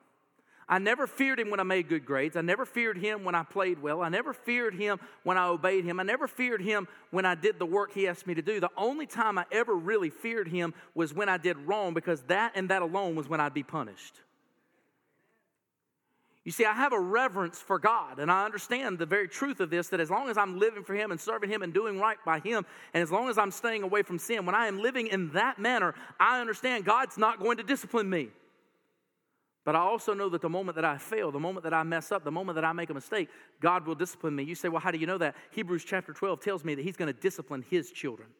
I 0.68 0.78
never 0.78 1.06
feared 1.06 1.40
him 1.40 1.50
when 1.50 1.60
I 1.60 1.62
made 1.62 1.88
good 1.88 2.04
grades. 2.04 2.36
I 2.36 2.42
never 2.42 2.66
feared 2.66 2.98
him 2.98 3.24
when 3.24 3.34
I 3.34 3.42
played 3.42 3.80
well. 3.80 4.02
I 4.02 4.10
never 4.10 4.34
feared 4.34 4.74
him 4.74 5.00
when 5.22 5.38
I 5.38 5.46
obeyed 5.46 5.84
him. 5.84 5.98
I 5.98 6.02
never 6.02 6.28
feared 6.28 6.60
him 6.60 6.86
when 7.10 7.24
I 7.24 7.34
did 7.34 7.58
the 7.58 7.64
work 7.64 7.92
he 7.92 8.06
asked 8.06 8.26
me 8.26 8.34
to 8.34 8.42
do. 8.42 8.60
The 8.60 8.70
only 8.76 9.06
time 9.06 9.38
I 9.38 9.46
ever 9.50 9.74
really 9.74 10.10
feared 10.10 10.48
him 10.48 10.74
was 10.94 11.14
when 11.14 11.30
I 11.30 11.38
did 11.38 11.56
wrong 11.56 11.94
because 11.94 12.20
that 12.24 12.52
and 12.54 12.68
that 12.68 12.82
alone 12.82 13.14
was 13.14 13.28
when 13.28 13.40
I'd 13.40 13.54
be 13.54 13.62
punished. 13.62 14.20
You 16.44 16.52
see, 16.52 16.64
I 16.64 16.72
have 16.72 16.94
a 16.94 17.00
reverence 17.00 17.58
for 17.58 17.78
God, 17.78 18.18
and 18.18 18.30
I 18.30 18.46
understand 18.46 18.98
the 18.98 19.04
very 19.04 19.28
truth 19.28 19.60
of 19.60 19.68
this 19.68 19.88
that 19.88 20.00
as 20.00 20.08
long 20.08 20.30
as 20.30 20.38
I'm 20.38 20.58
living 20.58 20.82
for 20.82 20.94
Him 20.94 21.10
and 21.10 21.20
serving 21.20 21.50
Him 21.50 21.60
and 21.60 21.74
doing 21.74 21.98
right 21.98 22.16
by 22.24 22.40
Him, 22.40 22.64
and 22.94 23.02
as 23.02 23.12
long 23.12 23.28
as 23.28 23.36
I'm 23.36 23.50
staying 23.50 23.82
away 23.82 24.02
from 24.02 24.18
sin, 24.18 24.46
when 24.46 24.54
I 24.54 24.66
am 24.66 24.78
living 24.78 25.08
in 25.08 25.30
that 25.32 25.58
manner, 25.58 25.94
I 26.18 26.40
understand 26.40 26.86
God's 26.86 27.18
not 27.18 27.38
going 27.38 27.58
to 27.58 27.62
discipline 27.62 28.08
me. 28.08 28.28
But 29.68 29.76
I 29.76 29.80
also 29.80 30.14
know 30.14 30.30
that 30.30 30.40
the 30.40 30.48
moment 30.48 30.76
that 30.76 30.86
I 30.86 30.96
fail, 30.96 31.30
the 31.30 31.38
moment 31.38 31.62
that 31.64 31.74
I 31.74 31.82
mess 31.82 32.10
up, 32.10 32.24
the 32.24 32.30
moment 32.30 32.54
that 32.54 32.64
I 32.64 32.72
make 32.72 32.88
a 32.88 32.94
mistake, 32.94 33.28
God 33.60 33.86
will 33.86 33.94
discipline 33.94 34.34
me. 34.34 34.42
You 34.42 34.54
say, 34.54 34.70
well, 34.70 34.80
how 34.80 34.90
do 34.90 34.96
you 34.96 35.06
know 35.06 35.18
that? 35.18 35.36
Hebrews 35.50 35.84
chapter 35.84 36.14
12 36.14 36.40
tells 36.40 36.64
me 36.64 36.74
that 36.74 36.82
He's 36.82 36.96
going 36.96 37.12
to 37.12 37.20
discipline 37.20 37.62
His 37.68 37.90
children. 37.90 38.30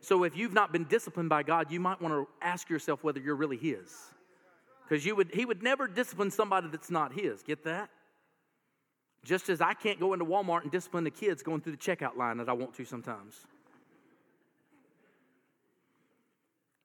So 0.00 0.22
if 0.22 0.36
you've 0.36 0.52
not 0.52 0.70
been 0.72 0.84
disciplined 0.84 1.30
by 1.30 1.42
God, 1.42 1.72
you 1.72 1.80
might 1.80 2.00
want 2.00 2.14
to 2.14 2.28
ask 2.40 2.70
yourself 2.70 3.02
whether 3.02 3.18
you're 3.18 3.34
really 3.34 3.56
His. 3.56 3.92
Because 4.88 5.04
you 5.04 5.16
would, 5.16 5.34
He 5.34 5.44
would 5.44 5.64
never 5.64 5.88
discipline 5.88 6.30
somebody 6.30 6.68
that's 6.68 6.92
not 6.92 7.12
His. 7.12 7.42
Get 7.42 7.64
that? 7.64 7.90
Just 9.24 9.48
as 9.48 9.60
I 9.60 9.74
can't 9.74 9.98
go 9.98 10.12
into 10.12 10.26
Walmart 10.26 10.62
and 10.62 10.70
discipline 10.70 11.02
the 11.02 11.10
kids 11.10 11.42
going 11.42 11.60
through 11.60 11.72
the 11.72 11.78
checkout 11.78 12.16
line 12.16 12.36
that 12.36 12.48
I 12.48 12.52
want 12.52 12.74
to 12.74 12.84
sometimes. 12.84 13.34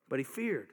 But 0.09 0.17
he 0.17 0.23
feared. 0.23 0.69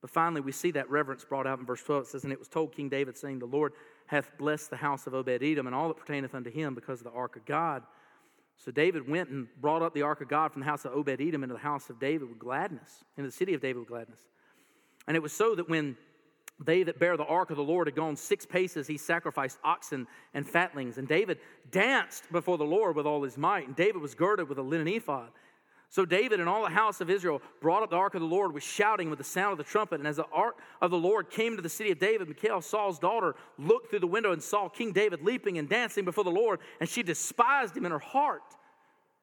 But 0.00 0.10
finally, 0.10 0.40
we 0.40 0.52
see 0.52 0.70
that 0.72 0.88
reverence 0.90 1.24
brought 1.24 1.46
out 1.46 1.58
in 1.58 1.66
verse 1.66 1.82
12. 1.82 2.04
It 2.04 2.08
says, 2.08 2.24
And 2.24 2.32
it 2.32 2.38
was 2.38 2.48
told 2.48 2.72
King 2.72 2.88
David, 2.88 3.16
saying, 3.16 3.38
The 3.38 3.46
Lord 3.46 3.74
hath 4.06 4.36
blessed 4.38 4.70
the 4.70 4.76
house 4.76 5.06
of 5.06 5.14
Obed 5.14 5.42
Edom 5.42 5.66
and 5.66 5.76
all 5.76 5.88
that 5.88 5.98
pertaineth 5.98 6.34
unto 6.34 6.50
him 6.50 6.74
because 6.74 7.00
of 7.00 7.04
the 7.04 7.12
ark 7.12 7.36
of 7.36 7.44
God. 7.44 7.82
So 8.56 8.70
David 8.70 9.08
went 9.08 9.30
and 9.30 9.46
brought 9.60 9.82
up 9.82 9.94
the 9.94 10.02
ark 10.02 10.20
of 10.20 10.28
God 10.28 10.52
from 10.52 10.60
the 10.60 10.66
house 10.66 10.84
of 10.84 10.92
Obed 10.92 11.20
Edom 11.20 11.42
into 11.42 11.54
the 11.54 11.60
house 11.60 11.90
of 11.90 11.98
David 11.98 12.28
with 12.28 12.38
gladness, 12.38 13.04
into 13.16 13.28
the 13.28 13.36
city 13.36 13.54
of 13.54 13.60
David 13.60 13.80
with 13.80 13.88
gladness. 13.88 14.20
And 15.06 15.16
it 15.16 15.20
was 15.20 15.32
so 15.32 15.54
that 15.54 15.68
when 15.68 15.96
they 16.62 16.82
that 16.82 16.98
bear 16.98 17.16
the 17.16 17.24
ark 17.24 17.50
of 17.50 17.56
the 17.56 17.62
Lord 17.62 17.86
had 17.86 17.96
gone 17.96 18.16
six 18.16 18.44
paces, 18.44 18.86
he 18.86 18.98
sacrificed 18.98 19.58
oxen 19.64 20.06
and 20.34 20.46
fatlings. 20.46 20.98
And 20.98 21.08
David 21.08 21.38
danced 21.70 22.30
before 22.30 22.58
the 22.58 22.64
Lord 22.64 22.96
with 22.96 23.06
all 23.06 23.22
his 23.22 23.38
might. 23.38 23.66
And 23.66 23.74
David 23.74 24.02
was 24.02 24.14
girded 24.14 24.48
with 24.48 24.58
a 24.58 24.62
linen 24.62 24.88
ephod. 24.88 25.30
So 25.90 26.04
David 26.04 26.38
and 26.38 26.48
all 26.48 26.62
the 26.62 26.70
house 26.70 27.00
of 27.00 27.10
Israel 27.10 27.42
brought 27.60 27.82
up 27.82 27.90
the 27.90 27.96
ark 27.96 28.14
of 28.14 28.20
the 28.20 28.26
Lord 28.26 28.54
with 28.54 28.62
shouting 28.62 29.10
with 29.10 29.18
the 29.18 29.24
sound 29.24 29.50
of 29.50 29.58
the 29.58 29.64
trumpet. 29.64 29.98
And 29.98 30.06
as 30.06 30.16
the 30.16 30.26
ark 30.32 30.56
of 30.80 30.92
the 30.92 30.96
Lord 30.96 31.30
came 31.30 31.56
to 31.56 31.62
the 31.62 31.68
city 31.68 31.90
of 31.90 31.98
David, 31.98 32.28
Michal, 32.28 32.60
Saul's 32.60 33.00
daughter, 33.00 33.34
looked 33.58 33.90
through 33.90 33.98
the 33.98 34.06
window 34.06 34.30
and 34.30 34.40
saw 34.40 34.68
King 34.68 34.92
David 34.92 35.22
leaping 35.22 35.58
and 35.58 35.68
dancing 35.68 36.04
before 36.04 36.22
the 36.22 36.30
Lord, 36.30 36.60
and 36.78 36.88
she 36.88 37.02
despised 37.02 37.76
him 37.76 37.84
in 37.84 37.90
her 37.90 37.98
heart. 37.98 38.42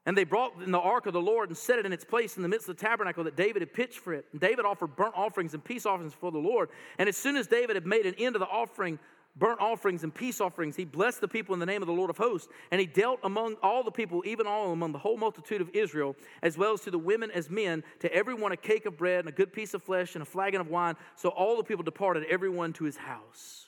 And 0.06 0.18
they 0.18 0.26
brought 0.26 0.62
in 0.62 0.72
the 0.72 0.80
ark 0.80 1.06
of 1.06 1.14
the 1.14 1.22
Lord 1.22 1.50
and 1.50 1.58
set 1.58 1.80
it 1.80 1.86
in 1.86 1.94
its 1.94 2.04
place 2.04 2.36
in 2.36 2.44
the 2.44 2.50
midst 2.50 2.68
of 2.68 2.78
the 2.78 2.86
tabernacle 2.86 3.24
that 3.24 3.38
David 3.38 3.62
had 3.62 3.74
pitched 3.74 4.00
for 4.00 4.14
it. 4.14 4.26
And 4.34 4.42
David 4.42 4.66
offered 4.66 4.96
burnt 4.96 5.14
offerings 5.16 5.54
and 5.54 5.64
peace 5.64 5.86
offerings 5.86 6.14
for 6.14 6.32
the 6.32 6.38
Lord. 6.38 6.70
And 6.98 7.08
as 7.08 7.16
soon 7.16 7.38
as 7.38 7.48
David 7.48 7.78
had 7.78 7.86
made 7.86 8.06
an 8.06 8.16
end 8.18 8.36
of 8.36 8.40
the 8.42 8.48
offering, 8.48 9.00
burnt 9.38 9.60
offerings 9.60 10.04
and 10.04 10.14
peace 10.14 10.42
offerings. 10.42 10.76
He 10.76 10.86
blessed 10.86 11.22
the 11.22 11.28
people 11.28 11.54
in 11.54 11.60
the 11.60 11.66
name 11.66 11.82
of 11.82 11.88
the 11.88 11.94
Lord 11.94 12.10
of 12.10 12.18
hosts, 12.18 12.48
and 12.72 12.82
he 12.82 12.88
dealt 12.88 13.20
among 13.24 13.56
all 13.62 13.84
the 13.84 13.92
people, 13.92 14.24
even 14.26 14.48
all 14.48 14.72
among 14.72 14.92
the 14.92 14.98
whole 14.98 15.18
multitude 15.18 15.62
of 15.62 15.70
Israel, 15.74 16.16
as 16.42 16.58
well 16.58 16.74
as 16.74 16.82
to 16.82 16.92
the 16.92 16.98
women 16.98 17.32
as 17.32 17.50
men, 17.50 17.84
to 18.00 18.14
everyone 18.14 18.52
a 18.52 18.58
cake 18.58 18.86
of 18.86 18.98
bread 18.98 19.20
and 19.20 19.30
a 19.30 19.32
good 19.32 19.54
piece 19.54 19.74
of 19.74 19.84
flesh 19.84 20.16
and 20.16 20.22
a 20.22 20.26
flagon 20.26 20.62
of 20.62 20.70
wine. 20.70 20.96
So 21.16 21.30
all 21.30 21.58
the 21.58 21.64
people 21.64 21.84
departed, 21.84 22.26
everyone 22.30 22.74
to 22.74 22.84
his 22.84 22.98
house. 22.98 23.68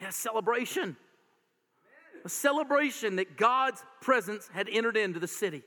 Yeah, 0.00 0.10
celebration. 0.10 0.96
A 2.24 2.28
celebration 2.28 3.16
that 3.16 3.36
God's 3.36 3.82
presence 4.00 4.48
had 4.52 4.68
entered 4.68 4.96
into 4.96 5.20
the 5.20 5.28
city. 5.28 5.62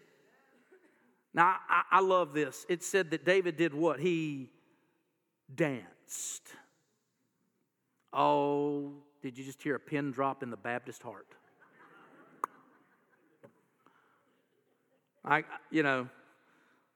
Now, 1.33 1.55
I, 1.67 1.83
I 1.91 1.99
love 2.01 2.33
this. 2.33 2.65
It 2.69 2.83
said 2.83 3.11
that 3.11 3.25
David 3.25 3.57
did 3.57 3.73
what? 3.73 3.99
He 3.99 4.51
danced. 5.53 6.43
Oh, 8.13 8.91
did 9.21 9.37
you 9.37 9.43
just 9.43 9.61
hear 9.61 9.75
a 9.75 9.79
pin 9.79 10.11
drop 10.11 10.43
in 10.43 10.49
the 10.49 10.57
Baptist 10.57 11.01
heart? 11.01 11.27
I, 15.25 15.43
you 15.71 15.83
know, 15.83 16.09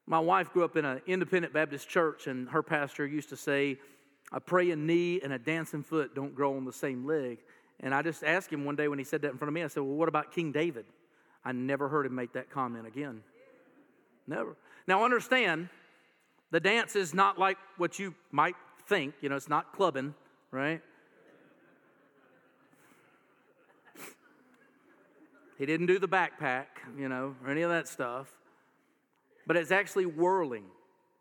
my 0.05 0.19
wife 0.19 0.51
grew 0.51 0.63
up 0.63 0.75
in 0.75 0.85
an 0.85 1.01
independent 1.07 1.53
Baptist 1.53 1.87
church, 1.87 2.27
and 2.27 2.49
her 2.49 2.61
pastor 2.61 3.05
used 3.05 3.29
to 3.29 3.37
say, 3.37 3.77
a 4.31 4.39
praying 4.39 4.85
knee 4.85 5.21
and 5.23 5.31
a 5.31 5.39
dancing 5.39 5.83
foot 5.83 6.13
don't 6.13 6.35
grow 6.35 6.55
on 6.57 6.65
the 6.65 6.73
same 6.73 7.05
leg. 7.05 7.39
And 7.79 7.93
I 7.93 8.01
just 8.01 8.23
asked 8.23 8.51
him 8.51 8.65
one 8.65 8.75
day 8.75 8.87
when 8.87 8.99
he 8.99 9.05
said 9.05 9.21
that 9.21 9.31
in 9.31 9.37
front 9.37 9.49
of 9.49 9.53
me, 9.53 9.63
I 9.63 9.67
said, 9.67 9.83
Well, 9.83 9.95
what 9.95 10.09
about 10.09 10.31
King 10.31 10.51
David? 10.51 10.85
I 11.45 11.51
never 11.51 11.87
heard 11.87 12.05
him 12.05 12.15
make 12.15 12.33
that 12.33 12.49
comment 12.49 12.87
again. 12.87 13.21
Never. 14.25 14.57
Now, 14.87 15.05
understand, 15.05 15.69
the 16.51 16.59
dance 16.59 16.95
is 16.95 17.13
not 17.13 17.37
like 17.37 17.57
what 17.77 17.99
you 17.99 18.13
might 18.31 18.55
think. 18.87 19.13
You 19.21 19.29
know, 19.29 19.35
it's 19.35 19.47
not 19.47 19.71
clubbing, 19.73 20.13
right? 20.51 20.81
He 25.57 25.65
didn't 25.65 25.87
do 25.87 25.97
the 25.99 26.07
backpack, 26.07 26.65
you 26.97 27.09
know, 27.09 27.35
or 27.43 27.49
any 27.49 27.63
of 27.63 27.69
that 27.69 27.87
stuff. 27.87 28.27
But 29.47 29.55
it's 29.55 29.71
actually 29.71 30.05
whirling. 30.05 30.65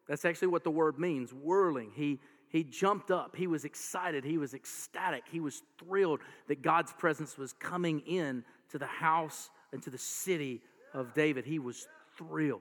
That's 0.09 0.25
actually 0.25 0.49
what 0.49 0.65
the 0.65 0.71
word 0.71 0.99
means 0.99 1.33
whirling. 1.33 1.91
He, 1.95 2.21
he 2.49 2.63
jumped 2.65 3.11
up. 3.11 3.35
He 3.35 3.47
was 3.47 3.65
excited. 3.65 4.25
He 4.25 4.39
was 4.39 4.53
ecstatic. 4.53 5.25
He 5.31 5.41
was 5.41 5.63
thrilled 5.79 6.21
that 6.49 6.63
God's 6.63 6.93
presence 6.93 7.39
was 7.39 7.53
coming 7.53 8.01
in 8.01 8.45
to 8.71 8.79
the 8.79 8.87
house 8.87 9.51
and 9.73 9.83
to 9.83 9.91
the 9.91 9.99
city 9.99 10.61
of 10.93 11.15
David. 11.15 11.45
He 11.45 11.59
was 11.59 11.89
thrilled. 12.17 12.61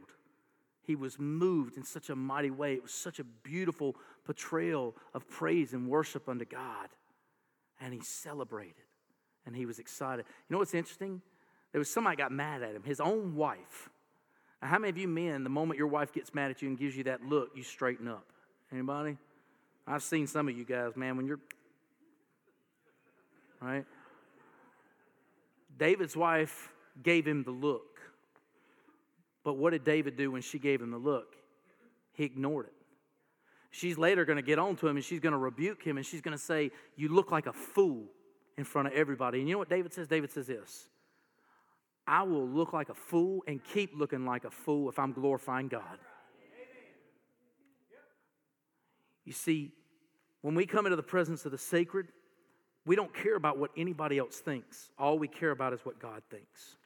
He 0.83 0.95
was 0.95 1.19
moved 1.19 1.77
in 1.77 1.83
such 1.83 2.09
a 2.09 2.15
mighty 2.15 2.51
way. 2.51 2.75
It 2.75 2.83
was 2.83 2.93
such 2.93 3.19
a 3.19 3.23
beautiful 3.23 3.95
portrayal 4.23 4.95
of 5.13 5.27
praise 5.27 5.73
and 5.73 5.89
worship 5.89 6.29
unto 6.29 6.45
God. 6.45 6.89
And 7.81 7.93
he 7.93 8.01
celebrated 8.01 8.75
and 9.45 9.55
he 9.55 9.65
was 9.65 9.79
excited. 9.79 10.25
You 10.47 10.53
know 10.53 10.59
what's 10.59 10.73
interesting? 10.73 11.21
There 11.75 11.79
was 11.81 11.89
somebody 11.89 12.15
got 12.15 12.31
mad 12.31 12.63
at 12.63 12.73
him, 12.73 12.83
his 12.83 13.01
own 13.01 13.35
wife. 13.35 13.89
Now, 14.61 14.69
how 14.69 14.79
many 14.79 14.91
of 14.91 14.97
you 14.97 15.09
men, 15.09 15.43
the 15.43 15.49
moment 15.49 15.77
your 15.77 15.89
wife 15.89 16.13
gets 16.13 16.33
mad 16.33 16.49
at 16.49 16.61
you 16.61 16.69
and 16.69 16.79
gives 16.79 16.95
you 16.95 17.03
that 17.03 17.25
look, 17.25 17.49
you 17.53 17.63
straighten 17.63 18.07
up? 18.07 18.25
Anybody? 18.71 19.17
I've 19.85 20.01
seen 20.01 20.25
some 20.25 20.47
of 20.47 20.57
you 20.57 20.63
guys, 20.63 20.95
man, 20.95 21.17
when 21.17 21.25
you're 21.25 21.41
right? 23.59 23.83
David's 25.77 26.15
wife 26.15 26.71
gave 27.03 27.27
him 27.27 27.43
the 27.43 27.51
look. 27.51 27.99
But 29.43 29.55
what 29.55 29.71
did 29.71 29.83
David 29.83 30.15
do 30.15 30.31
when 30.31 30.43
she 30.43 30.59
gave 30.59 30.81
him 30.81 30.91
the 30.91 30.97
look? 30.97 31.35
He 32.13 32.23
ignored 32.23 32.67
it. 32.67 32.73
She's 33.71 33.97
later 33.97 34.23
going 34.23 34.37
to 34.37 34.41
get 34.41 34.59
on 34.59 34.77
to 34.77 34.87
him 34.87 34.95
and 34.95 35.03
she's 35.03 35.19
going 35.19 35.33
to 35.33 35.37
rebuke 35.37 35.83
him 35.83 35.97
and 35.97 36.05
she's 36.05 36.21
going 36.21 36.37
to 36.37 36.41
say, 36.41 36.71
You 36.95 37.09
look 37.09 37.33
like 37.33 37.47
a 37.47 37.53
fool 37.53 38.05
in 38.57 38.63
front 38.63 38.87
of 38.87 38.93
everybody. 38.93 39.39
And 39.39 39.49
you 39.49 39.55
know 39.55 39.59
what 39.59 39.69
David 39.69 39.91
says? 39.91 40.07
David 40.07 40.31
says 40.31 40.47
this 40.47 40.87
I 42.07 42.23
will 42.23 42.47
look 42.47 42.73
like 42.73 42.89
a 42.89 42.93
fool 42.93 43.43
and 43.47 43.63
keep 43.63 43.93
looking 43.95 44.25
like 44.25 44.45
a 44.45 44.51
fool 44.51 44.89
if 44.89 44.99
I'm 44.99 45.11
glorifying 45.11 45.67
God. 45.67 45.97
You 49.23 49.33
see, 49.33 49.71
when 50.41 50.53
we 50.53 50.67
come 50.67 50.85
into 50.85 50.95
the 50.95 51.03
presence 51.03 51.45
of 51.45 51.51
the 51.51 51.57
sacred, 51.57 52.07
we 52.85 52.95
don't 52.95 53.13
care 53.13 53.35
about 53.35 53.57
what 53.57 53.71
anybody 53.75 54.19
else 54.19 54.37
thinks. 54.37 54.91
All 54.99 55.17
we 55.17 55.27
care 55.27 55.49
about 55.49 55.73
is 55.73 55.79
what 55.83 55.99
God 55.99 56.21
thinks. 56.29 56.77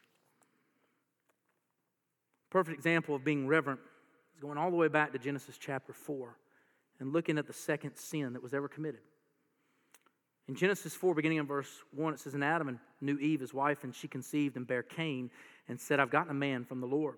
Perfect 2.49 2.77
example 2.77 3.15
of 3.15 3.25
being 3.25 3.45
reverent 3.45 3.81
is 4.33 4.39
going 4.39 4.57
all 4.57 4.71
the 4.71 4.77
way 4.77 4.87
back 4.87 5.11
to 5.11 5.19
Genesis 5.19 5.57
chapter 5.57 5.91
4 5.91 6.37
and 7.01 7.11
looking 7.11 7.37
at 7.37 7.45
the 7.45 7.53
second 7.53 7.95
sin 7.95 8.33
that 8.33 8.41
was 8.41 8.53
ever 8.53 8.69
committed. 8.69 9.01
In 10.49 10.55
Genesis 10.55 10.95
4, 10.95 11.13
beginning 11.13 11.37
in 11.37 11.45
verse 11.45 11.69
1, 11.95 12.15
it 12.15 12.19
says, 12.19 12.33
And 12.33 12.43
Adam 12.43 12.69
and 12.69 12.79
knew 13.01 13.19
Eve, 13.19 13.39
his 13.39 13.53
wife, 13.53 13.83
and 13.83 13.93
she 13.93 14.07
conceived 14.07 14.57
and 14.57 14.65
bare 14.65 14.81
Cain, 14.81 15.29
and 15.67 15.79
said, 15.79 15.99
I've 15.99 16.09
gotten 16.09 16.31
a 16.31 16.33
man 16.33 16.65
from 16.65 16.81
the 16.81 16.87
Lord. 16.87 17.17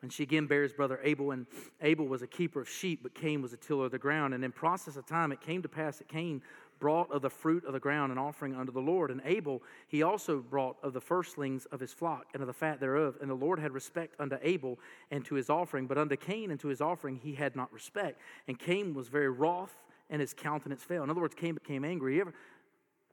And 0.00 0.10
she 0.10 0.22
again 0.22 0.46
bare 0.46 0.62
his 0.62 0.72
brother 0.72 0.98
Abel, 1.04 1.32
and 1.32 1.46
Abel 1.82 2.08
was 2.08 2.22
a 2.22 2.26
keeper 2.26 2.62
of 2.62 2.70
sheep, 2.70 3.00
but 3.02 3.14
Cain 3.14 3.42
was 3.42 3.52
a 3.52 3.58
tiller 3.58 3.84
of 3.84 3.90
the 3.90 3.98
ground. 3.98 4.32
And 4.32 4.42
in 4.42 4.52
process 4.52 4.96
of 4.96 5.04
time, 5.04 5.32
it 5.32 5.42
came 5.42 5.60
to 5.60 5.68
pass 5.68 5.98
that 5.98 6.08
Cain 6.08 6.40
brought 6.80 7.12
of 7.12 7.20
the 7.20 7.28
fruit 7.28 7.62
of 7.66 7.74
the 7.74 7.78
ground 7.78 8.10
an 8.10 8.16
offering 8.16 8.54
unto 8.54 8.72
the 8.72 8.80
Lord. 8.80 9.10
And 9.10 9.20
Abel 9.26 9.62
he 9.88 10.02
also 10.02 10.38
brought 10.38 10.78
of 10.82 10.94
the 10.94 11.00
firstlings 11.00 11.66
of 11.66 11.78
his 11.78 11.92
flock 11.92 12.28
and 12.32 12.42
of 12.42 12.46
the 12.46 12.54
fat 12.54 12.80
thereof. 12.80 13.18
And 13.20 13.28
the 13.28 13.34
Lord 13.34 13.58
had 13.58 13.72
respect 13.72 14.18
unto 14.18 14.38
Abel 14.40 14.78
and 15.10 15.26
to 15.26 15.34
his 15.34 15.50
offering, 15.50 15.86
but 15.86 15.98
unto 15.98 16.16
Cain 16.16 16.50
and 16.50 16.58
to 16.60 16.68
his 16.68 16.80
offering 16.80 17.20
he 17.22 17.34
had 17.34 17.54
not 17.54 17.70
respect. 17.70 18.18
And 18.48 18.58
Cain 18.58 18.94
was 18.94 19.08
very 19.08 19.28
wroth, 19.28 19.74
and 20.12 20.20
his 20.20 20.34
countenance 20.34 20.82
fell. 20.82 21.02
In 21.02 21.10
other 21.10 21.20
words, 21.20 21.34
Cain 21.34 21.54
became 21.54 21.84
angry. 21.84 22.16
You 22.16 22.20
ever, 22.20 22.34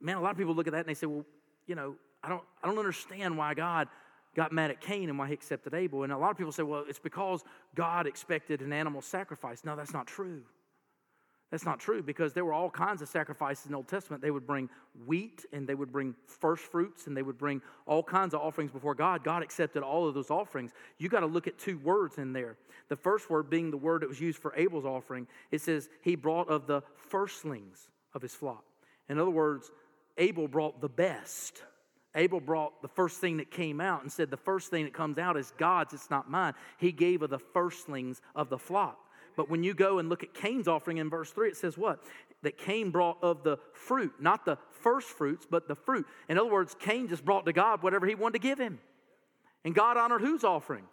man, 0.00 0.16
a 0.16 0.20
lot 0.20 0.32
of 0.32 0.38
people 0.38 0.54
look 0.54 0.66
at 0.66 0.72
that 0.72 0.80
and 0.80 0.88
they 0.88 0.94
say, 0.94 1.06
well, 1.06 1.24
you 1.66 1.74
know, 1.74 1.94
I 2.22 2.28
don't, 2.28 2.42
I 2.62 2.68
don't 2.68 2.78
understand 2.78 3.36
why 3.36 3.54
God 3.54 3.88
got 4.36 4.52
mad 4.52 4.70
at 4.70 4.80
Cain 4.80 5.08
and 5.08 5.18
why 5.18 5.26
he 5.26 5.34
accepted 5.34 5.74
Abel. 5.74 6.04
And 6.04 6.12
a 6.12 6.18
lot 6.18 6.30
of 6.30 6.36
people 6.36 6.52
say, 6.52 6.62
well, 6.62 6.84
it's 6.88 6.98
because 6.98 7.42
God 7.74 8.06
expected 8.06 8.62
an 8.62 8.72
animal 8.72 9.02
sacrifice. 9.02 9.64
No, 9.64 9.76
that's 9.76 9.92
not 9.92 10.06
true. 10.06 10.42
That's 11.50 11.64
not 11.64 11.80
true 11.80 12.00
because 12.00 12.32
there 12.32 12.44
were 12.44 12.52
all 12.52 12.70
kinds 12.70 13.02
of 13.02 13.08
sacrifices 13.08 13.66
in 13.66 13.72
the 13.72 13.76
Old 13.76 13.88
Testament. 13.88 14.22
They 14.22 14.30
would 14.30 14.46
bring 14.46 14.68
wheat 15.04 15.44
and 15.52 15.66
they 15.66 15.74
would 15.74 15.90
bring 15.90 16.14
first 16.26 16.62
fruits 16.62 17.08
and 17.08 17.16
they 17.16 17.22
would 17.22 17.38
bring 17.38 17.60
all 17.86 18.04
kinds 18.04 18.34
of 18.34 18.40
offerings 18.40 18.70
before 18.70 18.94
God. 18.94 19.24
God 19.24 19.42
accepted 19.42 19.82
all 19.82 20.06
of 20.06 20.14
those 20.14 20.30
offerings. 20.30 20.70
You 20.98 21.08
got 21.08 21.20
to 21.20 21.26
look 21.26 21.48
at 21.48 21.58
two 21.58 21.78
words 21.78 22.18
in 22.18 22.32
there. 22.32 22.56
The 22.88 22.94
first 22.94 23.30
word 23.30 23.50
being 23.50 23.72
the 23.72 23.76
word 23.76 24.02
that 24.02 24.08
was 24.08 24.20
used 24.20 24.38
for 24.38 24.54
Abel's 24.56 24.84
offering. 24.84 25.26
It 25.50 25.60
says 25.60 25.88
he 26.02 26.14
brought 26.14 26.48
of 26.48 26.68
the 26.68 26.82
firstlings 26.94 27.88
of 28.14 28.22
his 28.22 28.34
flock. 28.34 28.64
In 29.08 29.18
other 29.18 29.30
words, 29.30 29.72
Abel 30.20 30.46
brought 30.46 30.80
the 30.80 30.88
best. 30.88 31.64
Abel 32.14 32.40
brought 32.40 32.82
the 32.82 32.88
first 32.88 33.20
thing 33.20 33.38
that 33.38 33.50
came 33.50 33.80
out 33.80 34.02
and 34.02 34.12
said, 34.12 34.30
The 34.30 34.36
first 34.36 34.70
thing 34.70 34.84
that 34.84 34.94
comes 34.94 35.18
out 35.18 35.36
is 35.36 35.52
God's, 35.58 35.94
it's 35.94 36.10
not 36.10 36.30
mine. 36.30 36.54
He 36.78 36.92
gave 36.92 37.22
of 37.22 37.30
the 37.30 37.38
firstlings 37.38 38.20
of 38.36 38.48
the 38.48 38.58
flock. 38.58 38.98
But 39.36 39.50
when 39.50 39.64
you 39.64 39.74
go 39.74 39.98
and 39.98 40.08
look 40.08 40.22
at 40.22 40.34
Cain's 40.34 40.68
offering 40.68 40.98
in 40.98 41.10
verse 41.10 41.30
3, 41.30 41.48
it 41.48 41.56
says 41.56 41.76
what? 41.76 42.04
that 42.42 42.58
Cain 42.58 42.90
brought 42.90 43.22
of 43.22 43.42
the 43.42 43.58
fruit, 43.72 44.14
not 44.20 44.44
the 44.44 44.56
first 44.70 45.08
fruits, 45.08 45.46
but 45.48 45.68
the 45.68 45.74
fruit. 45.74 46.06
In 46.28 46.38
other 46.38 46.50
words, 46.50 46.74
Cain 46.78 47.08
just 47.08 47.24
brought 47.24 47.44
to 47.46 47.52
God 47.52 47.82
whatever 47.82 48.06
he 48.06 48.14
wanted 48.14 48.40
to 48.40 48.48
give 48.48 48.58
him. 48.58 48.78
And 49.64 49.74
God 49.74 49.96
honored 49.96 50.22
whose 50.22 50.44
offering? 50.44 50.84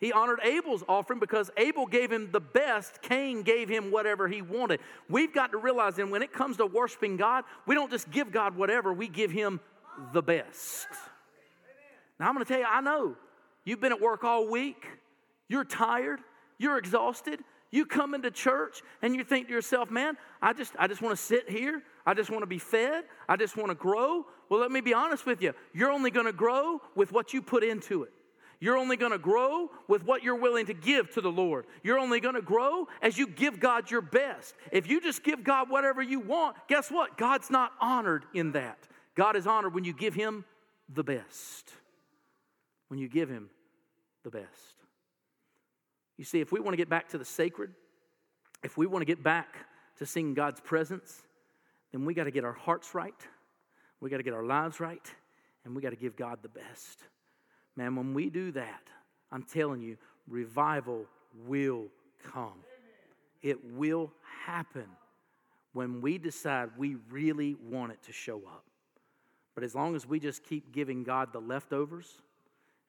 He 0.00 0.12
honored 0.12 0.40
Abel's 0.42 0.82
offering 0.88 1.20
because 1.20 1.50
Abel 1.56 1.86
gave 1.86 2.10
him 2.10 2.30
the 2.32 2.40
best. 2.40 3.00
Cain 3.00 3.42
gave 3.42 3.68
him 3.68 3.90
whatever 3.90 4.28
he 4.28 4.42
wanted. 4.42 4.80
We've 5.08 5.32
got 5.32 5.52
to 5.52 5.58
realize 5.58 5.96
that 5.96 6.08
when 6.08 6.22
it 6.22 6.32
comes 6.32 6.56
to 6.58 6.66
worshiping 6.66 7.16
God, 7.16 7.44
we 7.66 7.74
don't 7.74 7.90
just 7.90 8.10
give 8.10 8.32
God 8.32 8.56
whatever, 8.56 8.92
we 8.92 9.08
give 9.08 9.30
him 9.30 9.60
the 10.12 10.22
best. 10.22 10.86
Now, 12.18 12.28
I'm 12.28 12.34
going 12.34 12.44
to 12.44 12.52
tell 12.52 12.60
you, 12.60 12.66
I 12.68 12.80
know 12.80 13.16
you've 13.64 13.80
been 13.80 13.92
at 13.92 14.00
work 14.00 14.24
all 14.24 14.48
week, 14.50 14.86
you're 15.48 15.64
tired, 15.64 16.20
you're 16.58 16.78
exhausted. 16.78 17.40
You 17.70 17.84
come 17.84 18.14
into 18.14 18.30
church 18.30 18.82
and 19.02 19.16
you 19.16 19.24
think 19.24 19.48
to 19.48 19.52
yourself, 19.52 19.90
man, 19.90 20.16
I 20.40 20.52
just, 20.52 20.74
I 20.78 20.86
just 20.86 21.02
want 21.02 21.16
to 21.16 21.20
sit 21.20 21.50
here. 21.50 21.82
I 22.06 22.14
just 22.14 22.30
want 22.30 22.42
to 22.42 22.46
be 22.46 22.60
fed. 22.60 23.02
I 23.28 23.34
just 23.36 23.56
want 23.56 23.70
to 23.70 23.74
grow. 23.74 24.26
Well, 24.48 24.60
let 24.60 24.70
me 24.70 24.80
be 24.80 24.94
honest 24.94 25.26
with 25.26 25.42
you. 25.42 25.54
You're 25.72 25.90
only 25.90 26.12
going 26.12 26.26
to 26.26 26.32
grow 26.32 26.80
with 26.94 27.10
what 27.10 27.34
you 27.34 27.42
put 27.42 27.64
into 27.64 28.04
it. 28.04 28.12
You're 28.60 28.76
only 28.76 28.96
going 28.96 29.12
to 29.12 29.18
grow 29.18 29.70
with 29.88 30.04
what 30.04 30.22
you're 30.22 30.36
willing 30.36 30.66
to 30.66 30.74
give 30.74 31.10
to 31.14 31.20
the 31.20 31.30
Lord. 31.30 31.66
You're 31.82 31.98
only 31.98 32.20
going 32.20 32.34
to 32.34 32.42
grow 32.42 32.88
as 33.02 33.18
you 33.18 33.26
give 33.26 33.60
God 33.60 33.90
your 33.90 34.00
best. 34.00 34.54
If 34.72 34.88
you 34.88 35.00
just 35.00 35.22
give 35.22 35.44
God 35.44 35.70
whatever 35.70 36.02
you 36.02 36.20
want, 36.20 36.56
guess 36.68 36.90
what? 36.90 37.18
God's 37.18 37.50
not 37.50 37.72
honored 37.80 38.24
in 38.32 38.52
that. 38.52 38.78
God 39.14 39.36
is 39.36 39.46
honored 39.46 39.74
when 39.74 39.84
you 39.84 39.92
give 39.92 40.14
Him 40.14 40.44
the 40.92 41.04
best. 41.04 41.70
When 42.88 42.98
you 42.98 43.08
give 43.08 43.28
Him 43.28 43.50
the 44.22 44.30
best. 44.30 44.46
You 46.16 46.24
see, 46.24 46.40
if 46.40 46.52
we 46.52 46.60
want 46.60 46.72
to 46.72 46.76
get 46.76 46.88
back 46.88 47.08
to 47.10 47.18
the 47.18 47.24
sacred, 47.24 47.70
if 48.62 48.76
we 48.76 48.86
want 48.86 49.02
to 49.02 49.06
get 49.06 49.22
back 49.22 49.56
to 49.98 50.06
seeing 50.06 50.34
God's 50.34 50.60
presence, 50.60 51.22
then 51.92 52.04
we 52.04 52.14
got 52.14 52.24
to 52.24 52.30
get 52.30 52.44
our 52.44 52.52
hearts 52.52 52.94
right, 52.94 53.14
we 54.00 54.10
got 54.10 54.16
to 54.18 54.22
get 54.22 54.34
our 54.34 54.44
lives 54.44 54.80
right, 54.80 55.06
and 55.64 55.74
we 55.74 55.82
got 55.82 55.90
to 55.90 55.96
give 55.96 56.16
God 56.16 56.38
the 56.42 56.48
best. 56.48 57.02
Man, 57.76 57.96
when 57.96 58.14
we 58.14 58.30
do 58.30 58.52
that, 58.52 58.82
I'm 59.32 59.42
telling 59.42 59.80
you, 59.80 59.96
revival 60.28 61.06
will 61.46 61.86
come. 62.32 62.60
It 63.42 63.58
will 63.74 64.12
happen 64.46 64.86
when 65.72 66.00
we 66.00 66.18
decide 66.18 66.70
we 66.78 66.96
really 67.10 67.56
want 67.60 67.92
it 67.92 68.02
to 68.04 68.12
show 68.12 68.38
up. 68.38 68.64
But 69.54 69.64
as 69.64 69.74
long 69.74 69.94
as 69.96 70.06
we 70.06 70.20
just 70.20 70.44
keep 70.44 70.72
giving 70.72 71.02
God 71.04 71.32
the 71.32 71.40
leftovers 71.40 72.22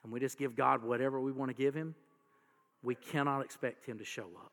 and 0.04 0.14
we 0.14 0.20
just 0.20 0.38
give 0.38 0.56
God 0.56 0.84
whatever 0.84 1.20
we 1.20 1.32
want 1.32 1.50
to 1.50 1.56
give 1.56 1.74
Him, 1.74 1.96
we 2.84 2.96
cannot 2.96 3.42
expect 3.42 3.86
Him 3.86 3.98
to 3.98 4.06
show 4.06 4.28
up. 4.38 4.52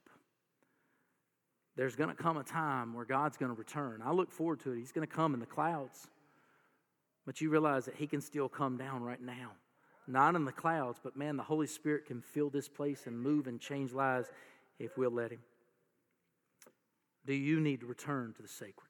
There's 1.77 1.95
going 1.95 2.11
to 2.11 2.17
come 2.17 2.37
a 2.37 2.45
time 2.45 2.95
where 2.95 3.05
God's 3.05 3.37
going 3.37 3.53
to 3.53 3.59
return. 3.59 4.03
I 4.05 4.13
look 4.13 4.31
forward 4.31 4.61
to 4.61 4.73
it. 4.73 4.79
He's 4.79 4.93
going 4.93 5.07
to 5.07 5.15
come 5.15 5.35
in 5.35 5.41
the 5.41 5.47
clouds. 5.47 6.09
But 7.25 7.41
you 7.41 7.51
realize 7.51 7.85
that 7.85 7.95
He 7.95 8.07
can 8.07 8.21
still 8.21 8.49
come 8.49 8.77
down 8.77 9.03
right 9.03 9.21
now 9.21 9.53
not 10.07 10.35
in 10.35 10.45
the 10.45 10.53
clouds, 10.53 10.99
but 11.03 11.17
man, 11.17 11.37
the 11.37 11.43
Holy 11.43 11.67
Spirit 11.67 12.07
can 12.07 12.21
fill 12.21 12.51
this 12.51 12.69
place 12.69 13.07
and 13.07 13.19
move 13.19 13.47
and 13.47 13.61
change 13.61 13.93
lives 13.93 14.29
if 14.79 14.97
we'll 14.97 15.11
let 15.11 15.31
Him. 15.33 15.41
Do 17.25 17.35
you 17.35 17.61
need 17.61 17.81
to 17.81 17.87
return 17.87 18.35
to 18.37 18.43
the 18.43 18.49
sacred? 18.49 18.89